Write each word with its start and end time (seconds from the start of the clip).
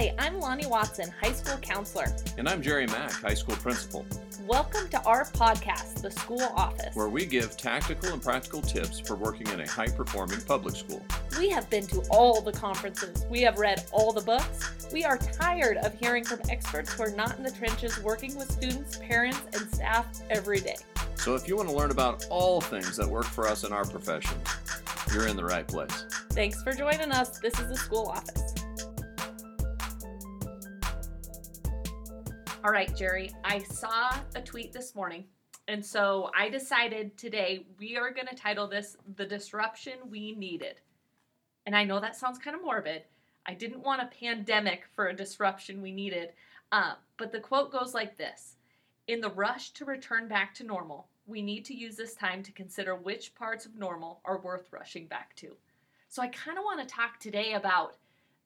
Hi, 0.00 0.14
I'm 0.16 0.34
Loni 0.34 0.64
Watson, 0.68 1.12
high 1.20 1.32
school 1.32 1.56
counselor. 1.56 2.06
And 2.36 2.48
I'm 2.48 2.62
Jerry 2.62 2.86
Mack, 2.86 3.10
high 3.10 3.34
school 3.34 3.56
principal, 3.56 4.06
Welcome 4.46 4.88
to 4.90 5.02
our 5.02 5.24
podcast, 5.24 6.02
The 6.02 6.12
School 6.12 6.44
Office. 6.54 6.94
where 6.94 7.08
we 7.08 7.26
give 7.26 7.56
tactical 7.56 8.12
and 8.12 8.22
practical 8.22 8.62
tips 8.62 9.00
for 9.00 9.16
working 9.16 9.48
in 9.48 9.58
a 9.58 9.68
high 9.68 9.88
performing 9.88 10.40
public 10.42 10.76
school. 10.76 11.04
We 11.36 11.48
have 11.48 11.68
been 11.68 11.84
to 11.88 12.02
all 12.10 12.40
the 12.40 12.52
conferences, 12.52 13.26
we 13.28 13.40
have 13.40 13.58
read 13.58 13.86
all 13.90 14.12
the 14.12 14.20
books. 14.20 14.88
We 14.92 15.04
are 15.04 15.18
tired 15.18 15.78
of 15.78 15.98
hearing 15.98 16.22
from 16.22 16.42
experts 16.48 16.92
who 16.92 17.02
are 17.02 17.10
not 17.10 17.36
in 17.36 17.42
the 17.42 17.50
trenches 17.50 18.00
working 18.00 18.36
with 18.36 18.52
students, 18.52 18.98
parents, 18.98 19.40
and 19.52 19.68
staff 19.68 20.06
every 20.30 20.60
day. 20.60 20.76
So 21.16 21.34
if 21.34 21.48
you 21.48 21.56
want 21.56 21.70
to 21.70 21.74
learn 21.74 21.90
about 21.90 22.24
all 22.30 22.60
things 22.60 22.96
that 22.98 23.08
work 23.08 23.26
for 23.26 23.48
us 23.48 23.64
in 23.64 23.72
our 23.72 23.84
profession, 23.84 24.38
you're 25.12 25.26
in 25.26 25.36
the 25.36 25.44
right 25.44 25.66
place. 25.66 26.04
Thanks 26.30 26.62
for 26.62 26.72
joining 26.72 27.10
us. 27.10 27.40
This 27.40 27.58
is 27.58 27.66
The 27.66 27.76
School 27.76 28.06
Office. 28.06 28.57
All 32.68 32.74
right, 32.74 32.94
Jerry, 32.94 33.30
I 33.44 33.60
saw 33.60 34.10
a 34.34 34.42
tweet 34.42 34.74
this 34.74 34.94
morning. 34.94 35.24
And 35.68 35.82
so 35.82 36.30
I 36.36 36.50
decided 36.50 37.16
today 37.16 37.64
we 37.78 37.96
are 37.96 38.10
going 38.10 38.26
to 38.26 38.34
title 38.34 38.66
this 38.66 38.98
The 39.16 39.24
Disruption 39.24 39.94
We 40.10 40.34
Needed. 40.34 40.78
And 41.64 41.74
I 41.74 41.84
know 41.84 41.98
that 41.98 42.14
sounds 42.14 42.36
kind 42.38 42.54
of 42.54 42.62
morbid. 42.62 43.04
I 43.46 43.54
didn't 43.54 43.80
want 43.80 44.02
a 44.02 44.14
pandemic 44.20 44.84
for 44.94 45.06
a 45.06 45.16
disruption 45.16 45.80
we 45.80 45.92
needed. 45.92 46.32
Uh, 46.70 46.96
but 47.16 47.32
the 47.32 47.40
quote 47.40 47.72
goes 47.72 47.94
like 47.94 48.18
this 48.18 48.56
In 49.06 49.22
the 49.22 49.30
rush 49.30 49.70
to 49.70 49.86
return 49.86 50.28
back 50.28 50.52
to 50.56 50.64
normal, 50.64 51.08
we 51.26 51.40
need 51.40 51.64
to 51.64 51.74
use 51.74 51.96
this 51.96 52.14
time 52.16 52.42
to 52.42 52.52
consider 52.52 52.94
which 52.94 53.34
parts 53.34 53.64
of 53.64 53.76
normal 53.76 54.20
are 54.26 54.42
worth 54.42 54.68
rushing 54.72 55.06
back 55.06 55.34
to. 55.36 55.56
So 56.10 56.20
I 56.20 56.28
kind 56.28 56.58
of 56.58 56.64
want 56.64 56.86
to 56.86 56.94
talk 56.94 57.18
today 57.18 57.54
about 57.54 57.96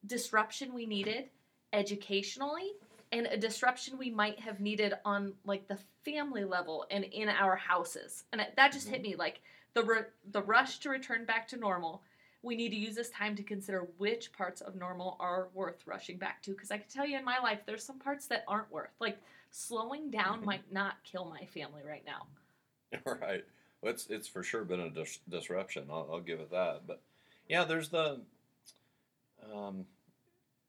disruption 0.05 0.73
we 0.73 0.85
needed 0.85 1.25
educationally 1.73 2.71
and 3.13 3.27
a 3.27 3.37
disruption 3.37 3.97
we 3.97 4.09
might 4.09 4.39
have 4.39 4.59
needed 4.59 4.93
on 5.05 5.33
like 5.45 5.67
the 5.67 5.77
family 6.03 6.43
level 6.43 6.85
and 6.89 7.03
in 7.05 7.29
our 7.29 7.55
houses. 7.55 8.23
And 8.31 8.45
that 8.55 8.73
just 8.73 8.89
hit 8.89 9.01
me 9.03 9.15
like 9.15 9.39
the 9.73 9.83
ru- 9.83 10.05
the 10.31 10.41
rush 10.41 10.79
to 10.79 10.89
return 10.89 11.23
back 11.25 11.47
to 11.49 11.57
normal. 11.57 12.01
We 12.41 12.55
need 12.55 12.69
to 12.69 12.75
use 12.75 12.95
this 12.95 13.09
time 13.11 13.35
to 13.35 13.43
consider 13.43 13.87
which 13.97 14.33
parts 14.33 14.61
of 14.61 14.75
normal 14.75 15.15
are 15.19 15.47
worth 15.53 15.85
rushing 15.85 16.17
back 16.17 16.41
to 16.43 16.51
because 16.51 16.71
I 16.71 16.77
can 16.77 16.89
tell 16.89 17.05
you 17.07 17.17
in 17.17 17.23
my 17.23 17.39
life 17.39 17.59
there's 17.65 17.83
some 17.83 17.99
parts 17.99 18.25
that 18.27 18.43
aren't 18.47 18.71
worth. 18.71 18.89
Like 18.99 19.17
slowing 19.51 20.09
down 20.09 20.41
Mhm. 20.41 20.45
might 20.45 20.71
not 20.73 20.95
kill 21.03 21.25
my 21.25 21.45
family 21.45 21.83
right 21.87 22.03
now. 22.05 22.27
right. 23.21 23.45
Well, 23.81 23.93
it's 23.93 24.07
it's 24.07 24.27
for 24.27 24.43
sure 24.43 24.63
been 24.63 24.79
a 24.79 24.89
dis- 24.89 25.19
disruption. 25.29 25.85
I'll, 25.89 26.09
I'll 26.11 26.19
give 26.19 26.39
it 26.39 26.49
that. 26.51 26.87
But 26.87 27.01
yeah, 27.47 27.63
there's 27.63 27.89
the. 27.89 28.21
Um, 29.53 29.85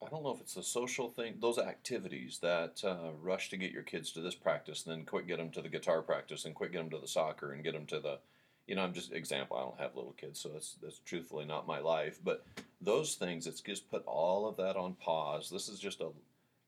I 0.05 0.11
don't 0.11 0.23
know 0.23 0.35
if 0.35 0.41
it's 0.41 0.57
a 0.57 0.63
social 0.63 1.09
thing. 1.11 1.35
Those 1.41 1.59
activities 1.59 2.39
that 2.43 2.83
uh, 2.85 3.11
rush 3.23 3.51
to 3.51 3.57
get 3.57 3.73
your 3.73 3.83
kids 3.83 4.13
to 4.13 4.21
this 4.21 4.35
practice, 4.35 4.85
and 4.85 4.95
then 4.95 5.05
quick 5.05 5.27
get 5.27 5.39
them 5.39 5.51
to 5.51 5.63
the 5.63 5.69
guitar 5.69 6.03
practice, 6.03 6.45
and 6.45 6.55
quick 6.55 6.73
get 6.73 6.79
them 6.79 6.91
to 6.91 6.99
the 6.99 7.09
soccer, 7.09 7.53
and 7.53 7.65
get 7.65 7.73
them 7.75 7.87
to 7.87 8.01
the. 8.01 8.19
You 8.67 8.75
know, 8.75 8.83
I'm 8.83 8.95
just 8.95 9.13
example. 9.13 9.57
I 9.57 9.63
don't 9.63 9.79
have 9.79 9.97
little 9.97 10.15
kids, 10.17 10.41
so 10.41 10.49
that's 10.49 10.77
that's 10.83 11.01
truthfully 11.01 11.45
not 11.45 11.67
my 11.67 11.81
life. 11.81 12.19
But 12.25 12.47
those 12.81 13.15
things, 13.15 13.47
it's 13.47 13.61
just 13.61 13.91
put 13.91 14.05
all 14.07 14.49
of 14.49 14.57
that 14.57 14.77
on 14.77 14.95
pause. 14.95 15.51
This 15.51 15.69
is 15.69 15.79
just 15.79 16.01
a, 16.01 16.09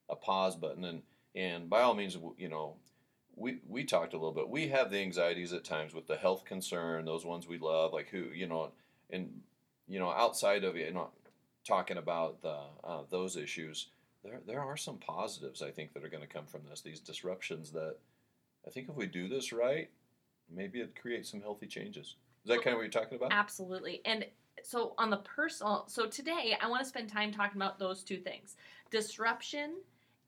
a 0.09 0.15
pause 0.15 0.55
button, 0.55 0.83
and 0.85 1.01
and 1.35 1.69
by 1.69 1.81
all 1.81 1.95
means, 1.95 2.17
you 2.37 2.49
know, 2.49 2.75
we 3.35 3.59
we 3.67 3.83
talked 3.83 4.13
a 4.13 4.17
little 4.17 4.33
bit. 4.33 4.49
We 4.49 4.67
have 4.69 4.91
the 4.91 4.99
anxieties 4.99 5.53
at 5.53 5.63
times 5.63 5.93
with 5.93 6.07
the 6.07 6.17
health 6.17 6.45
concern, 6.45 7.05
those 7.05 7.25
ones 7.25 7.47
we 7.47 7.59
love, 7.59 7.93
like 7.93 8.09
who 8.09 8.25
you 8.33 8.47
know, 8.47 8.71
and 9.09 9.41
you 9.87 9.99
know, 9.99 10.09
outside 10.09 10.63
of 10.63 10.75
you 10.75 10.91
know, 10.91 11.09
talking 11.67 11.97
about 11.97 12.41
the 12.41 12.57
uh, 12.83 13.01
those 13.09 13.35
issues, 13.35 13.89
there 14.23 14.39
there 14.47 14.61
are 14.61 14.77
some 14.77 14.97
positives 14.97 15.61
I 15.61 15.71
think 15.71 15.93
that 15.93 16.03
are 16.03 16.09
going 16.09 16.23
to 16.23 16.29
come 16.29 16.45
from 16.45 16.61
this. 16.69 16.81
These 16.81 16.99
disruptions 16.99 17.71
that 17.71 17.97
I 18.65 18.69
think 18.69 18.89
if 18.89 18.95
we 18.95 19.05
do 19.05 19.27
this 19.27 19.51
right, 19.51 19.89
maybe 20.53 20.79
it 20.79 20.99
creates 20.99 21.29
some 21.29 21.41
healthy 21.41 21.67
changes. 21.67 22.15
Is 22.43 22.49
that 22.49 22.63
kind 22.63 22.69
of 22.69 22.75
what 22.75 22.83
you're 22.83 22.89
talking 22.89 23.17
about? 23.17 23.31
Absolutely. 23.31 24.01
And 24.05 24.25
so 24.63 24.93
on 24.97 25.09
the 25.09 25.17
personal, 25.17 25.85
so 25.87 26.07
today 26.07 26.57
I 26.61 26.67
want 26.67 26.81
to 26.81 26.87
spend 26.87 27.09
time 27.09 27.31
talking 27.31 27.61
about 27.61 27.77
those 27.77 28.03
two 28.03 28.17
things 28.17 28.55
disruption 28.89 29.75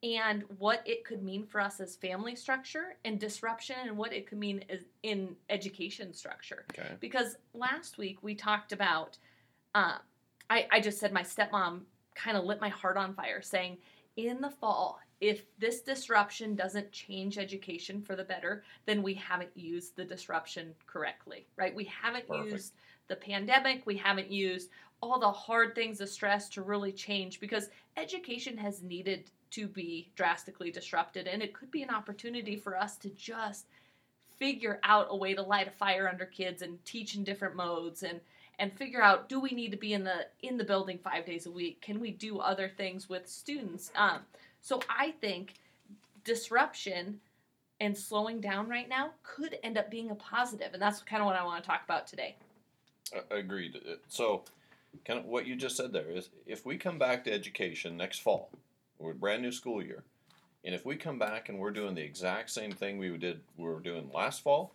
and 0.03 0.44
what 0.57 0.81
it 0.85 1.03
could 1.03 1.23
mean 1.23 1.45
for 1.45 1.59
us 1.59 1.79
as 1.79 1.95
family 1.95 2.35
structure, 2.35 2.95
and 3.03 3.19
disruption 3.19 3.75
and 3.83 3.97
what 3.97 4.13
it 4.13 4.27
could 4.27 4.38
mean 4.38 4.63
in 5.03 5.35
education 5.50 6.13
structure. 6.13 6.66
Okay. 6.71 6.94
Because 7.01 7.35
last 7.53 7.97
week 7.97 8.23
we 8.23 8.33
talked 8.33 8.71
about, 8.71 9.17
uh, 9.75 9.97
I, 10.49 10.67
I 10.71 10.79
just 10.79 10.99
said 10.99 11.13
my 11.13 11.23
stepmom 11.23 11.81
kind 12.15 12.37
of 12.37 12.45
lit 12.45 12.61
my 12.61 12.69
heart 12.69 12.97
on 12.97 13.13
fire 13.13 13.41
saying, 13.41 13.77
in 14.17 14.41
the 14.41 14.49
fall, 14.49 14.99
if 15.21 15.43
this 15.59 15.81
disruption 15.81 16.55
doesn't 16.55 16.91
change 16.91 17.37
education 17.37 18.01
for 18.01 18.15
the 18.15 18.23
better, 18.23 18.63
then 18.85 19.03
we 19.03 19.13
haven't 19.13 19.55
used 19.55 19.95
the 19.95 20.05
disruption 20.05 20.73
correctly, 20.88 21.45
right? 21.57 21.75
We 21.75 21.85
haven't 21.85 22.27
Perfect. 22.27 22.51
used 22.51 22.73
the 23.07 23.15
pandemic, 23.15 23.85
we 23.85 23.97
haven't 23.97 24.31
used 24.31 24.69
all 25.01 25.19
the 25.19 25.31
hard 25.31 25.75
things, 25.75 25.97
the 25.97 26.07
stress 26.07 26.49
to 26.49 26.61
really 26.61 26.91
change 26.91 27.39
because 27.39 27.69
education 27.97 28.57
has 28.57 28.81
needed 28.81 29.31
to 29.51 29.67
be 29.67 30.11
drastically 30.15 30.71
disrupted 30.71 31.27
and 31.27 31.41
it 31.41 31.53
could 31.53 31.71
be 31.71 31.81
an 31.81 31.89
opportunity 31.89 32.55
for 32.55 32.77
us 32.77 32.97
to 32.97 33.09
just 33.09 33.65
figure 34.38 34.79
out 34.83 35.07
a 35.09 35.15
way 35.15 35.33
to 35.33 35.41
light 35.41 35.67
a 35.67 35.71
fire 35.71 36.07
under 36.07 36.25
kids 36.25 36.61
and 36.61 36.83
teach 36.85 37.15
in 37.15 37.23
different 37.23 37.55
modes 37.55 38.03
and 38.03 38.21
and 38.59 38.71
figure 38.73 39.01
out 39.01 39.29
do 39.29 39.39
we 39.39 39.51
need 39.51 39.71
to 39.71 39.77
be 39.77 39.93
in 39.93 40.03
the 40.03 40.27
in 40.43 40.57
the 40.57 40.63
building 40.63 40.99
five 41.03 41.25
days 41.25 41.45
a 41.45 41.51
week 41.51 41.81
can 41.81 41.99
we 41.99 42.11
do 42.11 42.39
other 42.39 42.69
things 42.69 43.09
with 43.09 43.27
students 43.27 43.91
um, 43.95 44.19
so 44.61 44.79
i 44.89 45.11
think 45.21 45.55
disruption 46.23 47.19
and 47.79 47.97
slowing 47.97 48.41
down 48.41 48.67
right 48.69 48.89
now 48.89 49.11
could 49.23 49.57
end 49.63 49.77
up 49.77 49.89
being 49.89 50.11
a 50.11 50.15
positive 50.15 50.73
and 50.73 50.81
that's 50.81 51.01
kind 51.01 51.21
of 51.21 51.25
what 51.25 51.35
i 51.35 51.43
want 51.43 51.63
to 51.63 51.67
talk 51.67 51.81
about 51.85 52.05
today 52.05 52.35
A- 53.13 53.37
Agreed. 53.37 53.77
Uh, 53.77 53.95
So, 54.07 54.43
kind 55.05 55.19
of 55.19 55.25
what 55.25 55.47
you 55.47 55.55
just 55.55 55.77
said 55.77 55.93
there 55.93 56.09
is 56.11 56.29
if 56.45 56.65
we 56.65 56.77
come 56.77 56.99
back 56.99 57.23
to 57.23 57.31
education 57.31 57.95
next 57.97 58.19
fall, 58.19 58.49
we're 58.99 59.13
brand 59.13 59.41
new 59.41 59.51
school 59.51 59.83
year, 59.83 60.03
and 60.65 60.75
if 60.75 60.85
we 60.85 60.95
come 60.95 61.17
back 61.17 61.47
and 61.49 61.57
we're 61.57 61.71
doing 61.71 61.95
the 61.95 62.01
exact 62.03 62.49
same 62.49 62.71
thing 62.71 62.97
we 62.99 63.15
did 63.17 63.39
we 63.57 63.63
were 63.65 63.79
doing 63.79 64.09
last 64.13 64.43
fall, 64.43 64.73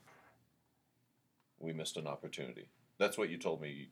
we 1.61 1.73
missed 1.73 1.97
an 1.97 2.07
opportunity. 2.07 2.67
That's 2.99 3.19
what 3.19 3.31
you 3.31 3.39
told 3.39 3.61
me, 3.61 3.89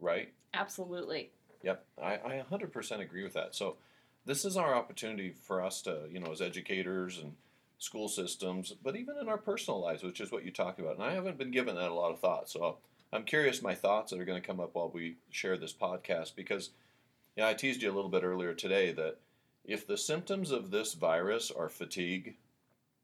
right? 0.00 0.32
absolutely 0.52 1.30
Yep, 1.62 1.84
I, 2.02 2.14
I 2.14 2.44
100% 2.50 3.00
agree 3.00 3.22
with 3.22 3.34
that. 3.34 3.54
So, 3.54 3.76
this 4.26 4.44
is 4.44 4.56
our 4.56 4.74
opportunity 4.74 5.30
for 5.30 5.62
us 5.62 5.82
to, 5.82 6.06
you 6.10 6.20
know, 6.20 6.30
as 6.30 6.42
educators 6.42 7.18
and 7.18 7.34
school 7.78 8.08
systems, 8.08 8.74
but 8.82 8.96
even 8.96 9.16
in 9.18 9.28
our 9.28 9.38
personal 9.38 9.80
lives, 9.80 10.02
which 10.02 10.20
is 10.20 10.30
what 10.30 10.44
you 10.44 10.50
talk 10.50 10.78
about. 10.78 10.96
And 10.96 11.02
I 11.02 11.14
haven't 11.14 11.38
been 11.38 11.50
given 11.50 11.74
that 11.76 11.90
a 11.90 11.94
lot 11.94 12.12
of 12.12 12.20
thought. 12.20 12.48
So, 12.48 12.78
I'm 13.12 13.24
curious 13.24 13.60
my 13.60 13.74
thoughts 13.74 14.10
that 14.10 14.20
are 14.20 14.24
going 14.24 14.40
to 14.40 14.46
come 14.46 14.60
up 14.60 14.74
while 14.74 14.90
we 14.92 15.16
share 15.30 15.56
this 15.56 15.72
podcast 15.72 16.36
because, 16.36 16.70
you 17.36 17.42
know, 17.42 17.48
I 17.48 17.54
teased 17.54 17.82
you 17.82 17.90
a 17.90 17.94
little 17.94 18.10
bit 18.10 18.22
earlier 18.22 18.54
today 18.54 18.92
that 18.92 19.16
if 19.64 19.86
the 19.86 19.98
symptoms 19.98 20.50
of 20.50 20.70
this 20.70 20.94
virus 20.94 21.50
are 21.50 21.68
fatigue 21.68 22.36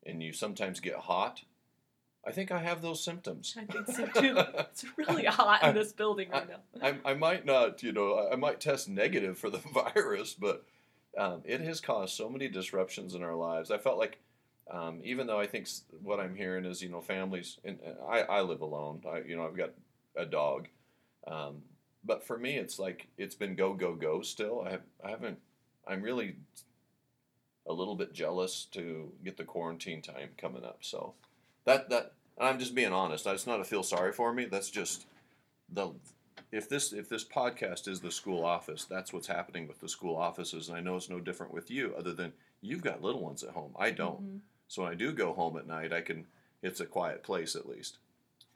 and 0.04 0.22
you 0.22 0.32
sometimes 0.32 0.80
get 0.80 0.94
hot, 0.94 1.42
I 2.26 2.32
think 2.32 2.50
I 2.50 2.58
have 2.58 2.82
those 2.82 3.04
symptoms. 3.04 3.56
i 3.56 3.64
think 3.64 3.86
so 3.86 4.06
too 4.06 4.36
it's 4.58 4.84
really 4.96 5.24
hot 5.26 5.62
in 5.62 5.74
this 5.74 5.92
building 5.92 6.28
right 6.30 6.48
now 6.48 6.82
I, 6.82 7.10
I 7.10 7.14
might 7.14 7.46
not, 7.46 7.82
you 7.82 7.92
know, 7.92 8.14
I- 8.14 8.32
I 8.32 8.36
might 8.36 8.60
test 8.60 8.88
negative 8.88 9.38
for 9.38 9.48
the 9.50 9.58
virus, 9.94 10.34
but 10.34 10.64
um, 11.16 11.42
it 11.44 11.60
has 11.60 11.80
caused 11.80 12.14
so 12.14 12.28
many 12.28 12.48
disruptions 12.48 13.14
in 13.14 13.22
our 13.22 13.34
lives. 13.34 13.70
I 13.70 13.78
felt 13.78 13.96
like, 13.98 14.18
um, 14.70 15.00
even 15.04 15.26
though 15.26 15.38
I 15.40 15.46
think 15.46 15.68
what 16.02 16.20
I'm 16.20 16.34
hearing 16.34 16.64
is, 16.66 16.82
you 16.82 16.88
know, 16.90 17.00
families, 17.00 17.58
and 17.64 17.78
and 17.86 17.94
I, 18.06 18.20
I 18.22 18.40
live 18.42 18.60
alone. 18.60 19.00
I, 19.10 19.18
you 19.26 19.36
know, 19.36 19.46
I've 19.46 19.56
got 19.56 19.70
a 20.16 20.26
dog, 20.26 20.68
um, 21.26 21.62
but 22.04 22.22
for 22.26 22.36
me, 22.36 22.56
it's 22.58 22.78
like 22.78 23.06
it's 23.16 23.34
been 23.36 23.54
go 23.54 23.72
go 23.72 23.94
go. 23.94 24.20
Still, 24.20 24.62
I 24.66 24.70
have, 24.72 24.82
I 25.02 25.10
haven't. 25.10 25.38
I'm 25.86 26.02
really 26.02 26.36
a 27.66 27.72
little 27.72 27.94
bit 27.94 28.12
jealous 28.12 28.66
to 28.72 29.10
get 29.24 29.36
the 29.36 29.44
quarantine 29.44 30.02
time 30.02 30.30
coming 30.36 30.64
up. 30.64 30.78
So 30.82 31.14
that 31.66 31.90
that 31.90 32.12
I'm 32.38 32.58
just 32.58 32.74
being 32.74 32.92
honest. 32.92 33.24
That's 33.24 33.46
not 33.46 33.58
to 33.58 33.64
feel 33.64 33.82
sorry 33.82 34.12
for 34.12 34.32
me. 34.32 34.46
That's 34.46 34.70
just 34.70 35.06
the 35.68 35.92
if 36.50 36.68
this 36.68 36.92
if 36.92 37.08
this 37.08 37.24
podcast 37.24 37.88
is 37.88 38.00
the 38.00 38.10
school 38.10 38.44
office, 38.44 38.84
that's 38.84 39.12
what's 39.12 39.26
happening 39.26 39.68
with 39.68 39.80
the 39.80 39.88
school 39.88 40.16
offices, 40.16 40.68
and 40.68 40.78
I 40.78 40.80
know 40.80 40.96
it's 40.96 41.10
no 41.10 41.20
different 41.20 41.52
with 41.52 41.70
you, 41.70 41.94
other 41.98 42.14
than 42.14 42.32
you've 42.62 42.82
got 42.82 43.02
little 43.02 43.20
ones 43.20 43.42
at 43.42 43.50
home. 43.50 43.74
I 43.78 43.90
don't. 43.90 44.22
Mhm. 44.22 44.40
So 44.68 44.82
when 44.82 44.92
I 44.92 44.94
do 44.94 45.12
go 45.12 45.32
home 45.32 45.56
at 45.58 45.66
night, 45.66 45.92
I 45.92 46.00
can. 46.00 46.26
It's 46.62 46.80
a 46.80 46.86
quiet 46.86 47.22
place 47.22 47.54
at 47.54 47.68
least. 47.68 47.98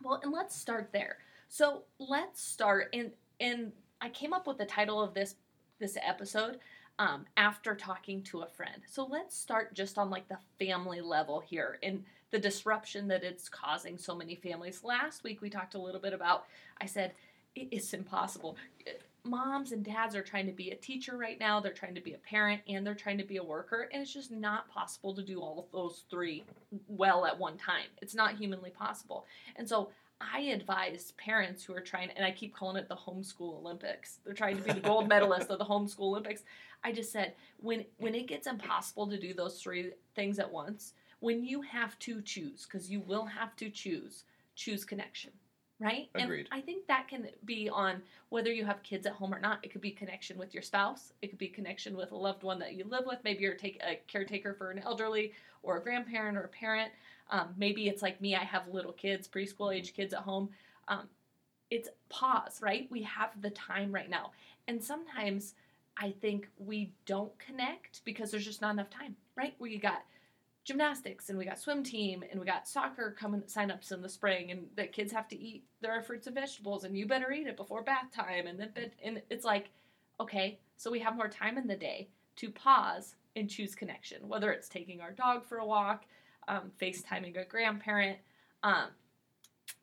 Well, 0.03 0.21
and 0.23 0.33
let's 0.33 0.57
start 0.57 0.91
there. 0.93 1.19
So 1.49 1.83
let's 1.99 2.43
start 2.43 2.89
and 2.93 3.13
and 3.41 3.73
I 4.01 4.09
came 4.09 4.33
up 4.33 4.47
with 4.47 4.59
the 4.59 4.65
title 4.65 5.01
of 5.01 5.15
this 5.15 5.35
this 5.79 5.97
episode 6.01 6.59
um, 6.99 7.27
after 7.37 7.75
talking 7.75 8.23
to 8.25 8.43
a 8.43 8.47
friend. 8.47 8.83
So 8.87 9.05
let's 9.05 9.37
start 9.37 9.75
just 9.75 9.99
on 9.99 10.11
like 10.11 10.29
the 10.29 10.39
family 10.59 11.01
level 11.01 11.41
here 11.41 11.79
and 11.83 12.05
the 12.31 12.39
disruption 12.39 13.09
that 13.09 13.25
it's 13.25 13.49
causing 13.49 13.99
so 13.99 14.15
many 14.15 14.35
families. 14.35 14.85
Last 14.85 15.25
week 15.25 15.41
we 15.41 15.51
talked 15.51 15.75
a 15.75 15.81
little 15.81 16.01
bit 16.01 16.13
about. 16.13 16.45
I 16.81 16.87
said 16.87 17.13
it 17.55 17.69
is 17.71 17.93
impossible. 17.93 18.57
moms 19.25 19.73
and 19.73 19.85
dads 19.85 20.15
are 20.17 20.23
trying 20.23 20.47
to 20.47 20.53
be 20.53 20.71
a 20.71 20.77
teacher 20.77 21.17
right 21.17 21.39
now, 21.39 21.61
they're 21.61 21.73
trying 21.73 21.95
to 21.95 22.01
be 22.01 22.15
a 22.15 22.19
parent, 22.19 22.63
and 22.69 22.87
they're 22.87 22.95
trying 22.95 23.19
to 23.19 23.25
be 23.25 23.37
a 23.37 23.45
worker, 23.45 23.89
and 23.93 24.01
it's 24.01 24.15
just 24.15 24.31
not 24.31 24.69
possible 24.71 25.15
to 25.15 25.23
do 25.23 25.41
all 25.41 25.59
of 25.59 25.73
those 25.73 26.05
three 26.11 26.45
well 26.89 27.27
at 27.27 27.39
one 27.39 27.59
time. 27.59 27.87
It's 28.01 28.15
not 28.15 28.37
humanly 28.37 28.71
possible. 28.71 29.27
And 29.57 29.69
so 29.69 29.91
I 30.21 30.41
advise 30.41 31.13
parents 31.17 31.65
who 31.65 31.75
are 31.75 31.81
trying, 31.81 32.11
and 32.17 32.25
I 32.25 32.31
keep 32.31 32.55
calling 32.55 32.77
it 32.77 32.89
the 32.89 32.97
homeschool 32.97 33.59
Olympics. 33.59 34.19
They're 34.25 34.35
trying 34.35 34.59
to 34.59 34.63
be 34.63 34.73
the 34.73 34.81
gold 34.81 35.09
medalist 35.09 35.51
of 35.51 35.59
the 35.59 35.65
homeschool 35.65 36.01
Olympics. 36.01 36.43
I 36.85 36.93
just 36.93 37.13
said 37.13 37.35
when 37.59 37.85
when 37.99 38.15
it 38.15 38.27
gets 38.27 38.47
impossible 38.47 39.09
to 39.09 39.19
do 39.19 39.35
those 39.35 39.61
three 39.61 39.93
things 40.15 40.39
at 40.39 40.51
once, 40.51 40.95
when 41.21 41.45
you 41.45 41.63
have 41.63 41.99
to 42.01 42.21
choose, 42.23 42.67
because 42.67 42.91
you 42.91 43.01
will 43.01 43.25
have 43.25 43.55
to 43.57 43.71
choose, 43.71 44.25
choose 44.57 44.85
connection, 44.85 45.31
right? 45.79 46.09
Agreed. 46.15 46.49
And 46.51 46.61
I 46.61 46.63
think 46.63 46.87
that 46.87 47.09
can 47.09 47.29
be 47.45 47.69
on 47.69 48.03
whether 48.31 48.53
you 48.53 48.65
have 48.65 48.83
kids 48.83 49.07
at 49.07 49.13
home 49.13 49.35
or 49.35 49.41
not. 49.41 49.61
It 49.63 49.71
could 49.71 49.81
be 49.81 49.91
connection 49.91 50.39
with 50.39 50.55
your 50.55 50.63
spouse. 50.63 51.13
It 51.23 51.29
could 51.29 51.39
be 51.39 51.49
connection 51.49 51.97
with 51.97 52.13
a 52.13 52.17
loved 52.17 52.43
one 52.43 52.59
that 52.61 52.75
you 52.75 52.85
live 52.85 53.05
with. 53.07 53.19
Maybe 53.23 53.45
you're 53.45 53.55
take 53.55 53.81
a 53.87 54.01
caretaker 54.09 54.55
for 54.55 54.71
an 54.71 54.79
elderly 54.79 55.33
or 55.63 55.77
a 55.77 55.83
grandparent 55.83 56.37
or 56.37 56.43
a 56.43 56.49
parent. 56.49 56.91
Um, 57.31 57.55
maybe 57.57 57.89
it's 57.89 58.03
like 58.03 58.21
me. 58.21 58.35
I 58.35 58.45
have 58.45 58.67
little 58.69 58.93
kids, 58.93 59.29
preschool 59.29 59.75
age 59.75 59.95
kids 59.95 60.13
at 60.15 60.21
home. 60.21 60.49
Um, 60.89 61.09
it's 61.71 61.89
pause, 62.09 62.61
right? 62.61 62.89
We 62.91 63.03
have 63.03 63.41
the 63.41 63.51
time 63.51 63.93
right 63.93 64.11
now, 64.11 64.33
and 64.67 64.83
sometimes 64.83 65.55
I 65.97 66.13
think 66.21 66.49
we 66.59 66.93
don't 67.07 67.37
connect 67.39 68.05
because 68.05 68.31
there's 68.31 68.45
just 68.45 68.61
not 68.61 68.71
enough 68.71 68.91
time, 68.91 69.15
right? 69.37 69.55
Where 69.59 69.71
you 69.71 69.79
got 69.79 70.03
gymnastics 70.71 71.31
and 71.31 71.37
we 71.37 71.45
got 71.45 71.59
swim 71.59 71.83
team 71.83 72.23
and 72.31 72.39
we 72.39 72.47
got 72.47 72.69
soccer 72.69 73.13
coming 73.19 73.41
signups 73.43 73.91
in 73.91 74.01
the 74.01 74.09
spring 74.09 74.53
and 74.53 74.67
the 74.77 74.87
kids 74.87 75.11
have 75.11 75.27
to 75.27 75.37
eat 75.37 75.65
their 75.81 76.01
fruits 76.01 76.29
and 76.29 76.37
vegetables 76.37 76.85
and 76.85 76.97
you 76.97 77.09
better 77.09 77.33
eat 77.33 77.49
it 77.49 77.57
before 77.57 77.83
bath 77.83 78.09
time 78.15 78.47
and 78.47 78.61
then 78.61 78.71
and 79.03 79.21
it's 79.31 79.45
like 79.45 79.71
okay 80.21 80.61
so 80.77 80.89
we 80.89 81.01
have 81.01 81.17
more 81.17 81.27
time 81.27 81.59
in 81.59 81.67
the 81.67 81.75
day 81.75 82.09
to 82.37 82.49
pause 82.51 83.17
and 83.35 83.51
choose 83.51 83.75
connection 83.75 84.29
whether 84.29 84.53
it's 84.53 84.69
taking 84.69 85.01
our 85.01 85.11
dog 85.11 85.45
for 85.45 85.59
a 85.59 85.67
walk 85.67 86.05
um, 86.47 86.71
facetiming 86.81 87.37
a 87.37 87.45
grandparent 87.45 88.19
um, 88.63 88.87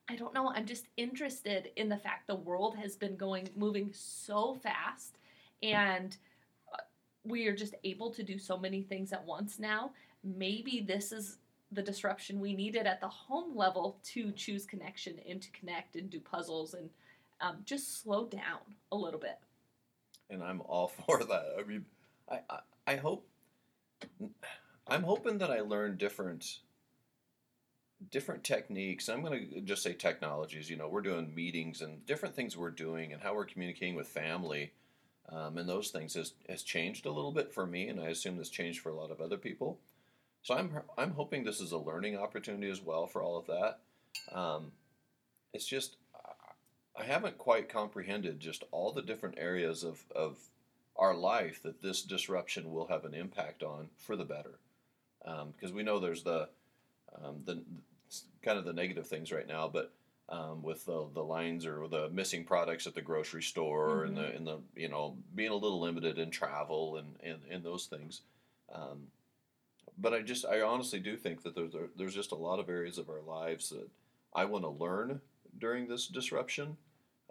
i 0.10 0.16
don't 0.16 0.34
know 0.34 0.54
i'm 0.56 0.66
just 0.66 0.86
interested 0.96 1.70
in 1.76 1.90
the 1.90 1.98
fact 1.98 2.28
the 2.28 2.36
world 2.36 2.78
has 2.78 2.96
been 2.96 3.18
going 3.18 3.50
moving 3.58 3.90
so 3.92 4.56
fast 4.64 5.18
and 5.62 6.16
uh, 6.74 6.78
we 7.26 7.46
are 7.46 7.56
just 7.56 7.76
able 7.84 8.10
to 8.10 8.24
do 8.24 8.40
so 8.40 8.58
many 8.58 8.84
things 8.84 9.12
at 9.12 9.26
once 9.26 9.60
now 9.60 9.92
maybe 10.36 10.84
this 10.88 11.12
is 11.12 11.38
the 11.72 11.82
disruption 11.82 12.40
we 12.40 12.54
needed 12.54 12.88
at 12.88 13.02
the 13.02 13.08
home 13.08 13.56
level 13.56 14.00
to 14.04 14.32
choose 14.32 14.66
connection 14.66 15.20
and 15.28 15.42
to 15.42 15.52
connect 15.52 15.96
and 15.96 16.10
do 16.10 16.20
puzzles 16.20 16.74
and 16.74 16.90
um, 17.42 17.58
just 17.66 18.02
slow 18.02 18.26
down 18.26 18.60
a 18.92 18.96
little 18.96 19.20
bit. 19.20 19.40
and 20.30 20.44
I'm 20.44 20.62
all 20.62 20.88
for 21.06 21.24
that. 21.24 21.56
I 21.60 21.64
mean, 21.64 21.86
I, 22.30 22.40
I, 22.50 22.60
I 22.88 22.96
hope, 22.96 23.28
I'm 24.88 25.04
hoping 25.04 25.40
that 25.40 25.52
I 25.52 25.62
learn 25.62 25.98
different, 25.98 26.60
different 28.12 28.44
techniques. 28.44 29.10
I'm 29.10 29.24
going 29.24 29.50
to 29.50 29.62
just 29.62 29.84
say 29.84 29.94
technologies. 29.94 30.70
You 30.70 30.78
know, 30.78 30.88
we're 30.88 31.02
doing 31.02 31.34
meetings 31.36 31.82
and 31.82 32.06
different 32.06 32.36
things 32.36 32.56
we're 32.56 32.72
doing 32.72 33.14
and 33.14 33.22
how 33.22 33.36
we're 33.36 33.46
communicating 33.46 33.96
with 33.96 34.08
family, 34.08 34.72
um, 35.30 35.58
and 35.58 35.68
those 35.68 35.90
things 35.90 36.14
has 36.14 36.34
has 36.48 36.64
changed 36.64 37.06
a 37.06 37.12
little 37.12 37.34
bit 37.34 37.54
for 37.54 37.66
me, 37.66 37.90
and 37.90 38.00
I 38.00 38.08
assume 38.08 38.38
this 38.38 38.50
changed 38.50 38.80
for 38.80 38.90
a 38.90 38.96
lot 38.96 39.12
of 39.12 39.20
other 39.20 39.38
people. 39.38 39.80
So 40.48 40.56
I'm 40.56 40.72
I'm 40.98 41.12
hoping 41.12 41.44
this 41.44 41.60
is 41.60 41.74
a 41.74 41.78
learning 41.78 42.16
opportunity 42.16 42.72
as 42.72 42.82
well 42.82 43.06
for 43.06 43.22
all 43.22 43.38
of 43.38 43.48
that. 43.48 43.80
Um, 44.32 44.72
it's 45.52 45.66
just 45.66 45.98
I 46.98 47.04
haven't 47.04 47.38
quite 47.38 47.68
comprehended 47.68 48.40
just 48.40 48.64
all 48.72 48.94
the 48.94 49.02
different 49.02 49.36
areas 49.38 49.84
of, 49.84 50.06
of 50.16 50.38
our 50.96 51.14
life 51.14 51.62
that 51.64 51.82
this 51.82 52.02
disruption 52.02 52.72
will 52.72 52.88
have 52.88 53.04
an 53.04 53.14
impact 53.14 53.62
on 53.62 53.90
for 53.98 54.16
the 54.16 54.24
better. 54.24 54.60
Because 55.20 55.74
we 55.74 55.84
know 55.84 56.00
there's 56.00 56.24
the 56.24 56.48
um, 57.22 57.42
the 57.44 57.62
kind 58.42 58.58
of 58.58 58.64
the 58.64 58.72
negative 58.72 59.06
things 59.06 59.34
right 59.34 59.50
now, 59.50 59.68
but 59.68 59.92
um, 60.30 60.64
with 60.64 60.86
the, 60.86 61.08
the 61.14 61.24
lines 61.26 61.66
or 61.66 61.90
the 61.90 62.08
missing 62.08 62.46
products 62.46 62.88
at 62.88 62.96
the 62.96 63.02
grocery 63.02 63.44
store 63.44 64.06
and 64.06 64.16
the 64.16 64.34
and 64.34 64.48
the 64.48 64.60
you 64.78 64.88
know 64.88 65.18
being 65.36 65.52
a 65.52 65.56
little 65.56 65.82
limited 65.82 66.18
in 66.18 66.32
travel 66.32 66.96
and 66.96 67.16
and, 67.22 67.42
and 67.52 67.66
those 67.66 67.88
things. 67.88 68.22
Um, 68.74 69.08
but 69.98 70.14
I 70.14 70.22
just 70.22 70.46
I 70.46 70.62
honestly 70.62 71.00
do 71.00 71.16
think 71.18 71.44
that 71.44 71.56
there's 71.56 71.74
there's 71.96 72.16
just 72.16 72.32
a 72.32 72.36
lot 72.36 72.60
of 72.60 72.70
areas 72.70 72.98
of 72.98 73.10
our 73.10 73.22
lives 73.22 73.70
that 73.70 73.88
I 74.34 74.46
want 74.46 74.64
to 74.64 74.70
learn 74.70 75.22
during 75.60 75.88
this 75.88 76.08
disruption, 76.08 76.78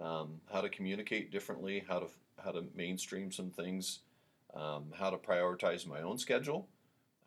um, 0.00 0.40
how 0.52 0.60
to 0.60 0.68
communicate 0.68 1.30
differently, 1.30 1.84
how 1.88 2.00
to 2.00 2.06
how 2.44 2.50
to 2.52 2.64
mainstream 2.74 3.30
some 3.32 3.50
things, 3.50 4.00
um, 4.54 4.86
how 4.94 5.10
to 5.10 5.16
prioritize 5.16 5.86
my 5.86 6.02
own 6.02 6.18
schedule, 6.18 6.66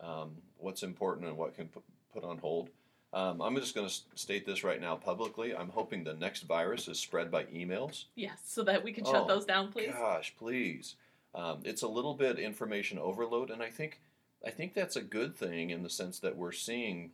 um, 0.01 0.31
what's 0.57 0.83
important 0.83 1.27
and 1.27 1.37
what 1.37 1.55
can 1.55 1.67
put, 1.67 1.83
put 2.13 2.23
on 2.23 2.37
hold. 2.37 2.69
Um, 3.11 3.41
I'm 3.41 3.55
just 3.55 3.73
going 3.73 3.87
to 3.87 3.93
state 4.13 4.45
this 4.45 4.63
right 4.63 4.79
now 4.79 4.95
publicly. 4.95 5.55
I'm 5.55 5.69
hoping 5.69 6.03
the 6.03 6.13
next 6.13 6.43
virus 6.43 6.87
is 6.87 6.99
spread 6.99 7.31
by 7.31 7.45
emails. 7.45 8.05
Yes, 8.13 8.37
so 8.45 8.61
that 8.63 8.83
we 8.83 8.91
can 8.93 9.03
shut 9.03 9.23
Oh, 9.23 9.27
those 9.27 9.45
down, 9.45 9.71
please. 9.71 9.91
Gosh, 9.91 10.35
please. 10.37 10.93
Um, 11.33 11.61
it's 11.63 11.81
a 11.81 11.87
little 11.87 12.13
bit 12.13 12.37
information 12.37 12.99
overload, 12.99 13.49
and 13.49 13.63
I 13.63 13.71
think 13.71 13.99
I 14.45 14.51
think 14.51 14.73
that's 14.73 14.95
a 14.95 15.01
good 15.01 15.35
thing 15.35 15.69
in 15.69 15.83
the 15.83 15.89
sense 15.89 16.19
that 16.19 16.37
we're 16.37 16.51
seeing 16.51 17.11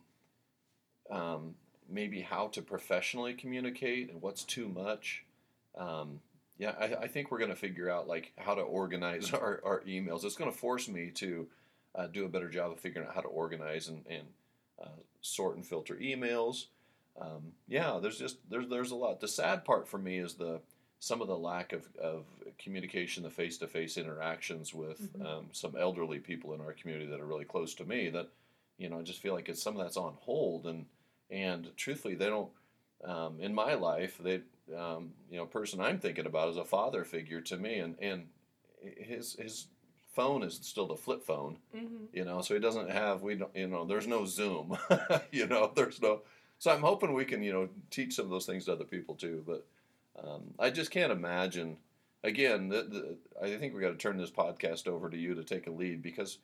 um, 1.10 1.54
maybe 1.88 2.20
how 2.20 2.48
to 2.48 2.62
professionally 2.62 3.34
communicate 3.34 4.10
and 4.10 4.22
what's 4.22 4.44
too 4.44 4.68
much. 4.68 5.24
Um, 5.76 6.20
yeah, 6.58 6.74
I, 6.78 7.04
I 7.04 7.08
think 7.08 7.30
we're 7.30 7.38
going 7.38 7.50
to 7.50 7.56
figure 7.56 7.90
out 7.90 8.08
like 8.08 8.32
how 8.38 8.54
to 8.54 8.62
organize 8.62 9.32
our, 9.32 9.60
our 9.64 9.80
emails. 9.82 10.24
It's 10.24 10.36
going 10.36 10.50
to 10.50 10.56
force 10.56 10.88
me 10.88 11.10
to 11.16 11.46
uh, 11.94 12.06
do 12.06 12.24
a 12.24 12.28
better 12.28 12.48
job 12.48 12.72
of 12.72 12.80
figuring 12.80 13.08
out 13.08 13.14
how 13.14 13.20
to 13.20 13.28
organize 13.28 13.88
and, 13.88 14.04
and 14.08 14.26
uh, 14.82 15.00
sort 15.20 15.56
and 15.56 15.66
filter 15.66 15.94
emails. 15.96 16.66
Um, 17.20 17.52
yeah, 17.66 17.98
there's 18.00 18.18
just 18.18 18.36
there's 18.50 18.68
there's 18.68 18.90
a 18.90 18.96
lot. 18.96 19.20
The 19.20 19.28
sad 19.28 19.64
part 19.64 19.88
for 19.88 19.98
me 19.98 20.18
is 20.18 20.34
the 20.34 20.60
some 20.98 21.20
of 21.20 21.28
the 21.28 21.36
lack 21.36 21.72
of, 21.72 21.86
of 21.96 22.24
communication, 22.58 23.22
the 23.22 23.30
face 23.30 23.58
to 23.58 23.66
face 23.68 23.96
interactions 23.96 24.72
with 24.74 25.12
Mhm. 25.14 25.26
um, 25.26 25.48
some 25.52 25.76
elderly 25.76 26.18
people 26.18 26.54
in 26.54 26.60
our 26.60 26.72
community 26.72 27.06
that 27.06 27.20
are 27.20 27.26
really 27.26 27.44
close 27.44 27.74
to 27.74 27.84
me. 27.84 28.08
That 28.10 28.28
you 28.78 28.88
know, 28.88 28.98
I 28.98 29.02
just 29.02 29.20
feel 29.22 29.34
like 29.34 29.48
it's 29.48 29.62
some 29.62 29.76
of 29.76 29.82
that's 29.82 29.96
on 29.96 30.14
hold, 30.20 30.66
and 30.66 30.86
and 31.30 31.70
truthfully, 31.76 32.14
they 32.14 32.26
don't. 32.26 32.50
Um, 33.04 33.40
in 33.40 33.52
my 33.54 33.74
life, 33.74 34.18
they 34.18 34.40
um, 34.76 35.12
you 35.30 35.36
know, 35.36 35.46
person 35.46 35.80
I'm 35.80 35.98
thinking 35.98 36.26
about 36.26 36.48
is 36.48 36.56
a 36.56 36.64
father 36.64 37.04
figure 37.04 37.40
to 37.42 37.56
me, 37.56 37.78
and 37.78 37.96
and 38.00 38.28
his 38.82 39.34
his 39.34 39.66
phone 40.14 40.42
is 40.42 40.58
still 40.62 40.86
the 40.86 40.96
flip 40.96 41.22
phone, 41.24 41.58
hmm 41.72 42.06
you 42.12 42.24
know, 42.24 42.40
so 42.40 42.54
he 42.54 42.60
doesn't 42.60 42.90
have 42.90 43.20
we 43.22 43.34
don't 43.34 43.54
you 43.54 43.66
know, 43.66 43.84
there's 43.84 44.06
no 44.06 44.24
Zoom, 44.24 44.76
you 45.30 45.46
know, 45.46 45.70
there's 45.74 46.00
no. 46.00 46.22
So 46.58 46.70
I'm 46.70 46.80
hoping 46.80 47.12
we 47.12 47.26
can 47.26 47.42
you 47.42 47.52
know 47.52 47.68
teach 47.90 48.14
some 48.14 48.24
of 48.24 48.30
those 48.30 48.46
things 48.46 48.64
to 48.64 48.72
other 48.72 48.84
people 48.84 49.14
too, 49.14 49.44
but 49.46 49.66
um, 50.22 50.54
I 50.58 50.70
just 50.70 50.90
can't 50.90 51.12
imagine. 51.12 51.78
Again, 52.24 52.68
the, 52.68 52.82
the, 52.82 53.16
I 53.42 53.56
think 53.56 53.74
we 53.74 53.80
got 53.80 53.90
to 53.90 53.96
turn 53.96 54.16
this 54.16 54.30
podcast 54.30 54.88
over 54.88 55.08
to 55.08 55.16
you 55.16 55.34
to 55.34 55.44
take 55.44 55.66
a 55.66 55.70
lead 55.70 56.02
because 56.02 56.38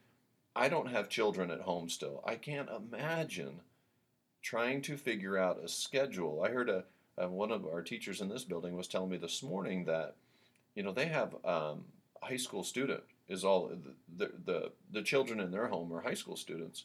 I 0.54 0.68
don't 0.68 0.90
have 0.90 1.08
children 1.08 1.50
at 1.50 1.62
home 1.62 1.88
still. 1.88 2.22
I 2.26 2.36
can't 2.36 2.68
imagine 2.68 3.60
trying 4.42 4.82
to 4.82 4.96
figure 4.96 5.38
out 5.38 5.64
a 5.64 5.68
schedule. 5.68 6.42
I 6.44 6.50
heard 6.50 6.68
a, 6.68 6.84
uh 7.20 7.28
one 7.28 7.50
of 7.50 7.66
our 7.66 7.82
teachers 7.82 8.20
in 8.20 8.28
this 8.28 8.44
building 8.44 8.76
was 8.76 8.88
telling 8.88 9.10
me 9.10 9.16
this 9.16 9.42
morning 9.42 9.84
that 9.86 10.14
you 10.74 10.82
know 10.82 10.92
they 10.92 11.06
have 11.06 11.34
um, 11.44 11.84
a 12.22 12.26
high 12.26 12.36
school 12.36 12.64
student 12.64 13.02
is 13.28 13.44
all 13.44 13.70
the, 14.16 14.30
the 14.44 14.72
the 14.92 15.02
children 15.02 15.40
in 15.40 15.50
their 15.50 15.68
home 15.68 15.92
are 15.92 16.00
high 16.00 16.14
school 16.14 16.36
students, 16.36 16.84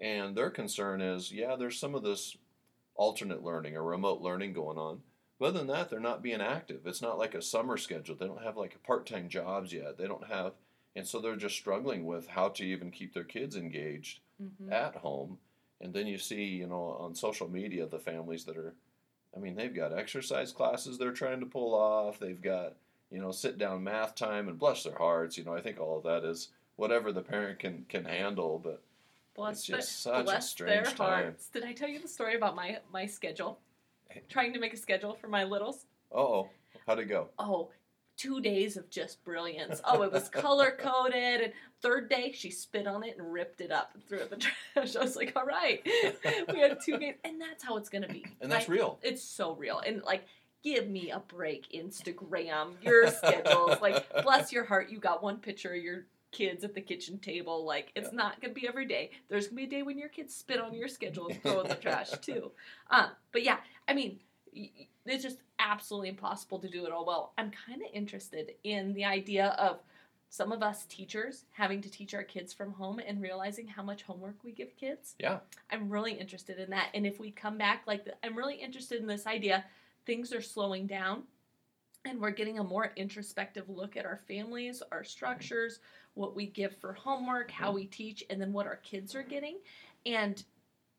and 0.00 0.36
their 0.36 0.50
concern 0.50 1.00
is 1.00 1.32
yeah 1.32 1.56
there's 1.56 1.78
some 1.78 1.94
of 1.94 2.02
this 2.02 2.36
alternate 2.94 3.42
learning 3.42 3.76
or 3.76 3.82
remote 3.82 4.20
learning 4.20 4.52
going 4.52 4.78
on. 4.78 5.00
But 5.42 5.48
other 5.48 5.58
than 5.58 5.66
that, 5.76 5.90
they're 5.90 5.98
not 5.98 6.22
being 6.22 6.40
active. 6.40 6.86
It's 6.86 7.02
not 7.02 7.18
like 7.18 7.34
a 7.34 7.42
summer 7.42 7.76
schedule. 7.76 8.14
They 8.14 8.28
don't 8.28 8.44
have 8.44 8.56
like 8.56 8.80
part-time 8.84 9.28
jobs 9.28 9.72
yet. 9.72 9.98
They 9.98 10.06
don't 10.06 10.28
have, 10.28 10.52
and 10.94 11.04
so 11.04 11.18
they're 11.18 11.34
just 11.34 11.56
struggling 11.56 12.06
with 12.06 12.28
how 12.28 12.50
to 12.50 12.62
even 12.64 12.92
keep 12.92 13.12
their 13.12 13.24
kids 13.24 13.56
engaged 13.56 14.20
hmm 14.38 14.72
at 14.72 14.94
home. 14.94 15.38
And 15.80 15.92
then 15.92 16.06
you 16.06 16.16
see, 16.16 16.44
you 16.44 16.68
know, 16.68 16.96
on 17.00 17.16
social 17.16 17.48
media, 17.48 17.86
the 17.86 17.98
families 17.98 18.44
that 18.44 18.56
are, 18.56 18.74
I 19.36 19.40
mean, 19.40 19.56
they've 19.56 19.74
got 19.74 19.92
exercise 19.92 20.52
classes 20.52 20.96
they're 20.96 21.10
trying 21.10 21.40
to 21.40 21.46
pull 21.46 21.74
off. 21.74 22.20
They've 22.20 22.40
got, 22.40 22.76
you 23.10 23.18
know, 23.20 23.32
sit 23.32 23.58
down 23.58 23.82
math 23.82 24.14
time 24.14 24.46
and 24.46 24.60
bless 24.60 24.84
their 24.84 24.96
hearts. 24.96 25.36
You 25.36 25.42
know, 25.42 25.56
I 25.56 25.60
think 25.60 25.80
all 25.80 25.98
of 25.98 26.04
that 26.04 26.24
is 26.24 26.50
whatever 26.76 27.10
the 27.10 27.20
parent 27.20 27.58
can 27.58 27.84
can 27.88 28.04
handle. 28.04 28.60
But 28.62 28.80
Bless, 29.34 29.56
It's 29.56 29.66
just 29.66 30.02
such 30.02 30.20
a 30.20 30.22
bless 30.22 30.54
their 30.54 30.84
strange 30.84 30.94
time. 30.94 31.24
hearts. 31.24 31.48
Did 31.48 31.64
I 31.64 31.72
tell 31.72 31.88
you 31.88 31.98
the 31.98 32.06
story 32.06 32.36
about 32.36 32.54
my 32.54 32.78
my 32.92 33.06
schedule? 33.06 33.58
Trying 34.28 34.52
to 34.54 34.58
make 34.60 34.72
a 34.72 34.76
schedule 34.76 35.14
for 35.14 35.28
my 35.28 35.44
littles. 35.44 35.86
oh, 36.12 36.48
how'd 36.86 36.98
it 36.98 37.06
go? 37.06 37.28
Oh, 37.38 37.70
two 38.16 38.40
days 38.40 38.76
of 38.76 38.88
just 38.90 39.24
brilliance. 39.24 39.80
Oh, 39.84 40.02
it 40.02 40.12
was 40.12 40.28
color 40.28 40.76
coded. 40.78 41.40
And 41.40 41.52
third 41.80 42.08
day, 42.08 42.32
she 42.32 42.50
spit 42.50 42.86
on 42.86 43.02
it 43.02 43.16
and 43.18 43.32
ripped 43.32 43.60
it 43.60 43.70
up 43.72 43.90
and 43.94 44.04
threw 44.04 44.18
it 44.18 44.24
in 44.24 44.30
the 44.30 44.36
trash. 44.36 44.96
I 44.96 45.02
was 45.02 45.16
like, 45.16 45.32
all 45.36 45.44
right, 45.46 45.80
we 46.52 46.60
had 46.60 46.78
two 46.84 46.98
days, 46.98 47.14
and 47.24 47.40
that's 47.40 47.64
how 47.64 47.76
it's 47.76 47.88
gonna 47.88 48.08
be. 48.08 48.24
And 48.40 48.50
that's 48.50 48.68
real. 48.68 48.98
It's 49.02 49.22
so 49.22 49.54
real, 49.54 49.80
and 49.80 50.02
like 50.02 50.24
give 50.62 50.88
me 50.88 51.10
a 51.10 51.18
break, 51.18 51.66
Instagram, 51.74 52.74
your 52.82 53.08
schedules. 53.10 53.80
Like, 53.80 54.06
bless 54.22 54.52
your 54.52 54.64
heart, 54.64 54.90
you 54.90 54.98
got 54.98 55.20
one 55.22 55.38
picture 55.38 55.74
of 55.74 55.82
your 55.82 56.06
kids 56.32 56.64
at 56.64 56.74
the 56.74 56.80
kitchen 56.80 57.18
table. 57.18 57.64
Like, 57.64 57.92
it's 57.94 58.08
Yeah. 58.10 58.16
not 58.16 58.40
to 58.42 58.48
be 58.48 58.66
every 58.66 58.86
day. 58.86 59.10
There's 59.28 59.48
to 59.48 59.54
be 59.54 59.64
a 59.64 59.68
day 59.68 59.82
when 59.82 59.98
your 59.98 60.08
kids 60.08 60.34
spit 60.34 60.58
on 60.60 60.74
your 60.74 60.88
schedule 60.88 61.28
and 61.28 61.40
throw 61.42 61.60
in 61.60 61.68
the 61.68 61.74
trash, 61.76 62.10
too. 62.20 62.50
Um, 62.90 63.10
but 63.30 63.42
yeah, 63.44 63.58
I 63.86 63.94
mean, 63.94 64.18
it's 64.54 65.22
just 65.22 65.38
absolutely 65.58 66.08
impossible 66.08 66.58
to 66.58 66.68
do 66.68 66.84
it 66.86 66.92
all 66.92 67.04
well. 67.06 67.32
I'm 67.38 67.50
kind 67.50 67.80
of 67.82 67.88
interested 67.92 68.54
in 68.64 68.92
the 68.94 69.04
idea 69.04 69.48
of 69.58 69.80
some 70.28 70.50
of 70.50 70.62
us 70.62 70.86
teachers 70.86 71.44
having 71.52 71.82
to 71.82 71.90
teach 71.90 72.14
our 72.14 72.22
kids 72.22 72.52
from 72.54 72.72
home 72.72 72.98
and 72.98 73.20
realizing 73.20 73.66
how 73.68 73.82
much 73.82 74.02
homework 74.02 74.36
we 74.42 74.50
give 74.52 74.74
kids. 74.76 75.14
Yeah. 75.18 75.40
I'm 75.70 75.90
really 75.90 76.12
interested 76.14 76.58
in 76.58 76.70
that. 76.70 76.88
And 76.94 77.06
if 77.06 77.20
we 77.20 77.30
come 77.30 77.58
back, 77.58 77.82
like, 77.86 78.04
the, 78.06 78.14
I'm 78.24 78.36
really 78.36 78.54
interested 78.56 79.00
in 79.00 79.06
this 79.06 79.26
idea 79.26 79.64
things 80.04 80.32
are 80.32 80.42
slowing 80.42 80.86
down 80.88 81.22
and 82.04 82.20
we're 82.20 82.30
getting 82.32 82.58
a 82.58 82.64
more 82.64 82.92
introspective 82.96 83.68
look 83.68 83.96
at 83.96 84.04
our 84.04 84.16
families, 84.16 84.82
our 84.90 85.04
structures, 85.04 85.78
what 86.14 86.36
we 86.36 86.46
give 86.46 86.76
for 86.76 86.92
homework, 86.92 87.50
how 87.50 87.66
mm-hmm. 87.66 87.76
we 87.76 87.86
teach, 87.86 88.24
and 88.28 88.40
then 88.40 88.52
what 88.52 88.66
our 88.66 88.76
kids 88.76 89.14
are 89.14 89.22
getting. 89.22 89.58
And 90.04 90.42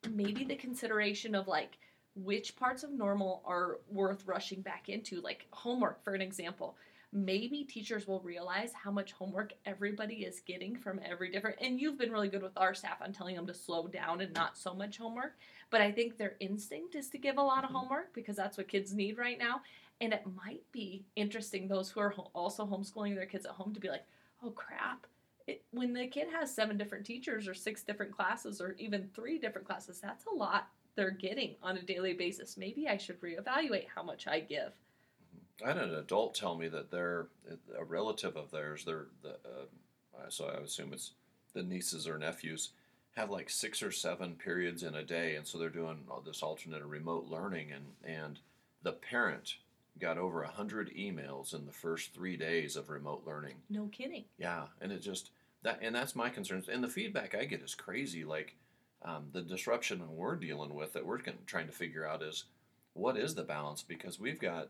maybe 0.10 0.44
the 0.44 0.56
consideration 0.56 1.36
of 1.36 1.48
like 1.48 1.78
which 2.16 2.56
parts 2.56 2.84
of 2.84 2.92
normal 2.92 3.42
are 3.46 3.80
worth 3.90 4.26
rushing 4.28 4.62
back 4.62 4.90
into, 4.90 5.22
like 5.22 5.48
homework, 5.52 6.04
for 6.04 6.14
an 6.14 6.22
example. 6.22 6.76
Maybe 7.16 7.64
teachers 7.64 8.08
will 8.08 8.22
realize 8.22 8.72
how 8.74 8.90
much 8.90 9.12
homework 9.12 9.54
everybody 9.68 10.24
is 10.24 10.40
getting 10.40 10.76
from 10.76 11.00
every 11.08 11.32
different. 11.32 11.58
And 11.62 11.80
you've 11.80 12.00
been 12.00 12.12
really 12.12 12.28
good 12.28 12.42
with 12.42 12.58
our 12.58 12.74
staff 12.74 13.04
on 13.04 13.14
telling 13.14 13.36
them 13.36 13.46
to 13.46 13.54
slow 13.54 13.88
down 13.88 14.22
and 14.22 14.34
not 14.34 14.58
so 14.58 14.74
much 14.74 14.98
homework. 14.98 15.36
But 15.70 15.82
I 15.82 15.92
think 15.92 16.18
their 16.18 16.36
instinct 16.40 16.96
is 16.96 17.10
to 17.10 17.20
give 17.20 17.38
a 17.38 17.42
lot 17.42 17.64
of 17.64 17.70
mm-hmm. 17.70 17.78
homework 17.78 18.14
because 18.16 18.36
that's 18.36 18.58
what 18.58 18.68
kids 18.68 18.96
need 18.96 19.20
right 19.20 19.38
now. 19.38 19.62
And 20.02 20.12
it 20.12 20.24
might 20.44 20.64
be 20.72 21.06
interesting, 21.16 21.68
those 21.68 21.92
who 21.92 22.00
are 22.00 22.14
also 22.34 22.66
homeschooling 22.66 23.16
their 23.16 23.28
kids 23.28 23.46
at 23.46 23.52
home, 23.52 23.76
to 23.76 23.80
be 23.80 23.90
like, 23.90 24.06
oh 24.44 24.52
crap. 24.52 25.08
It, 25.46 25.64
when 25.72 25.94
the 25.94 26.08
kid 26.08 26.28
has 26.32 26.54
seven 26.54 26.78
different 26.78 27.06
teachers 27.06 27.48
or 27.48 27.54
six 27.54 27.84
different 27.84 28.14
classes 28.14 28.62
or 28.62 28.76
even 28.80 29.10
three 29.14 29.38
different 29.38 29.68
classes, 29.68 30.00
that's 30.00 30.26
a 30.26 30.34
lot 30.34 30.70
they're 30.96 31.12
getting 31.12 31.56
on 31.62 31.78
a 31.78 31.82
daily 31.82 32.14
basis. 32.14 32.56
Maybe 32.58 32.88
I 32.88 32.98
should 32.98 33.20
reevaluate 33.22 33.88
how 33.94 34.04
much 34.04 34.28
I 34.28 34.40
give. 34.40 34.74
I 35.64 35.70
had 35.70 35.78
an 35.78 35.96
adult 35.96 36.36
tell 36.36 36.56
me 36.56 36.68
that 36.70 36.92
they're 36.92 37.28
a 37.78 37.84
relative 37.84 38.36
of 38.36 38.52
theirs. 38.52 38.86
They're 38.86 39.08
the 39.22 39.30
uh, 39.30 40.30
so 40.30 40.46
I 40.46 40.62
assume 40.62 40.94
it's 40.94 41.12
the 41.54 41.64
nieces 41.64 42.08
or 42.08 42.18
nephews 42.18 42.70
have 43.16 43.30
like 43.30 43.50
six 43.50 43.84
or 43.84 43.92
seven 43.92 44.36
periods 44.36 44.84
in 44.84 44.96
a 44.96 45.04
day, 45.04 45.36
and 45.36 45.46
so 45.46 45.58
they're 45.58 45.70
doing 45.70 46.00
this 46.26 46.42
alternate 46.42 46.84
remote 46.84 47.28
learning, 47.28 47.72
and 47.72 47.86
and 48.04 48.40
the 48.82 48.94
parent 48.94 49.58
got 50.00 50.18
over 50.18 50.44
a 50.44 50.48
hundred 50.48 50.92
emails 50.96 51.54
in 51.54 51.66
the 51.66 51.72
first 51.72 52.14
three 52.14 52.38
days 52.38 52.76
of 52.76 52.90
remote 52.90 53.24
learning. 53.26 53.56
No 53.70 53.88
kidding. 53.88 54.26
Yeah, 54.38 54.64
and 54.82 54.92
it 54.92 55.02
just 55.02 55.32
that, 55.64 55.80
and 55.82 55.96
that's 55.96 56.16
my 56.16 56.30
concerns. 56.30 56.68
And 56.68 56.84
the 56.84 56.90
feedback 56.90 57.36
I 57.36 57.46
get 57.46 57.62
is 57.62 57.76
crazy. 57.76 58.24
Like 58.24 58.56
um, 59.04 59.26
the 59.32 59.42
disruption 59.42 60.02
we're 60.16 60.36
dealing 60.36 60.74
with 60.74 60.94
that 60.94 61.06
we're 61.06 61.20
trying 61.46 61.68
to 61.68 61.74
figure 61.74 62.08
out 62.08 62.22
is 62.22 62.46
what 62.94 63.18
is 63.18 63.36
the 63.36 63.44
balance 63.44 63.82
because 63.82 64.20
we've 64.20 64.40
got 64.40 64.70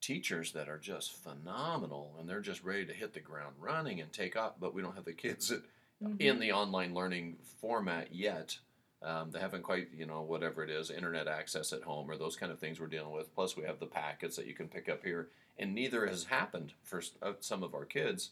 teachers 0.00 0.52
that 0.52 0.68
are 0.68 0.78
just 0.78 1.12
phenomenal 1.12 2.14
and 2.18 2.28
they're 2.28 2.40
just 2.40 2.62
ready 2.62 2.84
to 2.84 2.92
hit 2.92 3.14
the 3.14 3.20
ground 3.20 3.54
running 3.58 4.00
and 4.00 4.12
take 4.12 4.36
off, 4.36 4.52
but 4.60 4.74
we 4.74 4.82
don't 4.82 4.94
have 4.94 5.06
the 5.06 5.12
kids 5.12 5.48
that 5.48 5.62
in 6.18 6.38
the 6.38 6.52
online 6.52 6.94
learning 6.94 7.36
format 7.60 8.14
yet. 8.14 8.58
Um, 9.04 9.30
they 9.30 9.38
haven't 9.38 9.62
quite, 9.62 9.88
you 9.96 10.06
know, 10.06 10.22
whatever 10.22 10.64
it 10.64 10.70
is, 10.70 10.90
internet 10.90 11.28
access 11.28 11.72
at 11.72 11.82
home 11.82 12.10
or 12.10 12.16
those 12.16 12.36
kind 12.36 12.50
of 12.50 12.58
things 12.58 12.80
we're 12.80 12.86
dealing 12.86 13.12
with. 13.12 13.34
Plus, 13.34 13.56
we 13.56 13.64
have 13.64 13.78
the 13.78 13.86
packets 13.86 14.36
that 14.36 14.46
you 14.46 14.54
can 14.54 14.68
pick 14.68 14.88
up 14.88 15.04
here, 15.04 15.28
and 15.58 15.74
neither 15.74 16.06
has 16.06 16.24
happened 16.24 16.72
for 16.82 17.02
uh, 17.22 17.32
some 17.40 17.62
of 17.62 17.74
our 17.74 17.84
kids. 17.84 18.30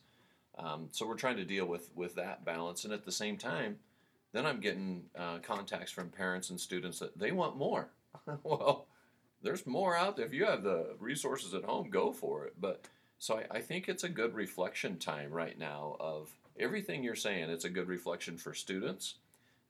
Um, 0.59 0.89
so 0.91 1.07
we're 1.07 1.17
trying 1.17 1.37
to 1.37 1.45
deal 1.45 1.67
with 1.67 1.91
with 1.95 2.15
that 2.17 2.45
balance, 2.45 2.85
and 2.85 2.93
at 2.93 3.05
the 3.05 3.13
same 3.13 3.37
time, 3.37 3.79
then 4.33 4.47
I'm 4.47 4.61
getting 4.61 5.05
uh, 5.17 5.39
contacts 5.39 5.93
from 5.93 6.09
parents 6.09 6.51
and 6.51 6.61
students 6.61 6.99
that 6.99 7.19
they 7.19 7.33
want 7.33 7.57
more. 7.57 7.89
well, 8.43 8.87
there's 9.43 9.67
more 9.67 9.97
out 9.97 10.17
there. 10.17 10.27
If 10.27 10.33
you 10.33 10.47
have 10.47 10.63
the 10.63 10.95
resources 10.99 11.55
at 11.55 11.65
home, 11.65 11.91
go 11.91 12.13
for 12.13 12.47
it. 12.47 12.55
But 12.61 12.87
so 13.19 13.39
I, 13.39 13.59
I 13.59 13.61
think 13.61 13.89
it's 13.89 14.05
a 14.05 14.09
good 14.09 14.35
reflection 14.35 14.99
time 14.99 15.31
right 15.31 15.59
now 15.59 15.97
of 16.01 16.31
everything 16.59 17.03
you're 17.03 17.15
saying. 17.15 17.51
It's 17.51 17.65
a 17.65 17.71
good 17.71 17.89
reflection 17.89 18.37
for 18.37 18.55
students. 18.55 19.17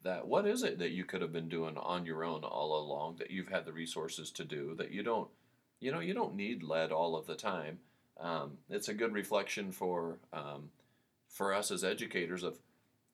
That 0.03 0.27
what 0.27 0.47
is 0.47 0.63
it 0.63 0.79
that 0.79 0.91
you 0.91 1.05
could 1.05 1.23
have 1.23 1.33
been 1.33 1.49
doing 1.49 1.77
on 1.77 2.07
your 2.07 2.25
own 2.25 2.45
all 2.45 2.79
along 2.79 3.17
that 3.19 3.31
you've 3.31 3.49
had 3.49 3.65
the 3.65 3.73
resources 3.73 4.31
to 4.33 4.45
do 4.45 4.75
that 4.77 4.91
you 4.91 5.03
don't, 5.03 5.29
you 5.81 5.93
know, 5.93 6.01
you 6.01 6.15
don't 6.15 6.35
need 6.35 6.63
lead 6.63 6.91
all 6.91 7.17
of 7.17 7.27
the 7.27 7.37
time. 7.37 7.79
Um, 8.21 8.59
it's 8.69 8.89
a 8.89 8.95
good 8.95 9.13
reflection 9.13 9.73
for 9.73 10.19
um, 10.33 10.71
for 11.29 11.55
us 11.55 11.71
as 11.71 11.85
educators 11.85 12.43
of, 12.43 12.59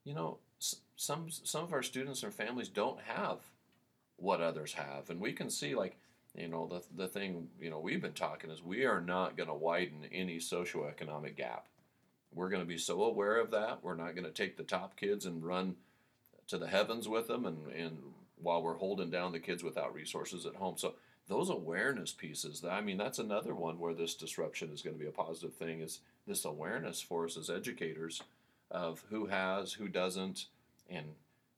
you 0.05 0.15
know, 0.15 0.39
some 0.97 1.31
some 1.31 1.65
of 1.65 1.73
our 1.73 1.83
students 1.83 2.23
and 2.23 2.35
families 2.35 2.69
don't 2.69 3.01
have 3.01 3.39
what 4.17 4.41
others 4.41 4.75
have, 4.75 5.11
and 5.11 5.21
we 5.21 5.33
can 5.33 5.49
see 5.49 5.75
like 5.75 5.97
you 6.35 6.49
know 6.49 6.67
the 6.67 6.83
the 7.03 7.09
thing 7.09 7.49
you 7.61 7.71
know 7.71 7.79
we've 7.79 8.03
been 8.03 8.13
talking 8.13 8.51
is 8.51 8.63
we 8.63 8.85
are 8.85 9.01
not 9.01 9.37
going 9.37 9.49
to 9.49 9.55
widen 9.55 10.07
any 10.13 10.39
socioeconomic 10.39 11.37
gap. 11.37 11.69
We're 12.35 12.51
going 12.51 12.63
to 12.63 12.67
be 12.67 12.79
so 12.79 13.05
aware 13.05 13.39
of 13.39 13.51
that. 13.53 13.79
We're 13.83 13.95
not 13.95 14.15
going 14.15 14.27
to 14.27 14.31
take 14.31 14.57
the 14.57 14.65
top 14.65 14.97
kids 14.97 15.25
and 15.25 15.43
run 15.43 15.77
to 16.49 16.59
the 16.59 16.67
heavens 16.67 17.09
with 17.09 17.29
them, 17.29 17.47
and 17.47 17.67
and 17.73 17.99
while 18.41 18.63
we're 18.63 18.77
holding 18.77 19.11
down 19.11 19.33
the 19.33 19.41
kids 19.41 19.63
without 19.63 19.95
resources 19.95 20.47
at 20.47 20.55
home. 20.55 20.77
So 20.77 20.95
those 21.29 21.51
awareness 21.51 22.13
pieces. 22.13 22.65
I 22.65 22.81
mean, 22.81 22.97
that's 22.97 23.19
another 23.19 23.55
one 23.55 23.79
where 23.79 23.93
this 23.95 24.15
disruption 24.15 24.71
is 24.73 24.81
going 24.81 24.97
to 24.97 25.03
be 25.03 25.09
a 25.09 25.13
positive 25.13 25.55
thing. 25.55 25.81
Is 25.81 26.01
this 26.27 26.45
awareness 26.45 27.01
for 27.03 27.25
us 27.27 27.37
as 27.37 27.51
educators 27.51 28.23
of 28.71 29.03
who 29.11 29.27
has, 29.27 29.73
who 29.73 29.89
doesn't, 29.89 30.47
and 30.89 31.07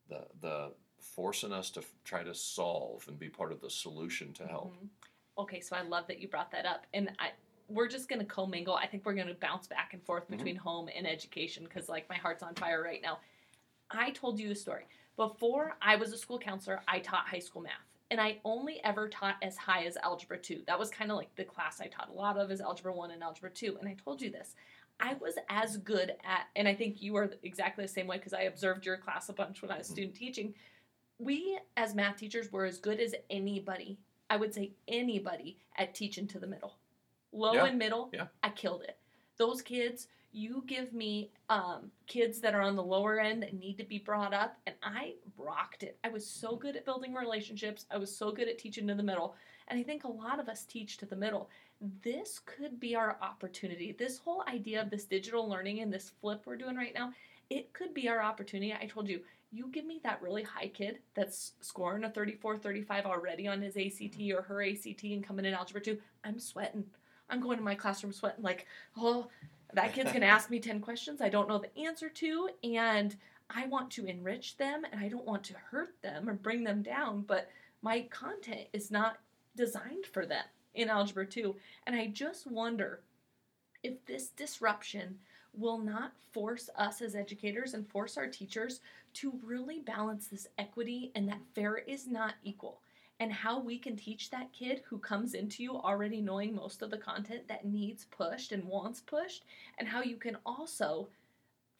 the 0.08 0.26
the 0.40 0.72
forcing 0.98 1.52
us 1.52 1.70
to 1.70 1.82
try 2.04 2.22
to 2.22 2.34
solve 2.34 3.04
and 3.08 3.18
be 3.18 3.28
part 3.28 3.52
of 3.52 3.60
the 3.60 3.70
solution 3.70 4.32
to 4.34 4.46
help. 4.46 4.74
Mhm. 4.74 4.88
Okay, 5.38 5.60
so 5.60 5.74
I 5.76 5.80
love 5.82 6.06
that 6.08 6.18
you 6.18 6.28
brought 6.28 6.50
that 6.50 6.66
up, 6.66 6.86
and 6.92 7.10
I 7.18 7.32
we're 7.68 7.88
just 7.88 8.08
gonna 8.08 8.24
commingle. 8.24 8.74
I 8.74 8.86
think 8.88 9.04
we're 9.06 9.14
gonna 9.14 9.34
bounce 9.34 9.68
back 9.68 9.92
and 9.94 10.02
forth 10.02 10.26
Mhm. 10.26 10.30
between 10.30 10.56
home 10.56 10.88
and 10.92 11.06
education 11.06 11.62
because 11.64 11.88
like 11.88 12.08
my 12.08 12.16
heart's 12.16 12.42
on 12.42 12.54
fire 12.56 12.82
right 12.82 13.00
now. 13.00 13.20
I 13.90 14.10
told 14.10 14.38
you 14.38 14.50
a 14.50 14.54
story 14.54 14.86
before. 15.16 15.76
I 15.82 15.96
was 15.96 16.12
a 16.12 16.18
school 16.18 16.38
counselor. 16.38 16.80
I 16.88 17.00
taught 17.00 17.28
high 17.28 17.38
school 17.40 17.62
math, 17.62 17.72
and 18.10 18.20
I 18.20 18.38
only 18.44 18.82
ever 18.84 19.08
taught 19.08 19.36
as 19.42 19.56
high 19.56 19.84
as 19.84 19.96
algebra 19.98 20.38
two. 20.38 20.62
That 20.66 20.78
was 20.78 20.90
kind 20.90 21.10
of 21.10 21.16
like 21.16 21.34
the 21.36 21.44
class 21.44 21.80
I 21.80 21.86
taught 21.86 22.08
a 22.08 22.12
lot 22.12 22.36
of 22.38 22.50
is 22.50 22.60
algebra 22.60 22.92
one 22.92 23.10
and 23.10 23.22
algebra 23.22 23.50
two. 23.50 23.76
And 23.80 23.88
I 23.88 23.96
told 24.02 24.20
you 24.22 24.30
this. 24.30 24.54
I 25.02 25.14
was 25.14 25.34
as 25.48 25.78
good 25.78 26.10
at, 26.24 26.48
and 26.56 26.68
I 26.68 26.74
think 26.74 27.00
you 27.00 27.16
are 27.16 27.30
exactly 27.42 27.84
the 27.84 27.88
same 27.88 28.06
way 28.06 28.18
because 28.18 28.34
I 28.34 28.42
observed 28.42 28.84
your 28.84 28.98
class 28.98 29.28
a 29.30 29.32
bunch 29.32 29.62
when 29.62 29.70
I 29.70 29.78
was 29.78 29.88
Mhm. 29.88 29.92
student 29.92 30.14
teaching. 30.14 30.54
We, 31.18 31.58
as 31.76 31.94
math 31.94 32.16
teachers, 32.18 32.52
were 32.52 32.66
as 32.66 32.78
good 32.78 33.00
as 33.00 33.14
anybody 33.30 33.98
I 34.32 34.36
would 34.36 34.54
say 34.54 34.70
anybody 34.86 35.58
at 35.74 35.92
teaching 35.92 36.28
to 36.28 36.38
the 36.38 36.46
middle. 36.46 36.78
Low 37.32 37.52
Yeah, 37.54 37.64
and 37.66 37.76
middle, 37.76 38.10
yeah. 38.12 38.28
I 38.44 38.50
killed 38.50 38.82
it. 38.82 38.96
Those 39.38 39.60
kids, 39.60 40.06
you 40.32 40.62
give 40.66 40.92
me 40.92 41.30
um, 41.48 41.90
kids 42.06 42.40
that 42.40 42.54
are 42.54 42.60
on 42.60 42.76
the 42.76 42.82
lower 42.82 43.18
end 43.18 43.42
that 43.42 43.54
need 43.54 43.78
to 43.78 43.84
be 43.84 43.98
brought 43.98 44.32
up, 44.32 44.56
and 44.66 44.76
I 44.82 45.14
rocked 45.36 45.82
it. 45.82 45.98
I 46.04 46.08
was 46.08 46.26
so 46.26 46.56
good 46.56 46.76
at 46.76 46.84
building 46.84 47.14
relationships. 47.14 47.86
I 47.90 47.98
was 47.98 48.14
so 48.14 48.30
good 48.30 48.48
at 48.48 48.58
teaching 48.58 48.86
to 48.88 48.94
the 48.94 49.02
middle. 49.02 49.34
And 49.68 49.78
I 49.78 49.82
think 49.82 50.04
a 50.04 50.08
lot 50.08 50.40
of 50.40 50.48
us 50.48 50.64
teach 50.64 50.96
to 50.98 51.06
the 51.06 51.16
middle. 51.16 51.48
This 52.02 52.40
could 52.44 52.78
be 52.78 52.94
our 52.94 53.16
opportunity. 53.22 53.92
This 53.98 54.18
whole 54.18 54.44
idea 54.48 54.82
of 54.82 54.90
this 54.90 55.04
digital 55.04 55.48
learning 55.48 55.80
and 55.80 55.92
this 55.92 56.12
flip 56.20 56.42
we're 56.44 56.56
doing 56.56 56.76
right 56.76 56.94
now, 56.94 57.12
it 57.48 57.72
could 57.72 57.94
be 57.94 58.08
our 58.08 58.22
opportunity. 58.22 58.72
I 58.72 58.86
told 58.86 59.08
you, 59.08 59.20
you 59.52 59.68
give 59.68 59.84
me 59.84 60.00
that 60.04 60.22
really 60.22 60.42
high 60.42 60.68
kid 60.68 60.98
that's 61.14 61.52
scoring 61.60 62.04
a 62.04 62.10
34 62.10 62.58
35 62.58 63.06
already 63.06 63.48
on 63.48 63.60
his 63.60 63.76
ACT 63.76 64.20
or 64.32 64.42
her 64.42 64.62
ACT 64.62 65.02
and 65.04 65.26
coming 65.26 65.44
in 65.44 65.54
algebra 65.54 65.80
2 65.80 65.98
I'm 66.24 66.38
sweating 66.38 66.84
I'm 67.28 67.40
going 67.40 67.58
to 67.58 67.64
my 67.64 67.74
classroom 67.74 68.12
sweating 68.12 68.44
like 68.44 68.66
oh 68.96 69.26
that 69.74 69.94
kid's 69.94 70.10
going 70.10 70.22
to 70.22 70.26
ask 70.26 70.50
me 70.50 70.60
10 70.60 70.80
questions 70.80 71.20
I 71.20 71.28
don't 71.28 71.48
know 71.48 71.58
the 71.58 71.78
answer 71.78 72.08
to 72.08 72.48
and 72.64 73.16
I 73.48 73.66
want 73.66 73.90
to 73.92 74.06
enrich 74.06 74.56
them 74.56 74.82
and 74.90 75.00
I 75.00 75.08
don't 75.08 75.26
want 75.26 75.44
to 75.44 75.54
hurt 75.54 75.94
them 76.02 76.28
or 76.28 76.34
bring 76.34 76.64
them 76.64 76.82
down 76.82 77.24
but 77.26 77.48
my 77.82 78.02
content 78.10 78.68
is 78.72 78.90
not 78.90 79.18
designed 79.56 80.06
for 80.06 80.26
them 80.26 80.44
in 80.74 80.88
algebra 80.88 81.26
2 81.26 81.54
and 81.86 81.96
I 81.96 82.08
just 82.08 82.46
wonder 82.46 83.00
if 83.82 84.04
this 84.06 84.28
disruption 84.28 85.18
will 85.52 85.78
not 85.78 86.12
force 86.32 86.70
us 86.76 87.02
as 87.02 87.14
educators 87.16 87.74
and 87.74 87.88
force 87.88 88.16
our 88.16 88.28
teachers 88.28 88.80
to 89.12 89.32
really 89.44 89.80
balance 89.80 90.28
this 90.28 90.46
equity 90.58 91.10
and 91.14 91.28
that 91.28 91.40
fair 91.54 91.78
is 91.78 92.06
not 92.06 92.34
equal 92.44 92.80
and 93.20 93.32
how 93.32 93.60
we 93.60 93.78
can 93.78 93.96
teach 93.96 94.30
that 94.30 94.52
kid 94.52 94.82
who 94.88 94.98
comes 94.98 95.34
into 95.34 95.62
you 95.62 95.76
already 95.76 96.20
knowing 96.20 96.54
most 96.54 96.82
of 96.82 96.90
the 96.90 96.98
content 96.98 97.46
that 97.48 97.66
needs 97.66 98.06
pushed 98.06 98.50
and 98.50 98.64
wants 98.64 99.00
pushed 99.00 99.44
and 99.78 99.86
how 99.86 100.02
you 100.02 100.16
can 100.16 100.36
also 100.44 101.08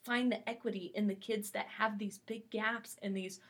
find 0.05 0.31
the 0.31 0.49
equity 0.49 0.93
in 0.95 1.07
the 1.09 1.15
kids 1.15 1.51
that 1.51 1.67
have 1.67 1.99
these 1.99 2.19
big 2.27 2.49
gaps 2.51 2.97
and 3.03 3.17
these 3.17 3.41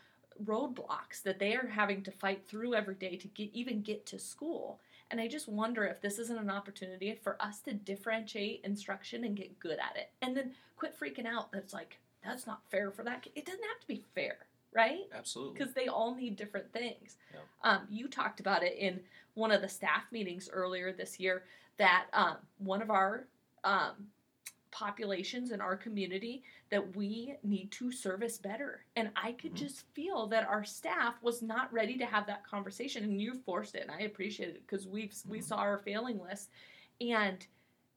roadblocks 0.45 1.23
that 1.23 1.39
they 1.39 1.55
are 1.55 1.67
having 1.67 2.03
to 2.03 2.11
fight 2.11 2.43
through 2.49 2.75
every 2.75 2.95
day 2.95 3.17
to 3.17 3.29
get 3.29 3.51
even 3.53 3.83
get 3.83 4.07
to 4.07 4.19
school 4.19 4.81
And 5.11 5.21
I 5.21 5.27
just 5.29 5.49
wonder 5.49 5.85
if 5.87 6.01
this 6.01 6.19
isn't 6.19 6.39
an 6.39 6.51
opportunity 6.51 7.19
for 7.23 7.37
us 7.43 7.61
to 7.63 7.73
differentiate 7.75 8.61
instruction 8.65 9.25
and 9.25 9.37
get 9.37 9.59
good 9.59 9.79
at 9.79 9.97
it. 9.97 10.11
And 10.23 10.37
then 10.37 10.53
quit 10.77 10.99
freaking 10.99 11.27
out 11.27 11.51
that's 11.53 11.73
like, 11.73 11.99
that's 12.25 12.47
not 12.47 12.63
fair 12.71 12.91
for 12.91 13.03
that 13.05 13.23
kid. 13.23 13.33
It 13.35 13.45
doesn't 13.47 13.63
have 13.63 13.81
to 13.81 13.89
be 13.89 14.05
fair, 14.15 14.39
right? 14.73 15.09
Absolutely. 15.15 15.59
Because 15.59 15.75
they 15.75 15.89
all 15.89 16.15
need 16.15 16.37
different 16.37 16.73
things. 16.73 17.17
Yeah. 17.33 17.41
Um, 17.63 17.87
you 17.91 18.09
talked 18.09 18.41
about 18.41 18.63
it 18.63 18.77
in 18.77 19.01
one 19.35 19.53
of 19.53 19.63
the 19.63 19.69
staff 19.69 20.05
meetings 20.13 20.49
earlier 20.53 20.93
this 20.93 21.19
year 21.19 21.45
that 21.79 22.07
um, 22.13 22.37
one 22.59 22.83
of 22.83 22.91
our 22.91 23.27
um, 23.65 24.07
populations 24.71 25.51
in 25.51 25.61
our 25.61 25.77
community 25.77 26.45
that 26.71 26.95
we 26.97 27.35
need 27.43 27.71
to 27.73 27.91
service 27.91 28.39
better. 28.39 28.85
And 28.97 29.11
I 29.17 29.33
could 29.33 29.53
Mhm. 29.53 29.57
just 29.59 29.87
feel 29.95 30.27
that 30.29 30.47
our 30.47 30.65
staff 30.65 31.21
was 31.23 31.43
not 31.43 31.73
ready 31.73 31.99
to 31.99 32.07
have 32.07 32.27
that 32.27 32.45
conversation, 32.47 33.03
and 33.03 33.21
you 33.21 33.35
forced 33.35 33.75
it, 33.75 33.83
and 33.83 33.91
I 33.91 34.03
appreciate 34.03 34.51
it 34.51 34.67
because 34.67 34.87
we 34.87 35.11
we 35.27 35.39
Mhm. 35.41 35.43
saw 35.45 35.57
our 35.57 35.79
failing 35.79 36.21
list, 36.21 36.51
and 37.01 37.45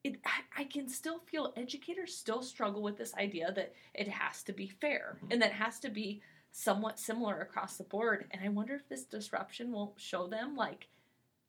it 0.04 0.20
I, 0.58 0.66
can 0.66 0.88
still 0.90 1.20
feel 1.20 1.54
educators 1.56 2.16
still 2.18 2.42
struggle 2.42 2.82
with 2.82 2.98
this 2.98 3.14
idea 3.16 3.52
that 3.54 3.74
it 3.94 4.08
has 4.08 4.44
to 4.44 4.52
be 4.54 4.68
fair 4.68 5.18
Mhm. 5.22 5.32
and 5.32 5.42
that 5.42 5.52
it 5.52 5.56
has 5.56 5.80
to 5.82 5.90
be 5.90 6.22
somewhat 6.54 7.00
similar 7.00 7.42
across 7.42 7.76
the 7.78 7.84
board. 7.84 8.28
And 8.32 8.42
I 8.44 8.48
wonder 8.50 8.76
if 8.76 8.88
this 8.88 9.04
disruption 9.04 9.72
will 9.74 9.94
show 9.98 10.28
them 10.28 10.56
like. 10.56 10.88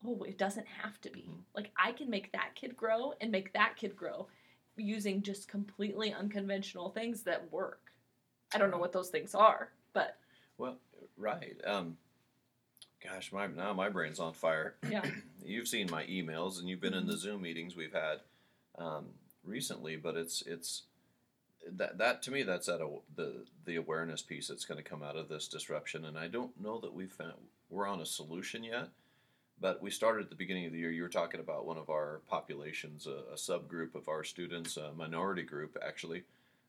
Oh, 0.06 0.22
it 0.24 0.36
doesn't 0.36 0.66
have 0.66 1.00
to 1.00 1.10
be. 1.10 1.22
Mhm. 1.22 1.44
Like 1.54 1.70
I 1.78 1.92
can 1.92 2.10
make 2.10 2.30
that 2.32 2.54
kid 2.54 2.76
grow 2.76 3.14
and 3.22 3.32
make 3.32 3.54
that 3.54 3.76
kid 3.76 3.96
grow 3.96 4.28
using 4.76 5.22
just 5.22 5.48
completely 5.48 6.12
unconventional 6.12 6.90
things 6.90 7.22
that 7.22 7.50
work. 7.50 7.90
I 8.54 8.58
don't 8.58 8.70
know 8.70 8.76
what 8.76 8.92
those 8.92 9.08
things 9.08 9.34
are, 9.34 9.72
but 9.94 10.18
Well, 10.58 10.78
right. 11.16 11.56
Um, 11.64 11.96
gosh, 13.02 13.32
my 13.32 13.46
now 13.46 13.72
my 13.72 13.88
brain's 13.88 14.18
on 14.20 14.34
fire. 14.34 14.76
yeah. 14.90 15.08
You've 15.42 15.68
seen 15.68 15.90
my 15.90 16.04
emails, 16.04 16.58
and 16.58 16.68
you've 16.68 16.80
been 16.82 16.92
in 16.92 17.06
the 17.06 17.14
Mhm. 17.14 17.18
Zoom 17.18 17.40
meetings 17.42 17.74
we've 17.74 17.92
had 17.94 18.20
um, 18.76 19.14
recently. 19.42 19.96
But 19.96 20.16
it's 20.18 20.42
it's 20.42 20.82
that 21.72 21.98
that 21.98 22.22
to 22.22 22.30
me 22.30 22.42
that's 22.42 22.68
at 22.68 22.80
a, 22.80 22.88
the 23.16 23.44
the 23.64 23.76
awareness 23.76 24.22
piece 24.22 24.48
that's 24.48 24.64
going 24.64 24.82
to 24.82 24.88
come 24.88 25.02
out 25.02 25.16
of 25.16 25.28
this 25.28 25.48
disruption. 25.48 26.04
And 26.04 26.18
I 26.18 26.28
don't 26.28 26.58
know 26.60 26.78
that 26.80 26.92
we've 26.94 27.12
found 27.12 27.34
we're 27.70 27.86
on 27.86 28.00
a 28.00 28.06
solution 28.06 28.64
yet. 28.64 28.88
But 29.60 29.80
we 29.80 29.90
started 29.90 30.24
at 30.24 30.30
the 30.30 30.36
beginning 30.36 30.66
of 30.66 30.72
the 30.72 30.78
year. 30.78 30.90
You 30.90 31.02
were 31.04 31.08
talking 31.08 31.38
about 31.40 31.64
one 31.64 31.78
of 31.78 31.88
our 31.88 32.20
populations, 32.28 33.06
a, 33.06 33.32
a 33.32 33.36
subgroup 33.36 33.94
of 33.94 34.08
our 34.08 34.24
students, 34.24 34.76
a 34.76 34.92
minority 34.94 35.42
group 35.42 35.76
actually, 35.80 36.24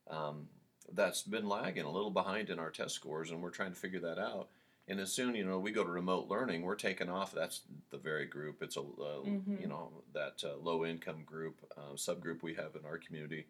um, 0.08 0.48
that's 0.94 1.24
been 1.24 1.50
lagging 1.50 1.86
a 1.86 1.92
little 1.92 2.12
behind 2.12 2.52
in 2.52 2.60
our 2.60 2.70
test 2.70 2.94
scores, 2.94 3.32
and 3.32 3.42
we're 3.42 3.50
trying 3.50 3.72
to 3.74 3.80
figure 3.80 4.00
that 4.02 4.20
out. 4.20 4.50
And 4.88 5.00
as 5.00 5.12
soon, 5.12 5.34
you 5.34 5.44
know, 5.44 5.58
we 5.58 5.72
go 5.72 5.84
to 5.84 5.90
remote 5.90 6.28
learning, 6.30 6.62
we're 6.62 6.76
taking 6.76 7.10
off. 7.10 7.34
That's 7.34 7.62
the 7.90 7.98
very 7.98 8.28
group. 8.28 8.62
It's 8.62 8.78
a, 8.78 8.82
uh, 8.82 9.24
Mhm. 9.26 9.60
you 9.60 9.68
know, 9.68 10.04
that 10.14 10.44
uh, 10.44 10.56
low 10.58 10.86
income 10.86 11.24
group, 11.26 11.56
uh, 11.76 11.96
subgroup 11.96 12.44
we 12.44 12.54
have 12.54 12.76
in 12.76 12.86
our 12.86 13.00
community 13.00 13.48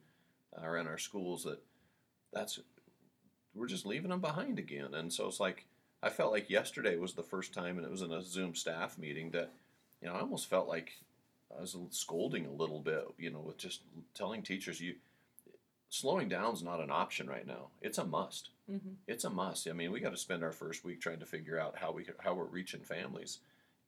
uh, 0.58 0.66
or 0.66 0.78
in 0.78 0.88
our 0.88 0.98
schools 0.98 1.44
that 1.44 1.60
that's, 2.34 2.60
we're 3.54 3.68
just 3.68 3.86
leaving 3.86 4.10
them 4.10 4.22
behind 4.22 4.60
again. 4.60 4.94
And 4.94 5.12
so 5.12 5.28
it's 5.28 5.40
like, 5.40 5.66
I 6.04 6.10
felt 6.10 6.32
like 6.32 6.50
yesterday 6.50 6.98
was 6.98 7.14
the 7.14 7.24
first 7.24 7.54
time, 7.54 7.78
and 7.78 7.86
it 7.86 7.92
was 7.92 8.02
in 8.02 8.12
a 8.12 8.22
Zoom 8.22 8.56
staff 8.56 8.98
meeting 8.98 9.32
that, 9.32 9.52
you 10.02 10.08
know, 10.08 10.16
I 10.16 10.20
almost 10.20 10.50
felt 10.50 10.68
like 10.68 10.98
I 11.58 11.62
was 11.62 11.76
scolding 11.92 12.46
a 12.46 12.52
little 12.52 12.80
bit, 12.80 13.08
you 13.18 13.32
know, 13.32 13.40
with 13.40 13.58
just 13.58 13.82
telling 14.14 14.42
teachers, 14.42 14.82
you, 14.82 14.96
slowing 15.90 16.28
down 16.28 16.54
is 16.54 16.64
not 16.64 16.82
an 16.82 16.92
option 16.92 17.28
right 17.28 17.48
now. 17.48 17.68
It's 17.82 17.98
a 17.98 18.06
must 18.06 18.50
hmm 18.68 18.78
it's 19.08 19.24
a 19.24 19.30
must. 19.30 19.68
I 19.68 19.74
mean, 19.74 19.92
we 19.92 20.00
got 20.00 20.12
to 20.12 20.18
spend 20.18 20.44
our 20.44 20.52
first 20.52 20.84
week 20.84 21.00
trying 21.00 21.20
to 21.20 21.26
figure 21.26 21.60
out 21.60 21.76
how 21.78 21.92
we 21.92 22.06
how 22.20 22.34
we're 22.34 22.46
reaching 22.46 22.82
families, 22.82 23.40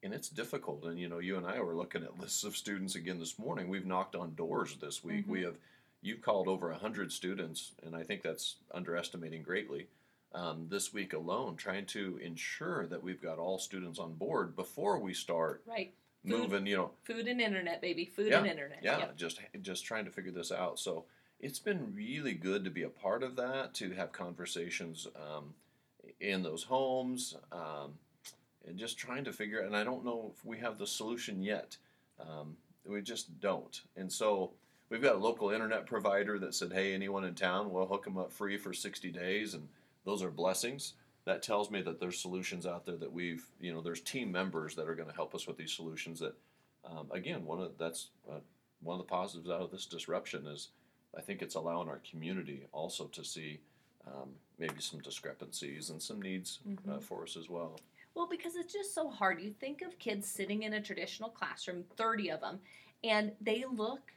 and 0.03 0.13
it's 0.13 0.29
difficult. 0.29 0.83
And 0.83 0.99
you 0.99 1.09
know, 1.09 1.19
you 1.19 1.37
and 1.37 1.45
I 1.45 1.59
were 1.59 1.75
looking 1.75 2.03
at 2.03 2.19
lists 2.19 2.43
of 2.43 2.55
students 2.55 2.95
again 2.95 3.19
this 3.19 3.39
morning. 3.39 3.67
We've 3.67 3.85
knocked 3.85 4.15
on 4.15 4.35
doors 4.35 4.75
this 4.79 5.03
week. 5.03 5.25
We 5.27 5.41
have 5.41 5.57
you've 6.01 6.21
called 6.21 6.47
over 6.47 6.71
hundred 6.73 7.11
students, 7.11 7.71
and 7.83 7.95
I 7.95 8.03
think 8.03 8.21
that's 8.21 8.55
underestimating 8.73 9.43
greatly. 9.43 9.87
Um, 10.33 10.67
this 10.69 10.93
week 10.93 11.13
alone, 11.13 11.55
trying 11.55 11.85
to 11.87 12.19
ensure 12.21 12.85
that 12.87 13.01
we've 13.01 13.21
got 13.21 13.39
all 13.39 13.57
students 13.57 13.97
on 13.97 14.13
board 14.13 14.55
before 14.55 14.99
we 14.99 15.13
start 15.13 15.63
Right. 15.65 15.93
Food. 16.23 16.31
moving. 16.31 16.65
You 16.67 16.75
know, 16.75 16.91
Food 17.05 17.27
and 17.27 17.39
internet, 17.39 17.81
baby. 17.81 18.05
Food 18.05 18.27
Yeah, 18.27 18.39
and 18.39 18.47
internet. 18.47 18.83
yeah, 18.83 18.99
Yep. 18.99 19.15
just 19.15 19.39
just 19.61 19.85
trying 19.85 20.03
to 20.05 20.11
figure 20.11 20.31
this 20.33 20.51
out. 20.51 20.79
So 20.79 21.05
it's 21.39 21.59
been 21.59 21.95
really 21.95 22.33
good 22.33 22.65
to 22.65 22.69
be 22.69 22.83
a 22.83 22.89
part 22.89 23.23
of 23.23 23.35
that, 23.37 23.73
to 23.75 23.91
have 23.91 24.11
conversations 24.11 25.07
um, 25.15 25.53
in 26.19 26.43
those 26.43 26.63
homes, 26.63 27.37
um, 27.51 27.97
and 28.67 28.77
just 28.77 28.97
trying 28.97 29.23
to 29.23 29.31
figure. 29.33 29.61
And 29.61 29.75
I 29.77 29.83
don't 29.85 30.03
know 30.03 30.33
if 30.35 30.43
we 30.45 30.57
have 30.59 30.77
the 30.77 30.87
solution 30.87 31.41
yet. 31.41 31.77
Um, 32.19 32.57
we 32.85 33.01
just 33.01 33.39
don't. 33.39 33.81
And 33.95 34.11
so 34.11 34.51
we've 34.89 35.01
got 35.01 35.15
a 35.15 35.19
local 35.19 35.49
internet 35.51 35.85
provider 35.85 36.39
that 36.39 36.53
said, 36.55 36.71
"Hey, 36.73 36.93
anyone 36.93 37.23
in 37.23 37.35
town, 37.35 37.71
we'll 37.71 37.85
hook 37.87 38.03
them 38.05 38.17
up 38.17 38.31
free 38.31 38.57
for 38.57 38.73
60 38.73 39.11
days," 39.11 39.53
and 39.53 39.67
those 40.05 40.21
are 40.23 40.31
blessings. 40.31 40.93
That 41.25 41.43
tells 41.43 41.69
me 41.69 41.81
that 41.81 41.99
there's 41.99 42.19
solutions 42.19 42.65
out 42.65 42.85
there 42.85 42.95
that 42.97 43.11
we've, 43.11 43.45
you 43.59 43.73
know, 43.73 43.81
there's 43.81 43.99
team 44.01 44.31
members 44.31 44.75
that 44.75 44.87
are 44.87 44.95
going 44.95 45.09
to 45.09 45.15
help 45.15 45.35
us 45.35 45.45
with 45.45 45.57
these 45.57 45.73
solutions. 45.73 46.19
That, 46.19 46.35
um, 46.85 47.07
again, 47.11 47.45
one 47.45 47.59
of 47.61 47.77
that's 47.77 48.09
uh, 48.29 48.39
one 48.81 48.99
of 48.99 49.05
the 49.05 49.09
positives 49.09 49.49
out 49.49 49.61
of 49.61 49.71
this 49.71 49.85
disruption 49.85 50.47
is 50.47 50.69
I 51.17 51.21
think 51.21 51.41
it's 51.41 51.55
allowing 51.55 51.89
our 51.89 51.99
community 52.09 52.67
also 52.71 53.07
to 53.07 53.23
see 53.23 53.59
um, 54.05 54.29
maybe 54.57 54.79
some 54.79 55.01
discrepancies 55.01 55.89
and 55.89 56.01
some 56.01 56.21
needs 56.21 56.59
uh, 56.65 56.91
Mhm. 56.91 57.01
for 57.03 57.23
us 57.23 57.35
as 57.35 57.49
well. 57.49 57.77
Well, 58.13 58.27
because 58.27 58.55
it's 58.55 58.71
just 58.71 58.93
so 58.93 59.09
hard. 59.09 59.41
You 59.41 59.51
think 59.51 59.81
of 59.81 59.99
kids 59.99 60.27
sitting 60.29 60.63
in 60.63 60.73
a 60.73 60.81
traditional 60.81 61.29
classroom, 61.29 61.83
30 61.97 62.29
of 62.31 62.39
them, 62.39 62.61
and 63.03 63.35
they 63.41 63.65
look 63.65 64.13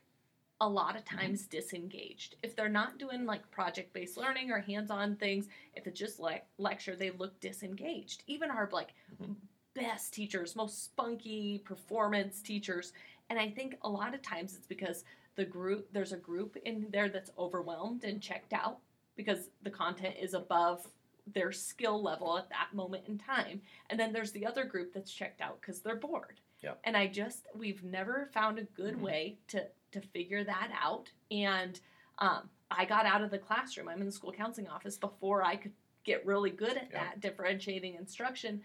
a 0.60 0.68
lot 0.68 0.96
of 0.96 1.04
times 1.04 1.46
disengaged. 1.46 2.36
If 2.42 2.54
they're 2.54 2.68
not 2.68 2.98
doing 2.98 3.24
like 3.24 3.50
project 3.50 3.92
based 3.92 4.16
learning 4.16 4.50
or 4.52 4.58
hands 4.60 4.90
on 4.90 5.16
things, 5.16 5.48
if 5.74 5.86
it's 5.86 5.98
just 5.98 6.20
like 6.20 6.44
lecture, 6.58 6.94
they 6.96 7.10
look 7.10 7.38
disengaged. 7.40 8.22
Even 8.26 8.50
our 8.50 8.68
like 8.72 8.94
Mhm. 9.20 9.36
best 9.74 10.12
teachers, 10.12 10.54
most 10.56 10.84
spunky 10.84 11.58
performance 11.60 12.42
teachers. 12.42 12.92
And 13.30 13.38
I 13.38 13.50
think 13.50 13.76
a 13.82 13.88
lot 13.88 14.14
of 14.14 14.20
times 14.22 14.54
it's 14.56 14.66
because 14.66 15.04
the 15.36 15.44
group 15.44 15.88
there's 15.92 16.12
a 16.12 16.16
group 16.18 16.56
in 16.56 16.90
there 16.90 17.08
that's 17.08 17.30
overwhelmed 17.38 18.04
and 18.04 18.20
checked 18.20 18.52
out 18.52 18.80
because 19.16 19.48
the 19.62 19.70
content 19.70 20.16
is 20.20 20.34
above 20.34 20.86
their 21.26 21.52
skill 21.52 22.02
level 22.02 22.36
at 22.36 22.50
that 22.50 22.74
moment 22.74 23.06
in 23.06 23.16
time. 23.16 23.62
And 23.88 23.98
then 23.98 24.12
there's 24.12 24.32
the 24.32 24.44
other 24.44 24.64
group 24.64 24.92
that's 24.92 25.12
checked 25.12 25.40
out 25.40 25.60
because 25.60 25.80
they're 25.80 25.96
bored. 25.96 26.40
Yeah. 26.60 26.74
And 26.84 26.96
I 26.96 27.06
just 27.06 27.46
we've 27.54 27.82
never 27.84 28.26
found 28.34 28.58
a 28.58 28.64
good 28.64 28.96
Mhm. 28.96 29.00
way 29.00 29.38
to 29.48 29.70
to 29.92 30.00
figure 30.00 30.44
that 30.44 30.70
out. 30.80 31.10
And 31.30 31.78
um, 32.18 32.48
I 32.70 32.84
got 32.84 33.06
out 33.06 33.22
of 33.22 33.30
the 33.30 33.38
classroom. 33.38 33.88
I'm 33.88 34.00
in 34.00 34.06
the 34.06 34.12
school 34.12 34.32
counseling 34.32 34.68
office 34.68 34.96
before 34.96 35.42
I 35.42 35.56
could 35.56 35.72
get 36.04 36.24
really 36.24 36.50
good 36.50 36.76
at 36.76 36.88
Yeah. 36.92 37.04
that 37.04 37.20
differentiating 37.20 37.94
instruction. 37.94 38.62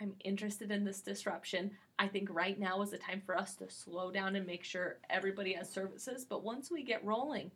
I'm 0.00 0.14
interested 0.24 0.70
in 0.70 0.84
this 0.84 1.00
disruption. 1.00 1.70
I 1.98 2.08
think 2.08 2.28
right 2.30 2.58
now 2.58 2.82
is 2.82 2.90
the 2.90 2.98
time 2.98 3.22
for 3.24 3.36
us 3.38 3.54
to 3.56 3.70
slow 3.70 4.10
down 4.10 4.34
and 4.34 4.46
make 4.46 4.64
sure 4.64 4.98
everybody 5.08 5.52
has 5.54 5.70
services. 5.70 6.24
But 6.24 6.42
once 6.42 6.70
we 6.70 6.82
get 6.82 7.04
rolling, 7.04 7.50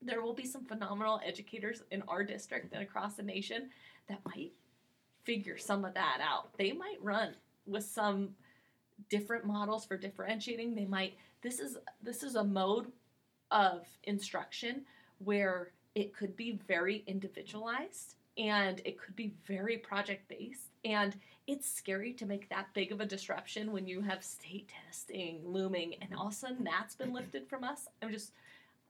there 0.00 0.22
will 0.22 0.34
be 0.34 0.46
some 0.46 0.64
phenomenal 0.64 1.20
educators 1.24 1.82
in 1.92 2.02
our 2.08 2.24
district 2.24 2.72
and 2.72 2.82
across 2.82 3.14
the 3.14 3.22
nation 3.22 3.70
that 4.08 4.18
might 4.24 4.52
figure 5.22 5.56
some 5.56 5.84
of 5.84 5.94
that 5.94 6.18
out. 6.20 6.56
They 6.58 6.72
might 6.72 7.00
run 7.00 7.34
with 7.66 7.84
some 7.84 8.30
different 9.08 9.44
models 9.44 9.84
for 9.84 9.96
differentiating. 9.96 10.74
They 10.74 10.84
might 10.86 11.14
this 11.42 11.58
is 11.58 11.76
this 12.02 12.22
is 12.22 12.36
a 12.36 12.44
mode 12.44 12.86
of 13.50 13.86
instruction 14.04 14.82
where 15.18 15.72
it 15.94 16.14
could 16.16 16.36
be 16.36 16.58
very 16.66 17.04
individualized 17.06 18.14
and 18.38 18.80
it 18.84 18.98
could 18.98 19.14
be 19.14 19.34
very 19.46 19.76
project 19.76 20.26
based 20.28 20.70
and 20.84 21.16
it's 21.46 21.70
scary 21.70 22.12
to 22.14 22.24
make 22.24 22.48
that 22.48 22.72
big 22.72 22.92
of 22.92 23.00
a 23.00 23.06
disruption 23.06 23.72
when 23.72 23.86
you 23.86 24.00
have 24.00 24.24
state 24.24 24.70
testing 24.86 25.40
looming 25.44 25.94
and 26.00 26.14
all 26.14 26.28
of 26.28 26.32
a 26.32 26.36
sudden 26.36 26.64
that's 26.64 26.94
been 26.94 27.12
lifted 27.12 27.46
from 27.48 27.64
us. 27.64 27.88
I'm 28.00 28.10
just 28.10 28.32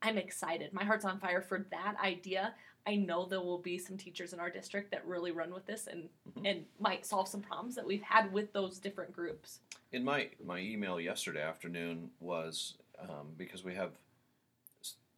I'm 0.03 0.19
excited. 0.19 0.73
My 0.73 0.85
heart's 0.85 1.05
on 1.05 1.19
fire 1.19 1.41
for 1.41 1.65
that 1.71 1.95
idea. 2.03 2.55
I 2.87 2.97
know 2.97 3.27
there 3.27 3.41
will 3.41 3.59
be 3.59 3.79
some 3.79 3.97
teachers 3.97 4.33
in 4.33 4.41
our 4.41 4.51
district 4.51 4.91
that 4.91 5.07
really 5.07 5.31
run 5.31 5.53
with 5.55 5.67
this 5.67 5.87
and 5.87 6.09
Mhm. 6.35 6.47
and 6.51 6.67
might 6.81 7.07
solve 7.07 7.29
some 7.29 7.41
problems 7.43 7.75
that 7.77 7.87
we've 7.87 8.03
had 8.03 8.33
with 8.33 8.53
those 8.53 8.79
different 8.79 9.13
groups. 9.13 9.61
In 9.93 10.03
my 10.05 10.31
my 10.45 10.59
email 10.59 11.01
yesterday 11.01 11.43
afternoon 11.43 12.11
was 12.21 12.77
um, 12.99 13.35
because 13.37 13.65
we 13.65 13.75
have 13.75 13.93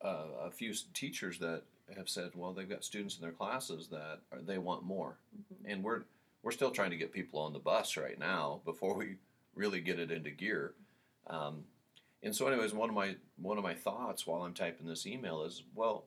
uh, 0.02 0.28
a 0.42 0.50
few 0.50 0.74
teachers 0.92 1.38
that 1.38 1.62
have 1.96 2.08
said, 2.08 2.34
well, 2.34 2.52
they've 2.52 2.68
got 2.68 2.84
students 2.84 3.16
in 3.16 3.22
their 3.22 3.32
classes 3.32 3.88
that 3.88 4.20
are, 4.32 4.40
they 4.42 4.58
want 4.58 4.82
more, 4.82 5.18
Mhm. 5.36 5.56
and 5.64 5.84
we're 5.84 6.04
we're 6.42 6.50
still 6.52 6.70
trying 6.70 6.90
to 6.90 6.96
get 6.98 7.10
people 7.10 7.40
on 7.40 7.54
the 7.54 7.58
bus 7.58 7.96
right 7.96 8.18
now 8.18 8.60
before 8.66 8.94
we 8.94 9.16
really 9.54 9.80
get 9.80 9.98
it 9.98 10.10
into 10.10 10.30
gear. 10.30 10.74
Um, 11.26 11.66
and 12.22 12.36
so, 12.36 12.46
anyways, 12.46 12.74
one 12.74 12.90
of 12.90 12.94
my 12.94 13.16
one 13.36 13.56
of 13.56 13.64
my 13.64 13.74
thoughts 13.74 14.26
while 14.26 14.42
I'm 14.42 14.52
typing 14.52 14.86
this 14.86 15.06
email 15.06 15.42
is, 15.44 15.62
well, 15.74 16.04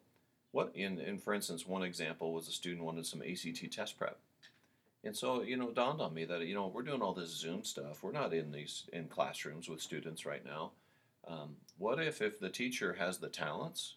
what 0.52 0.72
in 0.76 1.00
in 1.00 1.18
for 1.18 1.34
instance, 1.34 1.68
one 1.68 1.84
example 1.84 2.34
was 2.34 2.48
a 2.48 2.52
student 2.52 2.86
wanted 2.86 3.06
some 3.06 3.22
ACT 3.22 3.72
test 3.72 3.98
prep, 3.98 4.20
And 5.04 5.16
so, 5.16 5.42
you 5.42 5.58
know, 5.58 5.70
it 5.70 5.76
dawned 5.76 6.02
on 6.02 6.14
me 6.14 6.26
that 6.26 6.42
you 6.42 6.56
know 6.56 6.68
we're 6.68 6.82
doing 6.84 7.02
all 7.02 7.14
this 7.14 7.30
Zoom 7.30 7.64
stuff. 7.64 8.04
We're 8.04 8.12
not 8.12 8.34
in 8.34 8.52
these 8.52 8.84
in 8.94 9.08
classrooms 9.08 9.70
with 9.70 9.82
students 9.82 10.26
right 10.26 10.46
now. 10.46 10.72
Um, 11.28 11.58
what 11.78 12.00
if 12.02 12.22
if 12.22 12.40
the 12.40 12.50
teacher 12.50 12.94
has 12.94 13.18
the 13.18 13.30
talents 13.30 13.96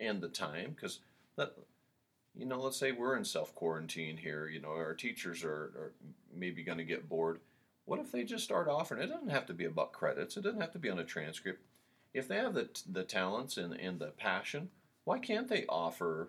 and 0.00 0.20
the 0.20 0.28
time? 0.28 0.70
Because 0.74 1.00
you 2.36 2.46
know, 2.46 2.60
let's 2.60 2.76
say 2.76 2.92
we're 2.92 3.16
in 3.16 3.24
self 3.24 3.54
quarantine 3.54 4.16
here. 4.16 4.48
You 4.48 4.60
know, 4.60 4.70
our 4.70 4.94
teachers 4.94 5.44
are, 5.44 5.72
are 5.76 5.92
maybe 6.34 6.62
going 6.62 6.78
to 6.78 6.84
get 6.84 7.08
bored. 7.08 7.40
What 7.84 8.00
if 8.00 8.10
they 8.10 8.24
just 8.24 8.44
start 8.44 8.68
offering? 8.68 9.02
It 9.02 9.08
doesn't 9.12 9.30
have 9.30 9.46
to 9.46 9.54
be 9.54 9.66
about 9.66 9.92
credits. 9.92 10.36
It 10.36 10.42
doesn't 10.42 10.60
have 10.60 10.72
to 10.72 10.78
be 10.78 10.90
on 10.90 10.98
a 10.98 11.04
transcript. 11.04 11.62
If 12.12 12.28
they 12.28 12.36
have 12.36 12.54
the 12.54 12.68
the 12.90 13.04
talents 13.04 13.56
and 13.56 13.74
and 13.74 13.98
the 13.98 14.08
passion, 14.08 14.70
why 15.04 15.18
can't 15.18 15.48
they 15.48 15.64
offer 15.68 16.28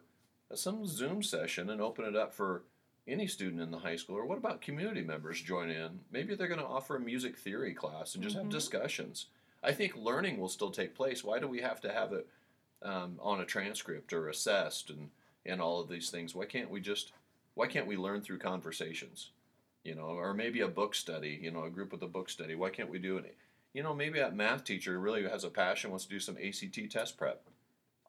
some 0.53 0.85
Zoom 0.85 1.23
session 1.23 1.69
and 1.69 1.81
open 1.81 2.05
it 2.05 2.15
up 2.15 2.33
for 2.33 2.63
any 3.07 3.27
student 3.27 3.61
in 3.61 3.71
the 3.71 3.79
high 3.79 3.95
school? 3.95 4.17
Or 4.17 4.25
what 4.25 4.37
about 4.37 4.61
community 4.61 5.01
members 5.01 5.41
join 5.41 5.69
in? 5.69 5.99
Maybe 6.11 6.35
they're 6.35 6.47
going 6.47 6.59
to 6.59 6.65
offer 6.65 6.95
a 6.95 6.99
music 6.99 7.37
theory 7.37 7.73
class 7.73 8.15
and 8.15 8.23
just 8.23 8.35
Mhm. 8.35 8.43
have 8.43 8.49
discussions. 8.49 9.27
I 9.63 9.71
think 9.73 9.95
learning 9.95 10.37
will 10.37 10.49
still 10.49 10.71
take 10.71 10.93
place. 10.95 11.23
Why 11.23 11.39
do 11.39 11.47
we 11.47 11.61
have 11.61 11.81
to 11.81 11.91
have 11.91 12.13
it 12.13 12.27
um, 12.81 13.17
on 13.21 13.41
a 13.41 13.45
transcript 13.45 14.13
or 14.13 14.29
assessed 14.29 14.89
and 14.89 15.09
and 15.47 15.61
all 15.61 15.79
of 15.79 15.87
these 15.89 16.09
things? 16.09 16.33
Why 16.35 16.45
can't 16.45 16.69
we 16.69 16.81
just 16.81 17.13
why 17.53 17.67
can't 17.67 17.87
we 17.87 17.95
learn 17.97 18.21
through 18.21 18.39
conversations? 18.39 19.31
You 19.83 19.95
know, 19.95 20.07
or 20.07 20.33
maybe 20.33 20.59
a 20.61 20.67
book 20.67 20.93
study. 20.93 21.39
You 21.41 21.51
know, 21.51 21.63
a 21.63 21.69
group 21.69 21.91
with 21.91 22.01
a 22.03 22.07
book 22.07 22.29
study. 22.29 22.53
Why 22.55 22.69
can't 22.69 22.89
we 22.89 22.99
do 22.99 23.17
it? 23.17 23.35
You 23.73 23.81
know, 23.83 23.93
maybe 23.95 24.19
that 24.19 24.35
math 24.35 24.63
teacher 24.65 24.99
really 24.99 25.23
has 25.23 25.43
a 25.43 25.49
passion, 25.49 25.89
wants 25.89 26.05
to 26.05 26.09
do 26.11 26.19
some 26.19 26.37
ACT 26.37 26.87
test 26.91 27.17
prep. 27.17 27.43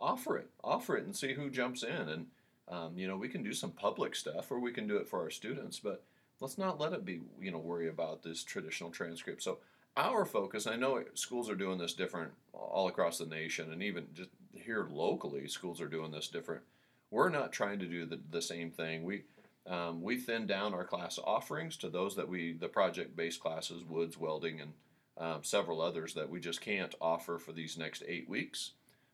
Offer 0.01 0.39
it, 0.39 0.51
offer 0.63 0.97
it, 0.97 1.05
and 1.05 1.17
see 1.17 1.35
who 1.35 1.51
jumps 1.51 1.83
in. 1.83 2.09
And 2.09 2.27
um, 2.69 2.99
you 2.99 3.07
know, 3.07 3.17
we 3.17 3.29
can 3.29 3.43
do 3.43 3.53
some 3.53 3.71
public 3.71 4.15
stuff, 4.15 4.51
or 4.51 4.59
we 4.59 4.73
can 4.73 4.87
do 4.87 4.97
it 4.97 5.09
for 5.09 5.21
our 5.21 5.31
students. 5.31 5.79
But 5.79 6.03
let's 6.41 6.59
not 6.59 6.81
let 6.81 6.93
it 6.93 7.05
be, 7.05 7.21
you 7.41 7.51
know, 7.51 7.59
worry 7.59 7.89
about 7.89 8.23
this 8.23 8.43
traditional 8.43 8.91
transcript. 8.91 9.43
So 9.43 9.59
our 9.97 10.25
focus, 10.25 10.67
I 10.67 10.77
know 10.77 11.03
schools 11.15 11.49
are 11.49 11.55
doing 11.55 11.79
this 11.79 11.95
different 11.95 12.33
all 12.53 12.89
across 12.89 13.19
the 13.19 13.27
nation, 13.27 13.73
and 13.73 13.83
even 13.83 14.07
just 14.15 14.31
here 14.53 14.87
locally, 14.91 15.49
schools 15.49 15.81
are 15.81 15.89
doing 15.89 16.11
this 16.11 16.29
different. 16.29 16.63
We're 17.11 17.29
not 17.29 17.53
trying 17.53 17.79
to 17.79 17.87
do 17.87 18.05
the, 18.05 18.21
the 18.31 18.43
same 18.43 18.71
thing. 18.71 19.05
We 19.05 19.23
um, 19.67 20.03
we 20.03 20.17
thin 20.17 20.47
down 20.47 20.75
our 20.75 20.85
class 20.85 21.19
offerings 21.25 21.77
to 21.79 21.89
those 21.89 22.15
that 22.17 22.29
we 22.29 22.53
the 22.53 22.69
project 22.69 23.17
based 23.17 23.41
classes, 23.41 23.85
woods, 23.85 24.19
welding, 24.19 24.61
and 24.61 24.73
um, 25.19 25.43
several 25.43 25.81
others 25.81 26.15
that 26.15 26.29
we 26.29 26.41
just 26.41 26.61
can't 26.61 26.95
offer 27.01 27.39
for 27.39 27.53
these 27.53 27.79
next 27.79 28.03
eight 28.07 28.29
weeks. 28.29 28.73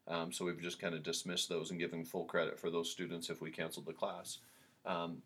Um, 0.09 0.33
so 0.33 0.45
we've 0.45 0.61
just 0.61 0.81
kind 0.81 0.95
of 0.95 1.03
dismissed 1.03 1.49
those 1.49 1.71
and 1.71 1.79
given 1.79 2.05
full 2.05 2.25
credit 2.25 2.59
for 2.59 2.71
those 2.71 2.91
students 2.91 3.31
if 3.31 3.41
we 3.41 3.51
canceled 3.51 3.87
the 3.87 3.93
class. 3.93 4.39
Um, 4.85 5.23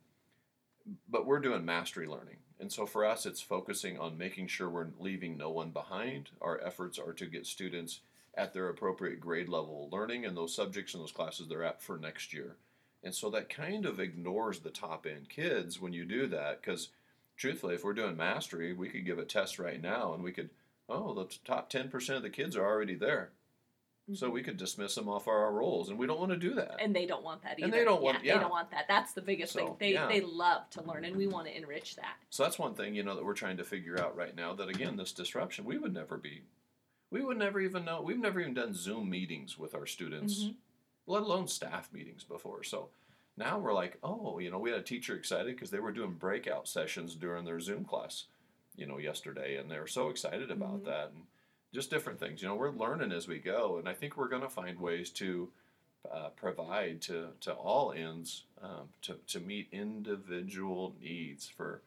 but 1.09 1.27
we're 1.27 1.41
doing 1.41 1.65
mastery 1.65 2.07
learning. 2.07 2.37
And 2.61 2.73
so 2.73 2.87
for 2.87 3.05
us, 3.05 3.27
it's 3.27 3.41
focusing 3.41 3.99
on 3.99 4.17
making 4.17 4.47
sure 4.49 4.69
we're 4.69 4.89
leaving 4.99 5.37
no 5.37 5.51
one 5.51 5.71
behind. 5.71 6.31
Our 6.41 6.61
efforts 6.65 6.99
are 6.99 7.12
to 7.15 7.27
get 7.27 7.47
students 7.47 8.01
at 8.37 8.53
their 8.53 8.69
appropriate 8.69 9.21
grade 9.21 9.49
level 9.49 9.89
learning 9.91 10.25
in 10.25 10.35
those 10.35 10.55
subjects 10.55 10.95
and 10.95 11.03
those 11.03 11.12
classes 11.12 11.49
they're 11.49 11.65
at 11.65 11.83
for 11.83 11.99
next 11.99 12.33
year. 12.33 12.57
And 13.03 13.15
so 13.15 13.31
that 13.31 13.49
kind 13.49 13.87
of 13.87 14.01
ignores 14.01 14.61
the 14.61 14.71
top 14.71 15.07
end 15.07 15.29
kids 15.29 15.81
when 15.81 15.93
you 15.93 16.05
do 16.05 16.27
that 16.29 16.61
because 16.61 16.89
truthfully, 17.37 17.75
if 17.75 17.85
we're 17.85 17.95
doing 17.95 18.17
mastery, 18.17 18.73
we 18.73 18.89
could 18.89 19.07
give 19.07 19.19
a 19.19 19.25
test 19.25 19.59
right 19.59 19.81
now 19.81 20.12
and 20.15 20.23
we 20.23 20.33
could, 20.33 20.51
oh, 20.89 21.15
the 21.15 21.27
top 21.45 21.71
10% 21.71 22.17
of 22.17 22.23
the 22.23 22.31
kids 22.31 22.57
are 22.57 22.65
already 22.65 22.95
there. 22.95 23.31
So 24.14 24.31
we 24.31 24.42
could 24.45 24.57
dismiss 24.57 24.95
them 24.95 25.09
off 25.09 25.27
our 25.27 25.51
rolls, 25.53 25.88
and 25.88 25.99
we 25.99 26.07
don't 26.07 26.21
want 26.21 26.31
to 26.31 26.37
do 26.37 26.55
that. 26.55 26.77
and 26.81 26.95
they 26.95 27.07
don't 27.07 27.25
want 27.25 27.42
that 27.42 27.59
either. 27.59 27.64
And 27.64 27.73
they 27.73 27.83
don't 27.85 28.01
want- 28.01 28.23
yeah, 28.23 28.33
yeah. 28.33 28.35
they 28.38 28.40
don't 28.45 28.51
want 28.53 28.71
that. 28.71 28.85
That's 28.87 29.12
the 29.12 29.21
biggest 29.21 29.53
thing. 29.55 29.75
They 29.81 29.95
yeah. 29.95 30.07
they 30.07 30.21
love 30.21 30.71
to 30.71 30.83
learn, 30.83 31.05
and 31.05 31.16
we 31.16 31.27
want 31.27 31.49
to 31.49 31.57
enrich 31.57 31.97
that. 31.97 32.16
So 32.31 32.45
that's 32.45 32.57
one 32.59 32.75
thing, 32.75 32.95
you 32.95 33.03
know, 33.03 33.16
that 33.16 33.25
we're 33.25 33.35
trying 33.35 33.57
to 33.57 33.64
figure 33.64 34.01
out 34.01 34.16
right 34.16 34.35
now. 34.37 34.55
That 34.55 34.69
again, 34.69 34.97
this 34.97 35.11
disruption, 35.11 35.64
we 35.64 35.77
would 35.79 35.92
never 35.92 36.16
be, 36.16 36.42
we 37.11 37.25
would 37.25 37.37
never 37.37 37.61
even 37.61 37.85
know. 37.85 38.01
We've 38.01 38.19
never 38.19 38.40
even 38.40 38.55
done 38.55 38.75
Zoom 38.75 39.11
meetings 39.11 39.59
with 39.59 39.75
our 39.75 39.87
students, 39.87 40.45
Mhm. 40.45 40.55
let 41.09 41.23
alone 41.25 41.49
staff 41.49 41.92
meetings 41.92 42.23
before. 42.23 42.62
So 42.62 42.90
now 43.37 43.59
we're 43.59 43.75
like, 43.75 43.99
oh, 44.05 44.38
you 44.38 44.53
know, 44.53 44.61
we 44.61 44.71
had 44.71 44.79
a 44.79 44.85
teacher 44.85 45.16
excited 45.16 45.57
because 45.57 45.71
they 45.73 45.81
were 45.81 45.92
doing 45.92 46.12
breakout 46.12 46.69
sessions 46.69 47.16
during 47.16 47.45
their 47.45 47.59
Zoom 47.59 47.85
class, 47.85 48.27
you 48.77 48.87
know, 48.87 48.99
yesterday, 48.99 49.57
and 49.57 49.69
they 49.69 49.81
were 49.81 49.88
so 49.88 50.11
excited 50.11 50.53
about 50.53 50.83
Mhm. 50.83 50.85
that, 50.85 51.09
and 51.11 51.27
just 51.74 51.90
different 51.90 52.18
things. 52.20 52.42
You 52.42 52.48
know, 52.48 52.55
we're 52.55 52.70
learning 52.70 53.12
as 53.12 53.29
we 53.29 53.38
go, 53.38 53.76
and 53.79 53.88
I 53.88 53.92
think 53.94 54.16
we're 54.16 54.29
going 54.29 54.42
to 54.42 54.48
find 54.48 54.79
ways 54.81 55.11
to. 55.11 55.48
Uh, 56.12 56.29
provide 56.37 57.00
to, 57.02 57.26
to 57.40 57.52
all 57.52 57.90
ends 57.90 58.44
um, 58.62 58.83
to, 59.02 59.16
to 59.26 59.40
meet 59.40 59.66
individual 59.72 60.94
needs 61.02 61.48
for 61.48 61.81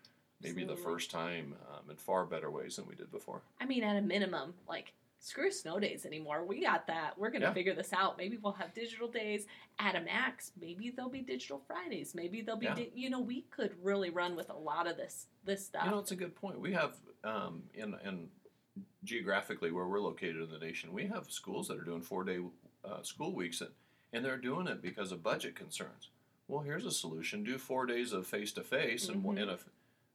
maybe 0.43 0.65
the 0.65 0.75
first 0.75 1.09
time 1.09 1.53
um, 1.71 1.89
in 1.89 1.95
far 1.95 2.25
better 2.25 2.51
ways 2.51 2.75
than 2.75 2.85
we 2.85 2.95
did 2.95 3.09
before. 3.13 3.39
I 3.61 3.65
mean, 3.65 3.81
at 3.81 3.95
a 3.95 4.01
minimum, 4.01 4.53
like 4.67 4.91
screw 5.21 5.49
snow 5.51 5.79
days 5.79 6.05
anymore. 6.05 6.43
We 6.43 6.61
got 6.61 6.85
that. 6.87 7.17
We're 7.17 7.29
gonna 7.29 7.45
Yeah. 7.45 7.53
figure 7.53 7.73
this 7.73 7.93
out. 7.93 8.17
Maybe 8.17 8.35
we'll 8.35 8.51
have 8.53 8.73
digital 8.73 9.07
days. 9.07 9.45
At 9.79 9.95
a 9.95 10.01
max, 10.01 10.51
maybe 10.59 10.89
there'll 10.89 11.09
be 11.09 11.21
digital 11.21 11.61
Fridays. 11.65 12.13
Maybe 12.13 12.41
there'll 12.41 12.59
be, 12.59 12.65
Yeah. 12.65 12.75
di- 12.75 12.91
you 12.93 13.09
know, 13.09 13.21
we 13.21 13.43
could 13.51 13.73
really 13.81 14.09
run 14.09 14.35
with 14.35 14.49
a 14.49 14.57
lot 14.57 14.85
of 14.85 14.97
this 14.97 15.27
this 15.45 15.65
stuff. 15.65 15.85
You 15.85 15.91
know, 15.91 15.99
it's 15.99 16.11
a 16.11 16.15
good 16.17 16.35
point. 16.35 16.59
We 16.59 16.73
have 16.73 16.95
um, 17.23 17.63
in 17.73 17.95
in 18.05 18.27
geographically 19.03 19.71
where 19.71 19.85
we're 19.87 19.99
located 19.99 20.41
in 20.41 20.49
the 20.51 20.57
nation, 20.65 20.93
we 20.93 21.07
have 21.07 21.31
schools 21.31 21.67
that 21.67 21.77
are 21.77 21.83
doing 21.83 22.01
four 22.01 22.23
day 22.23 22.39
uh, 22.85 23.01
school 23.03 23.33
weeks, 23.33 23.61
and, 23.61 23.69
and 24.13 24.23
they're 24.23 24.37
doing 24.37 24.67
it 24.67 24.81
because 24.81 25.11
of 25.11 25.23
budget 25.23 25.55
concerns. 25.55 26.09
Well, 26.47 26.61
here's 26.61 26.85
a 26.85 26.91
solution: 26.91 27.43
do 27.43 27.57
four 27.57 27.85
days 27.85 28.13
of 28.13 28.25
face 28.27 28.51
to 28.53 28.63
face, 28.63 29.09
and 29.09 29.23
Mhm. 29.23 29.41
and 29.41 29.51
a, 29.51 29.59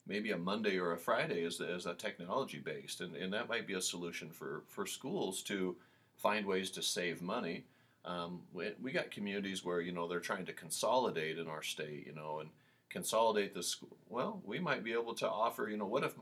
maybe 0.07 0.33
a 0.33 0.39
Monday 0.39 0.79
or 0.79 0.93
a 0.93 0.99
Friday 0.99 1.43
is 1.43 1.61
is 1.61 1.87
a 1.87 1.95
technology 1.95 2.59
based, 2.59 3.01
and, 3.01 3.15
and 3.17 3.33
that 3.33 3.49
might 3.49 3.67
be 3.67 3.75
a 3.75 3.81
solution 3.81 4.31
for 4.31 4.63
for 4.69 4.87
schools 4.87 5.43
to 5.45 5.77
find 6.17 6.47
ways 6.47 6.71
to 6.71 6.83
save 6.83 7.21
money. 7.23 7.65
Um, 8.05 8.43
we, 8.53 8.71
we 8.83 8.93
got 8.93 9.11
communities 9.11 9.65
where 9.65 9.81
you 9.81 9.93
know 9.93 10.07
they're 10.09 10.21
trying 10.21 10.47
to 10.47 10.53
consolidate 10.53 11.39
in 11.39 11.49
our 11.49 11.63
state, 11.63 12.07
you 12.07 12.15
know, 12.15 12.41
and 12.41 12.51
consolidate 12.91 13.55
the 13.55 13.63
school. 13.63 13.97
Well, 14.09 14.43
we 14.45 14.59
might 14.61 14.85
be 14.85 14.93
able 14.93 15.15
to 15.15 15.29
offer, 15.29 15.69
you 15.69 15.77
know, 15.77 15.87
what 15.87 16.05
if 16.05 16.15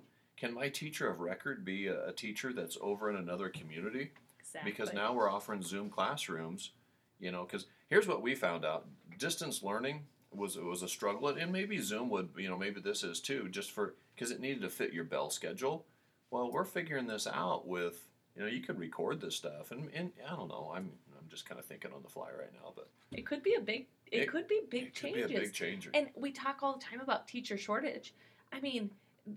can 0.42 0.52
my 0.52 0.68
teacher 0.68 1.08
of 1.08 1.20
record 1.20 1.64
be 1.64 1.86
a, 1.86 2.08
a 2.08 2.12
teacher 2.12 2.52
that's 2.52 2.76
over 2.80 3.08
in 3.08 3.14
another 3.16 3.48
community? 3.48 4.10
exactly. 4.40 4.70
Because 4.72 4.92
now 4.92 5.12
we're 5.12 5.30
offering 5.30 5.62
Zoom 5.62 5.88
classrooms, 5.88 6.72
you 7.20 7.30
know, 7.30 7.44
because 7.44 7.66
here's 7.88 8.08
what 8.08 8.22
we 8.22 8.34
found 8.34 8.64
out: 8.64 8.86
distance 9.18 9.62
learning 9.62 10.02
was 10.34 10.56
was 10.58 10.82
a 10.82 10.88
struggle, 10.88 11.28
and 11.28 11.52
maybe 11.52 11.78
Zoom 11.78 12.10
would, 12.10 12.30
you 12.36 12.48
know, 12.48 12.58
maybe 12.58 12.80
this 12.80 13.04
is 13.04 13.20
too, 13.20 13.48
just 13.50 13.70
for 13.70 13.94
because 14.16 14.32
it 14.32 14.40
needed 14.40 14.62
to 14.62 14.68
fit 14.68 14.92
your 14.92 15.04
bell 15.04 15.30
schedule. 15.30 15.84
Well, 16.32 16.50
we're 16.50 16.64
figuring 16.64 17.06
this 17.06 17.28
out 17.28 17.68
with, 17.68 18.02
you 18.34 18.42
know, 18.42 18.48
you 18.48 18.62
could 18.62 18.78
record 18.80 19.20
this 19.20 19.36
stuff, 19.36 19.70
and, 19.70 19.90
and 19.94 20.10
I 20.26 20.34
don't 20.34 20.48
know, 20.48 20.72
I'm 20.74 20.90
I'm 21.16 21.28
just 21.30 21.48
kind 21.48 21.60
of 21.60 21.66
thinking 21.66 21.92
on 21.94 22.02
the 22.02 22.08
fly 22.08 22.30
right 22.36 22.52
now, 22.52 22.72
but 22.74 22.88
it 23.12 23.24
could 23.24 23.44
be 23.44 23.54
a 23.54 23.60
big. 23.60 23.86
It, 24.10 24.22
It- 24.22 24.28
could 24.28 24.48
be 24.48 24.60
big 24.68 24.82
it 24.82 24.86
could 24.86 24.94
changes. 24.94 25.28
be 25.28 25.36
a 25.36 25.40
big 25.40 25.52
changer. 25.52 25.90
And 25.94 26.08
we 26.16 26.32
talk 26.32 26.58
all 26.62 26.74
the 26.74 26.84
time 26.84 27.00
about 27.00 27.28
teacher 27.28 27.56
shortage. 27.56 28.12
I 28.52 28.60
mean, 28.60 28.90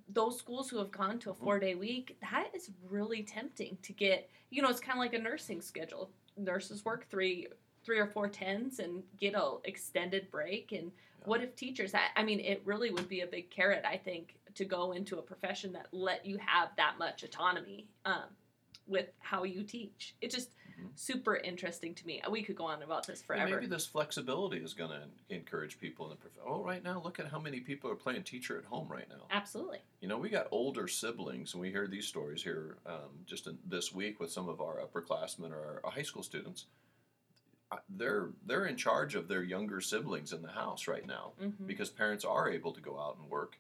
those 0.10 0.38
schools 0.38 0.70
who 0.70 0.78
have 0.78 0.92
gone 0.92 1.20
to 1.20 1.30
a 1.30 1.34
Mm-hmm. 1.34 1.44
four 1.44 1.60
day 1.60 1.76
week, 1.76 2.18
that 2.22 2.50
is 2.56 2.72
really 2.90 3.24
tempting 3.24 3.78
to 3.84 3.94
get. 3.94 4.30
You 4.50 4.62
know, 4.62 4.70
it's 4.70 4.80
kind 4.80 4.98
of 4.98 5.02
like 5.02 5.14
a 5.14 5.20
nursing 5.20 5.62
schedule. 5.62 6.12
Nurses 6.38 6.84
work 6.86 7.08
three 7.10 7.48
three 7.84 8.00
or 8.00 8.08
four 8.08 8.28
tens 8.28 8.80
and 8.80 9.04
get 9.20 9.36
a 9.36 9.58
extended 9.64 10.30
break. 10.32 10.72
And 10.72 10.92
what 11.26 11.44
if 11.44 11.56
teachers? 11.56 11.94
I, 11.94 12.20
I 12.20 12.24
mean, 12.24 12.40
it 12.40 12.62
really 12.66 12.90
would 12.90 13.08
be 13.08 13.22
a 13.22 13.28
big 13.28 13.52
carrot, 13.52 13.84
I 13.88 13.98
think, 13.98 14.36
to 14.56 14.66
go 14.66 14.94
into 14.94 15.20
a 15.20 15.22
profession 15.22 15.72
that 15.74 15.88
let 15.92 16.26
you 16.26 16.38
have 16.44 16.70
that 16.78 16.96
much 16.98 17.24
autonomy 17.24 17.88
um, 18.06 18.24
with 18.88 19.10
how 19.20 19.44
you 19.44 19.64
teach. 19.64 20.16
It's 20.22 20.34
just 20.36 20.50
Mhm. 20.80 20.90
super 20.96 21.38
interesting 21.38 21.96
to 21.96 22.06
me. 22.06 22.22
We 22.30 22.44
could 22.44 22.56
go 22.56 22.66
on 22.66 22.84
about 22.84 23.08
this 23.08 23.22
forever. 23.22 23.50
maybe 23.56 23.66
this 23.68 23.86
flexibility 23.86 24.58
is 24.58 24.74
going 24.74 24.92
to 24.92 25.08
encourage 25.34 25.80
people 25.80 26.06
in 26.06 26.10
the 26.12 26.16
prof- 26.18 26.38
oh 26.46 26.62
right 26.64 26.84
now 26.84 27.02
look 27.02 27.20
at 27.20 27.28
how 27.28 27.40
many 27.40 27.60
people 27.62 27.90
are 27.90 27.96
playing 27.96 28.24
teacher 28.24 28.58
at 28.58 28.66
home 28.66 28.88
right 28.90 29.08
now. 29.10 29.26
Absolutely. 29.32 29.80
You 30.02 30.08
know 30.10 30.18
we 30.18 30.30
got 30.30 30.48
older 30.52 30.88
siblings 30.88 31.54
and 31.54 31.62
we 31.62 31.72
hear 31.72 31.88
these 31.88 32.06
stories 32.08 32.44
here 32.44 32.78
um, 32.86 33.24
just 33.26 33.48
in, 33.48 33.58
this 33.66 33.94
week 33.94 34.20
with 34.20 34.32
some 34.32 34.50
of 34.50 34.60
our 34.62 34.80
upperclassmen 34.80 35.52
or 35.52 35.82
our, 35.84 35.92
high 35.92 36.02
school 36.02 36.24
students. 36.24 36.66
They're 37.90 38.30
they're 38.46 38.66
in 38.68 38.78
charge 38.78 39.16
of 39.16 39.28
their 39.28 39.44
younger 39.44 39.82
siblings 39.82 40.32
in 40.34 40.42
the 40.42 40.50
house 40.52 40.88
right 40.88 41.06
now 41.06 41.32
hmm 41.40 41.66
because 41.68 41.90
parents 41.90 42.24
are 42.24 42.50
able 42.50 42.72
to 42.74 42.82
go 42.82 43.00
out 43.00 43.18
and 43.20 43.30
work. 43.30 43.58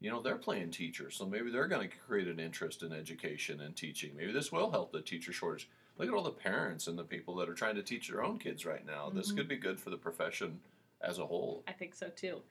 You 0.00 0.10
know 0.10 0.20
they're 0.20 0.36
playing 0.36 0.70
teachers, 0.72 1.16
so 1.16 1.24
maybe 1.24 1.50
they're 1.50 1.66
going 1.68 1.88
to 1.88 1.96
create 2.06 2.28
an 2.28 2.38
interest 2.38 2.82
in 2.82 2.92
education 2.92 3.60
and 3.62 3.74
teaching. 3.74 4.12
Maybe 4.16 4.32
this 4.32 4.52
will 4.52 4.70
help 4.70 4.92
the 4.92 5.00
teacher 5.00 5.32
shortage. 5.32 5.68
Look 5.98 6.08
at 6.08 6.14
all 6.14 6.22
the 6.22 6.30
parents 6.30 6.86
and 6.86 6.98
the 6.98 7.04
people 7.04 7.34
that 7.36 7.48
are 7.48 7.54
trying 7.54 7.76
to 7.76 7.82
teach 7.82 8.08
their 8.08 8.22
own 8.22 8.38
kids 8.38 8.66
right 8.66 8.84
now. 8.84 9.08
This 9.08 9.32
Mhm. 9.32 9.36
could 9.38 9.48
be 9.48 9.56
good 9.56 9.80
for 9.80 9.88
the 9.88 9.96
profession 9.96 10.60
as 11.00 11.18
a 11.18 11.26
whole. 11.26 11.64
I 11.66 11.72
think 11.72 11.94
so 11.94 12.10
too. 12.10 12.42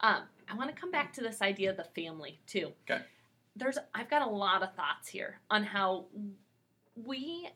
Um, 0.00 0.26
I 0.48 0.54
want 0.54 0.74
to 0.74 0.76
come 0.80 0.90
back 0.90 1.12
to 1.14 1.20
this 1.20 1.42
idea 1.42 1.70
of 1.70 1.76
the 1.76 1.84
family 1.84 2.40
too. 2.46 2.72
Okay. 2.90 3.04
There's, 3.54 3.78
I've 3.94 4.08
got 4.08 4.22
a 4.22 4.30
lot 4.30 4.62
of 4.62 4.74
thoughts 4.74 5.08
here 5.08 5.40
on 5.50 5.62
how 5.62 6.06
we 6.96 7.48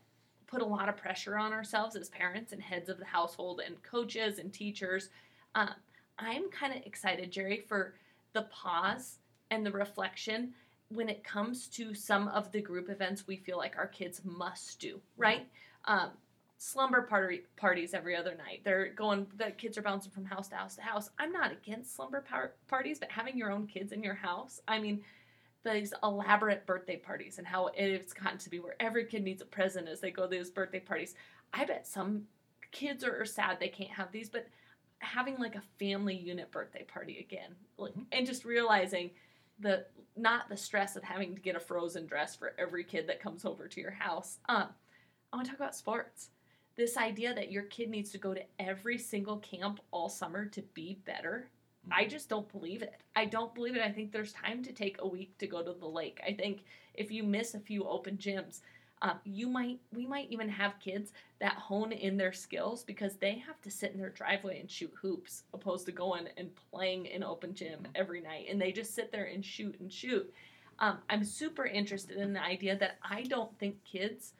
put 0.46 0.61
a 0.62 0.66
lot 0.66 0.88
of 0.88 0.96
pressure 0.96 1.37
on 1.38 1.52
ourselves 1.52 1.96
as 1.96 2.08
parents 2.11 2.52
and 2.52 2.62
heads 2.62 2.88
of 2.88 2.98
the 2.98 3.04
household 3.06 3.61
and 3.61 3.82
coaches 3.82 4.38
and 4.38 4.52
teachers. 4.52 5.11
Um, 5.54 5.74
I'm 6.18 6.50
kind 6.50 6.74
of 6.74 6.84
excited, 6.87 7.30
Jerry, 7.32 7.61
for 7.61 7.94
the 8.34 8.42
pause 8.42 9.17
and 9.50 9.64
the 9.64 9.70
reflection 9.70 10.54
when 10.90 11.08
it 11.08 11.22
comes 11.22 11.68
to 11.68 11.94
some 11.94 12.28
of 12.28 12.50
the 12.52 12.61
group 12.61 12.88
events 12.88 13.26
we 13.26 13.37
feel 13.37 13.58
like 13.58 13.76
our 13.76 13.87
kids 13.87 14.22
must 14.24 14.80
do, 14.80 15.00
right? 15.16 15.46
Um, 15.84 16.11
slumber 16.58 17.02
party 17.02 17.42
parties 17.56 17.94
every 17.94 18.16
other 18.16 18.34
night. 18.34 18.62
They're 18.64 18.88
going. 18.88 19.26
The 19.37 19.52
kids 19.52 19.78
are 19.78 19.82
bouncing 19.82 20.11
from 20.11 20.24
house 20.24 20.48
to 20.48 20.56
house 20.56 20.76
to 20.76 20.82
house. 20.82 21.11
I'm 21.18 21.32
not 21.32 21.52
against 21.52 21.94
slumber 21.94 22.20
par- 22.20 22.52
parties, 22.66 22.98
but 22.98 23.11
having 23.11 23.37
your 23.37 23.50
own 23.50 23.66
kids 23.66 23.92
in 23.92 24.02
your 24.02 24.14
house, 24.14 24.61
I 24.66 24.78
mean, 24.78 25.02
these 25.64 25.92
elaborate 26.02 26.66
birthday 26.66 26.96
parties 26.96 27.38
and 27.38 27.46
how 27.46 27.70
it's 27.74 28.12
gotten 28.12 28.38
to 28.38 28.50
be 28.50 28.61
where 28.61 28.76
every 28.80 29.04
kid 29.04 29.22
needs 29.22 29.42
a 29.42 29.46
present 29.46 29.88
as 29.88 30.00
they 30.00 30.11
go 30.11 30.22
to 30.22 30.28
these 30.28 30.50
birthday 30.50 30.80
parties. 30.80 31.14
I 31.52 31.64
bet 31.64 31.87
some 31.87 32.24
kids 32.72 33.04
are, 33.04 33.20
are 33.20 33.24
sad 33.24 33.58
they 33.58 33.68
can't 33.68 33.90
have 33.90 34.12
these, 34.12 34.28
but 34.28 34.46
having 35.00 35.37
like 35.38 35.54
a 35.54 35.62
family 35.78 36.16
unit 36.16 36.50
birthday 36.50 36.84
party 36.84 37.18
again, 37.18 37.54
like, 37.76 37.94
and 38.12 38.26
just 38.26 38.44
realizing 38.44 39.11
the 39.61 39.87
not 40.16 40.49
the 40.49 40.57
stress 40.57 40.97
of 40.97 41.05
having 41.05 41.35
to 41.35 41.40
get 41.40 41.57
a 41.57 41.61
frozen 41.61 42.07
dress 42.07 42.35
for 42.35 42.55
every 42.59 42.83
kid 42.83 43.07
that 43.07 43.23
comes 43.23 43.44
over 43.44 43.68
to 43.68 43.81
your 43.81 43.92
house. 43.92 44.38
Um, 44.49 44.68
I 45.33 45.37
want 45.37 45.47
to 45.47 45.53
talk 45.53 45.61
about 45.61 45.77
sports. 45.77 46.31
This 46.77 46.97
idea 46.97 47.35
that 47.35 47.53
your 47.53 47.64
kid 47.64 47.88
needs 47.88 48.11
to 48.12 48.18
go 48.18 48.35
to 48.35 48.42
every 48.59 48.99
single 48.99 49.38
camp 49.38 49.81
all 49.90 50.09
summer 50.09 50.47
to 50.47 50.62
be 50.75 51.01
better. 51.05 51.51
I 51.90 52.05
just 52.05 52.29
don't 52.29 52.51
believe 52.51 52.83
it. 52.83 53.01
I 53.16 53.25
don't 53.25 53.55
believe 53.55 53.77
it. 53.77 53.83
I 53.83 53.90
think 53.90 54.12
there's 54.12 54.33
time 54.33 54.62
to 54.64 54.73
take 54.73 54.97
a 55.01 55.09
week 55.09 55.37
to 55.38 55.47
go 55.47 55.62
to 55.62 55.73
the 55.73 55.87
lake. 55.87 56.21
I 56.27 56.33
think 56.33 56.64
if 56.94 57.11
you 57.11 57.23
miss 57.23 57.55
a 57.55 57.61
few 57.61 57.85
open 57.85 58.16
gyms, 58.16 58.61
um, 59.02 59.18
you 59.24 59.48
might 59.48 59.80
we 59.94 60.06
might 60.06 60.30
even 60.30 60.48
have 60.48 60.80
kids 60.80 61.12
that 61.40 61.54
hone 61.54 61.92
in 61.92 62.16
their 62.16 62.32
skills 62.32 62.82
because 62.82 63.16
they 63.16 63.34
have 63.46 63.61
to 63.62 63.70
sit 63.70 63.92
in 63.92 63.98
their 63.98 64.11
driveway 64.11 64.61
and 64.61 64.70
shoot 64.70 64.92
hoops 65.00 65.44
opposed 65.54 65.87
to 65.87 65.92
going 65.92 66.28
and 66.37 66.50
playing 66.70 67.06
in 67.06 67.22
open 67.22 67.54
gym 67.54 67.87
every 67.94 68.20
night 68.20 68.46
and 68.50 68.61
they 68.61 68.72
just 68.72 68.94
sit 68.94 69.12
there 69.12 69.26
and 69.26 69.44
shoot 69.44 69.78
and 69.80 69.92
shoot. 69.92 70.32
Um, 70.80 70.98
i'm 71.11 71.24
super 71.24 71.66
interested 71.66 72.18
in 72.18 72.32
the 72.32 72.40
idea 72.40 72.76
that 72.76 72.98
i 73.02 73.24
don't 73.24 73.56
think 73.58 73.82
kids 73.84 74.34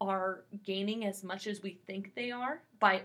are 0.00 0.44
gaining 0.64 1.06
as 1.06 1.24
much 1.24 1.46
as 1.46 1.62
we 1.62 1.78
think 1.86 2.14
they 2.14 2.30
are 2.30 2.60
by 2.78 3.02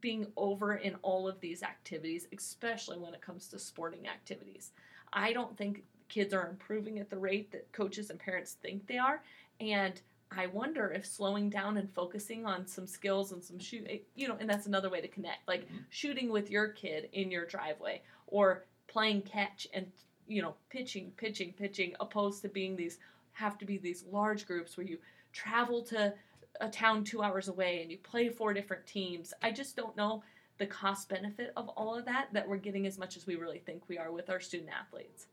being 0.00 0.26
over 0.36 0.76
in 0.76 0.94
all 1.02 1.28
of 1.28 1.40
these 1.40 1.62
activities 1.62 2.28
especially 2.36 2.98
when 2.98 3.14
it 3.14 3.20
comes 3.20 3.48
to 3.48 3.58
sporting 3.58 4.08
activities. 4.08 4.72
I 5.12 5.32
don't 5.32 5.56
think 5.56 5.82
kids 6.08 6.32
are 6.32 6.48
improving 6.48 6.98
at 6.98 7.10
the 7.10 7.18
rate 7.18 7.50
that 7.52 7.70
coaches 7.72 8.10
and 8.10 8.18
parents 8.18 8.56
think 8.62 8.86
they 8.86 8.98
are 8.98 9.22
and 9.60 10.00
I 10.32 10.46
wonder 10.46 10.90
if 10.92 11.04
slowing 11.04 11.50
down 11.50 11.76
and 11.76 11.92
focusing 11.92 12.46
on 12.46 12.66
some 12.66 12.86
skills 12.86 13.32
and 13.32 13.42
some 13.42 13.58
shoot, 13.58 13.86
eh, 13.88 13.98
you 14.14 14.28
know, 14.28 14.36
and 14.38 14.48
that's 14.48 14.66
another 14.66 14.88
way 14.88 15.00
to 15.00 15.08
connect, 15.08 15.46
like 15.48 15.68
Mhm. 15.68 15.84
shooting 15.90 16.30
with 16.30 16.50
your 16.50 16.68
kid 16.68 17.08
in 17.12 17.30
your 17.30 17.44
driveway 17.46 18.02
or 18.28 18.64
playing 18.86 19.22
catch 19.22 19.66
and 19.72 19.90
you 20.26 20.40
know 20.40 20.54
pitching, 20.68 21.12
pitching, 21.16 21.52
pitching, 21.52 21.96
opposed 21.98 22.42
to 22.42 22.48
being 22.48 22.76
these 22.76 22.98
have 23.32 23.58
to 23.58 23.64
be 23.64 23.78
these 23.78 24.04
large 24.04 24.46
groups 24.46 24.76
where 24.76 24.86
you 24.86 24.98
travel 25.32 25.82
to 25.82 26.14
a 26.60 26.68
town 26.68 27.02
two 27.04 27.22
hours 27.22 27.48
away 27.48 27.82
and 27.82 27.90
you 27.90 27.98
play 27.98 28.28
four 28.28 28.52
different 28.52 28.86
teams. 28.86 29.32
I 29.42 29.50
just 29.50 29.76
don't 29.76 29.96
know 29.96 30.22
the 30.58 30.66
cost 30.66 31.08
benefit 31.08 31.52
of 31.56 31.68
all 31.70 31.96
of 31.96 32.04
that 32.04 32.32
that 32.32 32.46
we're 32.46 32.58
getting 32.58 32.86
as 32.86 32.98
much 32.98 33.16
as 33.16 33.26
we 33.26 33.34
really 33.36 33.58
think 33.60 33.88
we 33.88 33.98
are 33.98 34.12
with 34.12 34.28
our 34.30 34.40
student 34.40 34.70
athletes. 34.70 35.26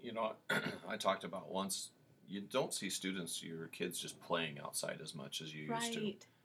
You 0.00 0.12
know, 0.12 0.34
I 0.88 0.96
talked 0.96 1.24
about 1.24 1.50
once. 1.50 1.90
You 2.30 2.42
don't 2.42 2.72
see 2.72 2.88
students, 2.88 3.42
your 3.42 3.66
kids, 3.66 4.00
just 4.00 4.20
playing 4.22 4.58
outside 4.64 5.00
as 5.02 5.14
much 5.14 5.40
as 5.40 5.52
you 5.54 5.62
used 5.62 5.92
to. 5.94 6.00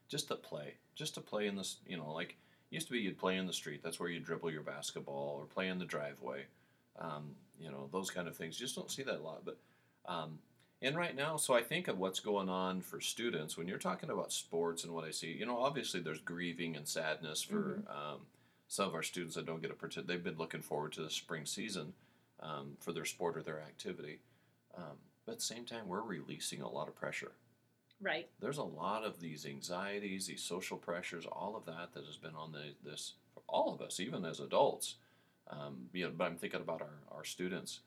Just 0.08 0.28
to 0.30 0.36
play, 0.36 0.74
just 0.96 1.14
to 1.16 1.22
play 1.22 1.48
in 1.48 1.56
this. 1.56 1.78
You 1.88 1.98
know, 1.98 2.12
like 2.12 2.36
used 2.72 2.88
to 2.88 2.94
be, 2.94 3.00
you'd 3.00 3.18
play 3.18 3.38
in 3.38 3.48
the 3.48 3.54
street. 3.54 3.82
That's 3.84 4.00
where 4.00 4.10
you 4.10 4.20
dribble 4.20 4.52
your 4.52 4.62
basketball 4.62 5.38
or 5.40 5.46
play 5.46 5.68
in 5.68 5.80
the 5.80 5.86
driveway. 5.86 6.46
Um, 7.00 7.36
you 7.60 7.70
know, 7.70 7.88
those 7.92 8.10
kind 8.10 8.28
of 8.28 8.36
things. 8.36 8.60
You 8.60 8.66
just 8.66 8.76
don't 8.76 8.92
see 8.92 9.04
that 9.04 9.20
a 9.20 9.22
lot. 9.22 9.44
But 9.46 9.58
um, 10.08 10.40
and 10.82 10.96
right 10.96 11.16
now, 11.16 11.38
so 11.38 11.54
I 11.54 11.62
think 11.62 11.88
of 11.88 11.98
what's 11.98 12.20
going 12.20 12.50
on 12.50 12.82
for 12.82 13.00
students 13.00 13.58
when 13.58 13.68
you're 13.68 13.78
talking 13.78 14.10
about 14.10 14.32
sports 14.32 14.84
and 14.84 14.94
what 14.94 15.06
I 15.06 15.12
see. 15.12 15.32
You 15.32 15.46
know, 15.46 15.58
obviously 15.58 16.00
there's 16.00 16.20
grieving 16.20 16.76
and 16.76 16.88
sadness 16.88 17.42
for 17.42 17.82
um, 17.90 18.22
some 18.68 18.88
of 18.88 18.96
our 18.96 19.04
students 19.04 19.36
that 19.36 19.46
don't 19.46 19.62
get 19.62 19.72
a 19.72 19.74
partic- 19.74 20.06
They've 20.06 20.24
been 20.24 20.38
looking 20.38 20.62
forward 20.62 20.94
to 20.94 21.02
the 21.02 21.10
spring 21.10 21.46
season 21.46 21.94
um, 22.42 22.78
for 22.80 22.92
their 22.92 23.06
sport 23.06 23.38
or 23.38 23.42
their 23.44 23.62
activity. 23.62 24.20
But 25.26 25.34
at 25.34 25.38
the 25.40 25.46
same 25.46 25.66
time, 25.66 25.88
we're 25.88 26.02
releasing 26.02 26.62
a 26.62 26.70
lot 26.70 26.88
of 26.88 26.96
pressure. 26.96 27.32
Right. 28.02 28.28
There's 28.40 28.58
a 28.58 28.64
lot 28.64 29.04
of 29.04 29.20
these 29.20 29.46
anxieties, 29.46 30.28
these 30.28 30.44
social 30.44 30.78
pressures, 30.78 31.26
all 31.26 31.56
of 31.56 31.66
that 31.66 31.94
that 31.94 32.06
has 32.06 32.18
been 32.18 32.36
on 32.36 32.52
the, 32.52 32.74
this 32.84 33.14
for 33.34 33.42
all 33.48 33.74
of 33.74 33.82
us, 33.82 34.00
even 34.00 34.26
as 34.26 34.40
adults. 34.40 34.96
Um, 35.50 35.90
you 35.94 36.06
know, 36.06 36.12
but 36.16 36.26
I'm 36.26 36.38
thinking 36.38 36.62
about 36.62 36.82
our, 36.82 37.00
our 37.12 37.24
students. 37.24 37.80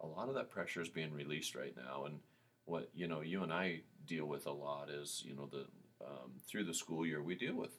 A 0.00 0.06
lot 0.06 0.28
of 0.28 0.34
that 0.34 0.50
pressure 0.50 0.80
is 0.80 0.88
being 0.88 1.12
released 1.12 1.54
right 1.54 1.74
now, 1.76 2.04
and 2.04 2.20
what 2.66 2.88
you 2.94 3.08
know, 3.08 3.20
you 3.20 3.42
and 3.42 3.52
I 3.52 3.80
deal 4.06 4.26
with 4.26 4.46
a 4.46 4.52
lot 4.52 4.90
is 4.90 5.22
you 5.26 5.34
know 5.34 5.46
the 5.50 5.66
um, 6.04 6.32
through 6.46 6.64
the 6.64 6.74
school 6.74 7.04
year 7.06 7.22
we 7.22 7.34
deal 7.34 7.54
with 7.54 7.72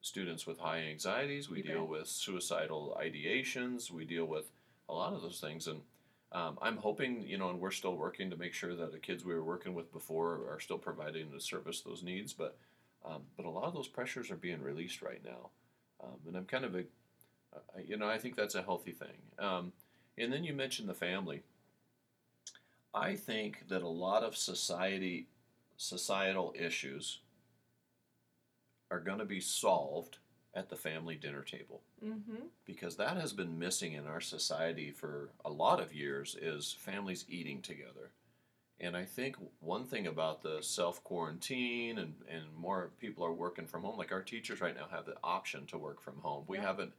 students 0.00 0.46
with 0.46 0.58
high 0.58 0.80
anxieties, 0.80 1.48
we 1.50 1.58
You 1.58 1.62
deal 1.64 1.80
bet. 1.82 1.88
with 1.90 2.08
suicidal 2.08 2.98
ideations, 3.02 3.90
we 3.90 4.04
deal 4.04 4.24
with 4.26 4.50
a 4.88 4.94
lot 4.94 5.12
of 5.12 5.22
those 5.22 5.40
things, 5.40 5.66
and 5.66 5.80
um, 6.32 6.58
I'm 6.60 6.76
hoping, 6.76 7.22
you 7.26 7.38
know, 7.38 7.50
and 7.50 7.60
we're 7.60 7.70
still 7.70 7.96
working 7.96 8.28
to 8.30 8.36
make 8.36 8.52
sure 8.52 8.74
that 8.74 8.92
the 8.92 8.98
kids 8.98 9.24
we 9.24 9.34
were 9.34 9.44
working 9.44 9.74
with 9.74 9.92
before 9.92 10.42
are 10.50 10.60
still 10.60 10.78
providing 10.78 11.30
to 11.30 11.40
service 11.40 11.80
those 11.80 12.02
needs. 12.02 12.32
But 12.32 12.56
um, 13.04 13.22
but 13.36 13.46
a 13.46 13.50
lot 13.50 13.64
of 13.64 13.74
those 13.74 13.88
pressures 13.88 14.30
are 14.30 14.36
being 14.36 14.60
released 14.60 15.02
right 15.02 15.22
now, 15.24 15.50
um, 16.02 16.16
and 16.26 16.36
I'm 16.36 16.44
kind 16.44 16.64
of 16.64 16.74
a, 16.74 16.80
uh, 17.54 17.80
you 17.86 17.96
know, 17.96 18.08
I 18.08 18.18
think 18.18 18.36
that's 18.36 18.56
a 18.56 18.62
healthy 18.62 18.90
thing. 18.90 19.16
Um, 19.38 19.72
and 20.18 20.32
then 20.32 20.44
you 20.44 20.52
mentioned 20.52 20.88
the 20.88 20.94
family. 20.94 21.42
I 22.92 23.14
think 23.14 23.68
that 23.68 23.82
a 23.82 23.88
lot 23.88 24.24
of 24.24 24.36
society, 24.36 25.28
societal 25.76 26.52
issues, 26.58 27.20
are 28.90 29.00
going 29.00 29.18
to 29.18 29.24
be 29.24 29.40
solved 29.40 30.18
at 30.58 30.68
the 30.68 30.76
family 30.76 31.14
dinner 31.14 31.42
table 31.42 31.80
Mm-hmm. 32.04 32.46
because 32.64 32.96
that 32.96 33.16
has 33.16 33.32
been 33.32 33.58
missing 33.58 33.92
in 33.94 34.06
our 34.06 34.20
society 34.20 34.92
for 34.92 35.30
a 35.44 35.50
lot 35.50 35.80
of 35.80 35.92
years 35.92 36.36
is 36.40 36.72
families 36.78 37.24
eating 37.28 37.60
together 37.60 38.10
and 38.78 38.96
i 38.96 39.04
think 39.04 39.34
one 39.58 39.84
thing 39.84 40.06
about 40.06 40.40
the 40.42 40.58
self 40.60 41.02
quarantine 41.02 41.98
and, 41.98 42.14
and 42.30 42.44
more 42.56 42.90
people 43.00 43.24
are 43.24 43.32
working 43.32 43.66
from 43.66 43.82
home 43.82 43.98
like 43.98 44.12
our 44.12 44.22
teachers 44.22 44.60
right 44.60 44.76
now 44.76 44.86
have 44.92 45.06
the 45.06 45.16
option 45.24 45.66
to 45.66 45.76
work 45.76 46.00
from 46.00 46.18
home 46.22 46.44
we 46.46 46.56
Yeah. 46.56 46.66
haven't 46.66 46.92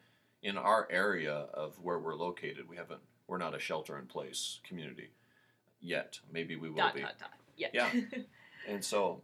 in 0.44 0.58
our 0.58 0.86
area 0.92 1.34
of 1.54 1.80
where 1.82 2.00
we're 2.00 2.16
located 2.16 2.68
we 2.68 2.76
haven't 2.76 3.02
we're 3.28 3.38
not 3.38 3.56
a 3.56 3.60
shelter 3.60 3.98
in 3.98 4.06
place 4.06 4.60
community 4.68 5.12
yet 5.80 6.20
maybe 6.30 6.58
we 6.58 6.70
will 6.70 6.78
Dot 6.78 6.94
be 6.96 7.02
dot 7.02 7.16
dot. 7.20 7.30
Yeah. 7.56 7.68
Yeah. 7.74 7.90
and 8.68 8.84
so 8.84 9.22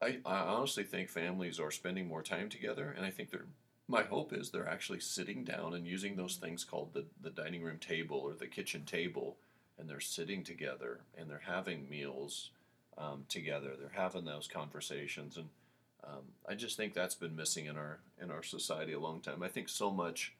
I, 0.00 0.18
I 0.24 0.38
honestly 0.38 0.84
think 0.84 1.08
families 1.08 1.58
are 1.58 1.70
spending 1.70 2.06
more 2.06 2.22
time 2.22 2.48
together, 2.48 2.94
and 2.96 3.04
I 3.04 3.10
think 3.10 3.30
they're. 3.30 3.46
My 3.90 4.02
hope 4.02 4.34
is 4.34 4.50
they're 4.50 4.68
actually 4.68 5.00
sitting 5.00 5.44
down 5.44 5.72
and 5.72 5.86
using 5.86 6.14
those 6.14 6.36
things 6.36 6.62
called 6.62 6.92
the, 6.92 7.06
the 7.22 7.30
dining 7.30 7.62
room 7.62 7.78
table 7.78 8.18
or 8.18 8.34
the 8.34 8.46
kitchen 8.46 8.84
table, 8.84 9.38
and 9.78 9.88
they're 9.88 9.98
sitting 9.98 10.44
together 10.44 11.00
and 11.16 11.30
they're 11.30 11.40
having 11.46 11.88
meals 11.88 12.50
um, 12.98 13.24
together. 13.30 13.70
They're 13.78 13.90
having 13.94 14.26
those 14.26 14.46
conversations, 14.46 15.38
and 15.38 15.48
um, 16.04 16.20
I 16.46 16.54
just 16.54 16.76
think 16.76 16.92
that's 16.92 17.14
been 17.14 17.34
missing 17.34 17.66
in 17.66 17.76
our 17.76 17.98
in 18.20 18.30
our 18.30 18.42
society 18.42 18.92
a 18.92 19.00
long 19.00 19.20
time. 19.20 19.42
I 19.42 19.48
think 19.48 19.68
so 19.68 19.90
much 19.90 20.34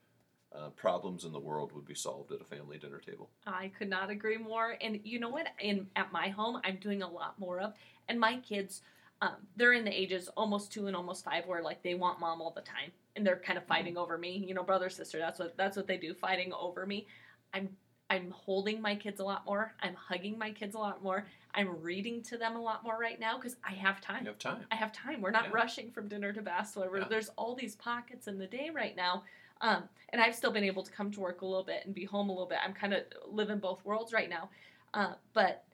uh, 0.54 0.70
problems 0.70 1.24
in 1.24 1.32
the 1.32 1.38
world 1.38 1.72
would 1.72 1.86
be 1.86 1.94
solved 1.94 2.32
at 2.32 2.40
a 2.40 2.44
family 2.44 2.78
dinner 2.78 2.98
table. 2.98 3.28
I 3.46 3.70
could 3.78 3.88
not 3.88 4.10
agree 4.10 4.38
more. 4.38 4.76
And 4.80 5.00
you 5.04 5.20
know 5.20 5.28
what? 5.28 5.46
In 5.60 5.88
at 5.96 6.12
my 6.12 6.28
home, 6.28 6.60
I'm 6.64 6.76
doing 6.76 7.02
a 7.02 7.08
lot 7.08 7.38
more 7.38 7.60
of. 7.60 7.74
And 8.08 8.18
my 8.18 8.36
kids, 8.38 8.82
um, 9.20 9.36
they're 9.56 9.72
in 9.72 9.84
the 9.84 10.00
ages 10.00 10.28
almost 10.36 10.72
two 10.72 10.86
and 10.86 10.94
almost 10.96 11.24
five, 11.24 11.46
where 11.46 11.62
like 11.62 11.82
they 11.82 11.94
want 11.94 12.20
mom 12.20 12.40
all 12.40 12.52
the 12.52 12.60
time, 12.60 12.92
and 13.16 13.26
they're 13.26 13.36
kind 13.36 13.58
of 13.58 13.64
fighting 13.66 13.96
over 13.96 14.16
me. 14.16 14.44
You 14.46 14.54
know, 14.54 14.62
brother 14.62 14.88
sister. 14.90 15.18
That's 15.18 15.38
what 15.38 15.56
that's 15.56 15.76
what 15.76 15.86
they 15.86 15.96
do, 15.96 16.14
fighting 16.14 16.52
over 16.52 16.86
me. 16.86 17.06
I'm 17.52 17.68
I'm 18.10 18.30
holding 18.30 18.80
my 18.80 18.94
kids 18.94 19.20
a 19.20 19.24
lot 19.24 19.44
more. 19.44 19.74
I'm 19.82 19.94
hugging 19.94 20.38
my 20.38 20.50
kids 20.50 20.74
a 20.74 20.78
lot 20.78 21.02
more. 21.02 21.26
I'm 21.54 21.82
reading 21.82 22.22
to 22.24 22.38
them 22.38 22.56
a 22.56 22.60
lot 22.62 22.82
more 22.84 22.96
right 22.98 23.18
now 23.20 23.36
because 23.36 23.56
I 23.68 23.72
have 23.72 24.00
time. 24.00 24.22
You 24.24 24.28
have 24.30 24.38
time. 24.38 24.64
I 24.70 24.76
have 24.76 24.92
time. 24.92 25.20
We're 25.20 25.30
not 25.30 25.46
Yeah. 25.46 25.50
rushing 25.52 25.90
from 25.90 26.08
dinner 26.08 26.32
to 26.32 26.40
basketball. 26.40 26.90
We're- 26.90 27.02
Yeah. 27.02 27.08
There's 27.08 27.28
all 27.30 27.54
these 27.54 27.74
pockets 27.76 28.26
in 28.28 28.38
the 28.38 28.46
day 28.46 28.70
right 28.70 28.96
now. 28.96 29.24
Um, 29.60 29.88
and 30.10 30.22
I've 30.22 30.34
still 30.34 30.52
been 30.52 30.64
able 30.64 30.82
to 30.84 30.92
come 30.92 31.10
to 31.10 31.20
work 31.20 31.42
a 31.42 31.46
little 31.46 31.64
bit 31.64 31.84
and 31.84 31.94
be 31.94 32.04
home 32.04 32.30
a 32.30 32.32
little 32.32 32.46
bit. 32.46 32.58
I'm 32.64 32.72
kind 32.72 32.94
of 32.94 33.04
living 33.26 33.58
both 33.58 33.84
worlds 33.84 34.12
right 34.14 34.30
now. 34.30 34.48
Uh, 34.94 35.14
but 35.34 35.64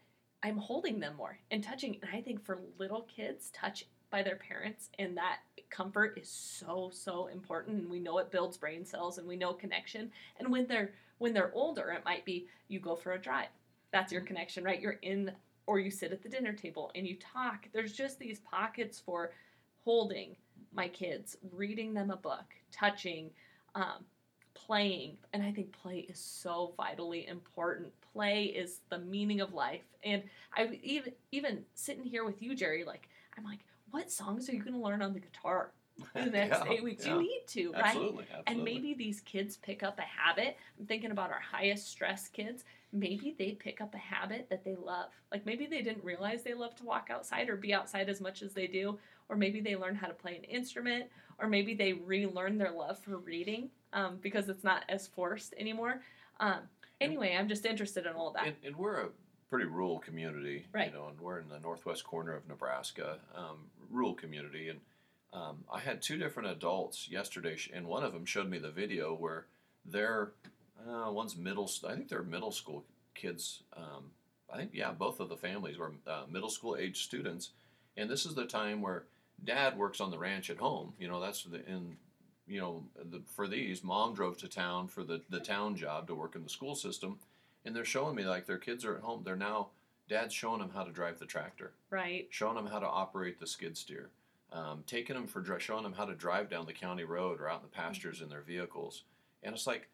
I'm 0.44 0.58
holding 0.58 1.00
them 1.00 1.16
more 1.16 1.38
and 1.50 1.64
touching. 1.64 1.96
And 2.02 2.10
I 2.12 2.20
think 2.20 2.44
for 2.44 2.60
little 2.78 3.02
kids, 3.02 3.50
touch 3.50 3.86
by 4.10 4.22
their 4.22 4.36
parents 4.36 4.90
and 5.00 5.16
that 5.16 5.38
comfort 5.70 6.16
is 6.16 6.28
so 6.28 6.88
so 6.92 7.26
important 7.26 7.80
and 7.80 7.90
we 7.90 7.98
know 7.98 8.18
it 8.18 8.30
builds 8.30 8.56
brain 8.56 8.84
cells 8.84 9.18
and 9.18 9.26
we 9.26 9.34
know 9.34 9.52
connection 9.52 10.08
and 10.38 10.48
when 10.52 10.68
they're 10.68 10.92
when 11.18 11.32
they're 11.32 11.50
older 11.52 11.90
it 11.90 12.04
might 12.04 12.24
be 12.24 12.46
you 12.68 12.78
go 12.78 12.94
for 12.94 13.14
a 13.14 13.20
drive. 13.20 13.48
That's 13.90 14.12
your 14.12 14.20
connection 14.20 14.62
right? 14.62 14.80
You're 14.80 15.00
in 15.02 15.32
or 15.66 15.80
you 15.80 15.90
sit 15.90 16.12
at 16.12 16.22
the 16.22 16.28
dinner 16.28 16.52
table 16.52 16.92
and 16.94 17.08
you 17.08 17.16
talk. 17.16 17.66
There's 17.72 17.92
just 17.92 18.20
these 18.20 18.38
pockets 18.40 19.02
for 19.04 19.32
holding 19.82 20.36
my 20.72 20.86
kids 20.88 21.36
reading 21.50 21.92
them 21.94 22.10
a 22.10 22.16
book 22.16 22.54
touching 22.70 23.30
um, 23.74 24.04
playing. 24.54 25.16
And 25.32 25.42
I 25.42 25.52
think 25.52 25.72
play 25.72 26.06
is 26.08 26.18
so 26.18 26.72
vitally 26.76 27.26
important. 27.26 27.92
Play 28.12 28.44
is 28.44 28.80
the 28.90 28.98
meaning 28.98 29.40
of 29.40 29.52
life. 29.52 29.82
And 30.02 30.22
I 30.56 30.78
even 30.82 31.12
even 31.32 31.64
sitting 31.74 32.04
here 32.04 32.24
with 32.24 32.40
you, 32.42 32.54
Jerry, 32.54 32.84
like 32.84 33.08
I'm 33.36 33.44
like, 33.44 33.60
what 33.90 34.10
songs 34.10 34.48
are 34.48 34.52
you 34.52 34.62
going 34.62 34.74
to 34.74 34.80
learn 34.80 35.02
on 35.02 35.12
the 35.12 35.20
guitar 35.20 35.70
in 36.14 36.24
the 36.26 36.30
next 36.30 36.64
Yeah, 36.64 36.72
eight 36.72 36.84
weeks? 36.84 37.06
yeah. 37.06 37.14
You 37.14 37.20
need 37.20 37.42
to, 37.48 37.72
right? 37.72 37.84
Absolutely, 37.86 38.24
absolutely. 38.24 38.42
And 38.46 38.64
maybe 38.64 38.94
these 38.94 39.20
kids 39.20 39.56
pick 39.56 39.82
up 39.82 39.98
a 39.98 40.02
habit. 40.02 40.56
I'm 40.78 40.86
thinking 40.86 41.10
about 41.10 41.30
our 41.30 41.40
highest 41.40 41.88
stress 41.88 42.28
kids. 42.28 42.64
Maybe 42.92 43.34
they 43.38 43.52
pick 43.52 43.80
up 43.80 43.94
a 43.94 43.98
habit 43.98 44.46
that 44.50 44.64
they 44.64 44.76
love. 44.76 45.10
Like 45.32 45.44
maybe 45.46 45.66
they 45.66 45.82
didn't 45.82 46.04
realize 46.04 46.42
they 46.42 46.54
love 46.54 46.76
to 46.76 46.84
walk 46.84 47.08
outside 47.10 47.48
or 47.48 47.56
be 47.56 47.74
outside 47.74 48.08
as 48.08 48.20
much 48.20 48.42
as 48.42 48.52
they 48.52 48.66
do. 48.68 48.98
Or 49.28 49.36
maybe 49.36 49.60
they 49.60 49.74
learn 49.74 49.96
how 49.96 50.06
to 50.06 50.14
play 50.14 50.36
an 50.36 50.44
instrument. 50.44 51.06
Or 51.40 51.48
maybe 51.48 51.74
they 51.74 51.92
relearn 51.94 52.58
their 52.58 52.70
love 52.70 52.98
for 53.00 53.18
reading 53.18 53.68
um, 53.94 54.18
because 54.20 54.48
it's 54.48 54.64
not 54.64 54.84
as 54.88 55.06
forced 55.06 55.54
anymore. 55.58 56.02
Um, 56.40 56.60
anyway, 57.00 57.34
I'm 57.38 57.48
just 57.48 57.64
interested 57.64 58.04
in 58.06 58.12
all 58.12 58.32
that. 58.32 58.46
And, 58.46 58.56
and 58.64 58.76
we're 58.76 59.00
a 59.00 59.08
pretty 59.48 59.64
rural 59.66 60.00
community, 60.00 60.66
Right. 60.72 60.88
you 60.88 60.94
know, 60.98 61.08
and 61.08 61.20
we're 61.20 61.38
in 61.38 61.48
the 61.48 61.60
northwest 61.60 62.04
corner 62.04 62.34
of 62.34 62.46
Nebraska, 62.48 63.18
um, 63.34 63.70
rural 63.90 64.14
community. 64.14 64.68
And 64.68 64.80
um, 65.32 65.64
I 65.72 65.80
had 65.80 66.02
two 66.02 66.18
different 66.18 66.50
adults 66.50 67.08
yesterday, 67.08 67.56
and 67.72 67.86
one 67.86 68.04
of 68.04 68.12
them 68.12 68.24
showed 68.26 68.50
me 68.50 68.58
the 68.58 68.70
video 68.70 69.14
where 69.14 69.46
they're, 69.84 70.32
uh, 70.88 71.10
one's 71.10 71.36
middle, 71.36 71.70
I 71.88 71.94
think 71.94 72.08
they're 72.08 72.22
middle 72.22 72.52
school 72.52 72.84
kids. 73.14 73.62
Um, 73.76 74.10
I 74.52 74.56
think, 74.56 74.70
yeah, 74.74 74.92
both 74.92 75.20
of 75.20 75.28
the 75.28 75.36
families 75.36 75.78
were 75.78 75.92
uh, 76.06 76.24
middle 76.30 76.50
school 76.50 76.76
age 76.76 77.04
students. 77.04 77.50
And 77.96 78.10
this 78.10 78.26
is 78.26 78.34
the 78.34 78.46
time 78.46 78.82
where 78.82 79.04
dad 79.44 79.76
works 79.76 80.00
on 80.00 80.10
the 80.10 80.18
ranch 80.18 80.50
at 80.50 80.58
home. 80.58 80.94
You 80.98 81.08
know, 81.08 81.20
that's 81.20 81.44
the, 81.44 81.64
in, 81.66 81.96
you 82.46 82.60
know, 82.60 82.84
the, 83.10 83.20
for 83.26 83.48
these, 83.48 83.82
mom 83.82 84.14
drove 84.14 84.36
to 84.38 84.48
town 84.48 84.88
for 84.88 85.02
the, 85.02 85.20
the 85.30 85.40
town 85.40 85.76
job 85.76 86.06
to 86.06 86.14
work 86.14 86.36
in 86.36 86.42
the 86.42 86.48
school 86.48 86.74
system 86.74 87.18
and 87.64 87.74
they're 87.74 87.84
showing 87.84 88.14
me 88.14 88.24
like 88.24 88.46
their 88.46 88.58
kids 88.58 88.84
are 88.84 88.96
at 88.96 89.02
home. 89.02 89.22
They're 89.24 89.36
now 89.36 89.68
dad's 90.08 90.34
showing 90.34 90.60
them 90.60 90.70
how 90.74 90.84
to 90.84 90.92
drive 90.92 91.18
the 91.18 91.26
tractor, 91.26 91.72
right. 91.90 92.26
showing 92.30 92.56
them 92.56 92.66
how 92.66 92.78
to 92.78 92.86
operate 92.86 93.40
the 93.40 93.46
skid 93.46 93.76
steer, 93.76 94.10
um, 94.52 94.84
taking 94.86 95.16
them 95.16 95.26
for 95.26 95.40
dri- 95.40 95.60
showing 95.60 95.82
them 95.82 95.94
how 95.94 96.04
to 96.04 96.14
drive 96.14 96.50
down 96.50 96.66
the 96.66 96.72
county 96.72 97.04
road 97.04 97.40
or 97.40 97.48
out 97.48 97.62
in 97.62 97.68
the 97.70 97.76
pastures 97.76 98.20
in 98.20 98.28
their 98.28 98.42
vehicles. 98.42 99.04
And 99.42 99.54
it's 99.54 99.66
like 99.66 99.88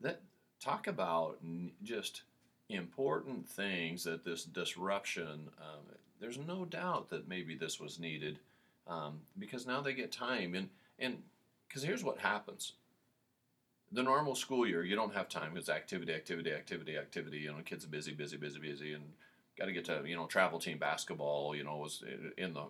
that. 0.00 0.20
Talk 0.60 0.86
about 0.86 1.38
n- 1.42 1.72
just 1.82 2.22
important 2.68 3.48
things 3.48 4.04
that 4.04 4.24
this 4.24 4.44
disruption. 4.44 5.48
Um, 5.58 5.96
there's 6.20 6.38
no 6.38 6.64
doubt 6.64 7.10
that 7.10 7.28
maybe 7.28 7.56
this 7.56 7.80
was 7.80 7.98
needed 7.98 8.38
um, 8.86 9.18
because 9.40 9.66
now 9.66 9.80
they 9.80 9.92
get 9.92 10.12
time 10.12 10.54
and 10.54 10.68
and 11.00 11.18
because 11.72 11.82
here's 11.82 12.04
what 12.04 12.18
happens 12.18 12.74
the 13.92 14.02
normal 14.02 14.34
school 14.34 14.66
year, 14.66 14.84
you 14.84 14.96
don't 14.96 15.14
have 15.14 15.28
time. 15.28 15.56
It's 15.56 15.68
activity, 15.68 16.14
activity, 16.14 16.50
activity, 16.50 16.96
activity. 16.96 17.38
You 17.38 17.52
know, 17.52 17.58
kids 17.62 17.84
are 17.84 17.88
busy, 17.88 18.12
busy, 18.12 18.38
busy, 18.38 18.58
busy, 18.58 18.94
and 18.94 19.04
got 19.58 19.66
to 19.66 19.72
get 19.72 19.84
to 19.84 20.02
you 20.06 20.16
know 20.16 20.26
travel 20.26 20.58
team 20.58 20.78
basketball. 20.78 21.54
You 21.54 21.64
know, 21.64 21.76
was 21.76 22.02
in 22.38 22.54
the 22.54 22.64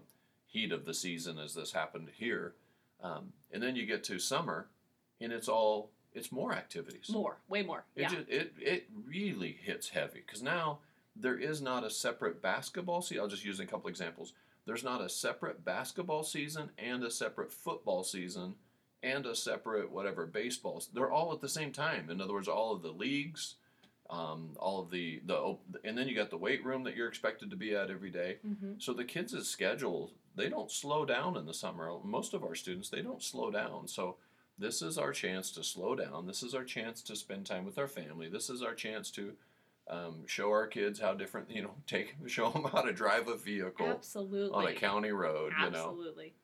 heat 0.47 0.73
of 0.73 0.85
the 0.85 0.93
season 0.93 1.39
as 1.39 1.55
this 1.55 1.73
happened 1.73 2.09
here, 2.17 2.55
um, 3.03 3.33
and 3.53 3.63
then 3.63 3.77
you 3.77 3.87
get 3.87 4.03
to 4.05 4.19
summer, 4.19 4.67
and 5.21 5.33
it's 5.33 5.49
all 5.49 5.91
it's 6.13 6.33
more 6.33 6.53
activities. 6.53 7.09
More, 7.09 7.39
way 7.49 7.63
more. 7.63 7.85
It 7.95 8.03
Yeah. 8.03 8.09
just, 8.09 8.29
it 8.29 8.55
it 8.59 8.89
really 9.07 9.53
hits 9.63 9.91
heavy 9.91 10.25
because 10.27 10.43
now 10.43 10.81
there 11.15 11.39
is 11.39 11.63
not 11.63 11.85
a 11.85 11.91
separate 11.91 12.43
basketball 12.43 13.01
season. 13.01 13.23
I'll 13.23 13.29
just 13.29 13.45
use 13.45 13.61
a 13.61 13.67
couple 13.67 13.89
examples. 13.89 14.33
There's 14.67 14.85
not 14.85 15.01
a 15.01 15.09
separate 15.09 15.65
basketball 15.65 16.25
season 16.25 16.71
and 16.79 17.05
a 17.05 17.11
separate 17.11 17.53
football 17.53 18.03
season 18.03 18.55
and 19.03 19.27
a 19.27 19.35
separate 19.35 19.91
whatever 19.91 20.27
baseball. 20.27 20.83
They're 20.93 21.11
all 21.11 21.33
at 21.33 21.41
the 21.41 21.49
same 21.49 21.73
time. 21.73 22.11
In 22.11 22.21
other 22.21 22.33
words, 22.33 22.49
all 22.49 22.73
of 22.75 22.83
the 22.83 22.91
leagues, 22.93 23.57
um, 24.11 24.51
all 24.59 24.81
of 24.81 24.91
the 24.91 25.21
the 25.27 25.37
op- 25.37 25.65
and 25.85 25.97
then 25.97 26.09
you 26.09 26.15
got 26.15 26.31
the 26.31 26.37
weight 26.37 26.65
room 26.65 26.85
that 26.85 26.97
you're 26.97 27.09
expected 27.09 27.51
to 27.51 27.57
be 27.57 27.75
at 27.75 27.91
every 27.91 28.11
day. 28.11 28.39
hmm 28.45 28.75
So 28.79 28.93
the 28.93 29.05
kids' 29.05 29.49
schedule, 29.49 30.13
they 30.37 30.49
don't 30.49 30.71
slow 30.71 31.05
down 31.05 31.37
in 31.37 31.47
the 31.47 31.55
summer. 31.55 31.91
Most 32.05 32.35
of 32.35 32.45
our 32.45 32.55
students, 32.55 32.89
they 32.89 33.03
don't 33.03 33.23
slow 33.23 33.51
down. 33.51 33.89
So 33.89 34.17
this 34.59 34.83
is 34.83 34.99
our 34.99 35.13
chance 35.13 35.51
to 35.53 35.65
slow 35.65 35.95
down. 35.97 36.27
This 36.27 36.43
is 36.43 36.55
our 36.55 36.65
chance 36.65 37.03
to 37.03 37.17
spend 37.17 37.47
time 37.47 37.65
with 37.65 37.79
our 37.79 37.89
family. 37.89 38.29
This 38.29 38.51
is 38.51 38.63
our 38.63 38.75
chance 38.75 39.11
to 39.13 39.33
um, 39.89 40.23
show 40.27 40.51
our 40.51 40.67
kids 40.67 41.01
how 41.01 41.15
different, 41.15 41.51
you 41.51 41.63
know, 41.63 41.75
take 41.87 42.15
show 42.27 42.51
them 42.51 42.65
how 42.65 42.83
to 42.83 42.93
drive 42.93 43.29
a 43.29 43.37
vehicle 43.37 43.87
Absolutely. 43.87 44.55
on 44.55 44.67
a 44.69 44.75
county 44.75 45.11
road. 45.11 45.53
You 45.59 45.71
know, 45.71 45.79
Absolutely. 45.89 46.35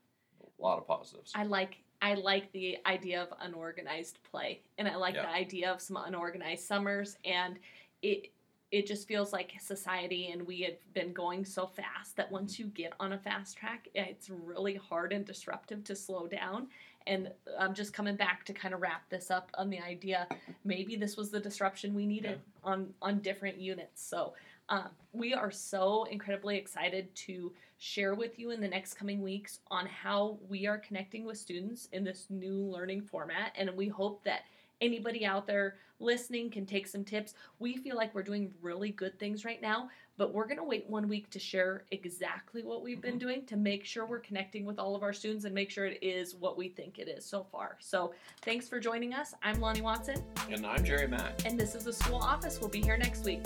a 0.43 0.63
lot 0.63 0.79
of 0.79 0.87
positives. 0.87 1.33
I 1.35 1.45
like 1.45 1.77
I 2.01 2.15
like 2.15 2.51
the 2.53 2.79
idea 2.87 3.23
of 3.23 3.29
unorganized 3.41 4.19
play, 4.31 4.63
and 4.79 4.87
I 4.87 4.97
like 4.97 5.15
Yeah. 5.15 5.23
the 5.23 5.29
idea 5.31 5.73
of 5.73 5.81
some 5.81 5.97
unorganized 5.97 6.65
summers, 6.65 7.17
and 7.25 7.59
it 8.03 8.31
it 8.71 8.87
just 8.87 9.09
feels 9.09 9.33
like 9.33 9.55
society 9.59 10.29
and 10.31 10.47
we 10.47 10.61
had 10.61 10.77
been 10.93 11.11
going 11.15 11.43
so 11.43 11.67
fast 11.67 12.15
that 12.17 12.31
once 12.31 12.59
you 12.59 12.67
get 12.67 12.93
on 13.01 13.15
a 13.15 13.19
fast 13.19 13.57
track, 13.57 13.89
it's 13.95 14.29
really 14.29 14.75
hard 14.75 15.11
and 15.11 15.25
disruptive 15.25 15.83
to 15.85 15.97
slow 15.97 16.27
down. 16.27 16.69
And 17.07 17.33
I'm 17.59 17.73
just 17.73 17.95
coming 17.95 18.15
back 18.15 18.45
to 18.45 18.53
kind 18.53 18.75
of 18.75 18.83
wrap 18.83 19.09
this 19.09 19.31
up 19.31 19.51
on 19.55 19.71
the 19.71 19.81
idea 19.81 20.29
maybe 20.65 20.97
this 20.97 21.17
was 21.17 21.31
the 21.31 21.41
disruption 21.41 21.95
we 21.95 22.05
needed 22.05 22.43
on 22.63 22.93
on 23.01 23.21
different 23.21 23.59
units. 23.59 24.03
So 24.03 24.35
um, 24.69 24.91
we 25.15 25.33
are 25.33 25.51
so 25.51 26.05
incredibly 26.05 26.59
excited 26.59 27.15
to 27.15 27.51
share 27.79 28.15
with 28.15 28.39
you 28.39 28.51
in 28.51 28.61
the 28.61 28.69
next 28.69 28.95
coming 28.95 29.23
weeks 29.23 29.61
on 29.71 29.87
how 29.87 30.39
we 30.49 30.67
are 30.67 30.79
connecting 30.79 31.25
with 31.25 31.39
students 31.39 31.89
in 31.93 32.05
this 32.05 32.27
new 32.29 32.57
learning 32.57 33.03
format. 33.03 33.53
And 33.57 33.71
we 33.77 33.89
hope 33.89 34.25
that 34.25 34.43
anybody 34.81 35.25
out 35.25 35.47
there 35.47 35.77
listening 36.01 36.51
can 36.51 36.67
take 36.67 36.87
some 36.87 37.05
tips. 37.05 37.35
We 37.59 37.77
feel 37.77 37.97
like 37.97 38.15
we're 38.15 38.23
doing 38.23 38.53
really 38.61 38.91
good 38.91 39.19
things 39.19 39.45
right 39.45 39.61
now, 39.61 39.91
but 40.17 40.33
we're 40.33 40.47
going 40.47 40.59
to 40.59 40.65
wait 40.65 40.89
one 40.89 41.09
week 41.09 41.31
to 41.31 41.39
share 41.39 41.85
exactly 41.91 42.63
what 42.63 42.83
we've 42.83 43.01
been 43.01 43.13
mm-hmm. 43.13 43.19
doing 43.19 43.47
to 43.47 43.57
make 43.57 43.85
sure 43.85 44.07
we're 44.07 44.21
connecting 44.21 44.65
with 44.65 44.79
all 44.79 44.95
of 44.95 45.03
our 45.03 45.13
students 45.13 45.45
and 45.45 45.55
make 45.55 45.71
sure 45.71 45.87
it 45.87 46.03
is 46.03 46.35
what 46.37 46.57
we 46.57 46.69
think 46.69 46.99
it 46.99 47.09
is 47.09 47.25
so 47.25 47.45
far. 47.51 47.77
So 47.81 48.13
thanks 48.43 48.69
for 48.69 48.79
joining 48.79 49.15
us. 49.15 49.35
I'm 49.43 49.57
Loni 49.57 49.83
Watson, 49.83 50.23
And 50.51 50.65
I'm 50.67 50.85
Jerry 50.85 51.09
Mack. 51.09 51.45
and 51.45 51.59
this 51.59 51.75
is 51.75 51.85
the 51.85 51.93
school 51.93 52.19
office. 52.19 52.61
We'll 52.61 52.71
be 52.71 52.83
here 52.83 52.97
next 52.97 53.25
week. 53.25 53.43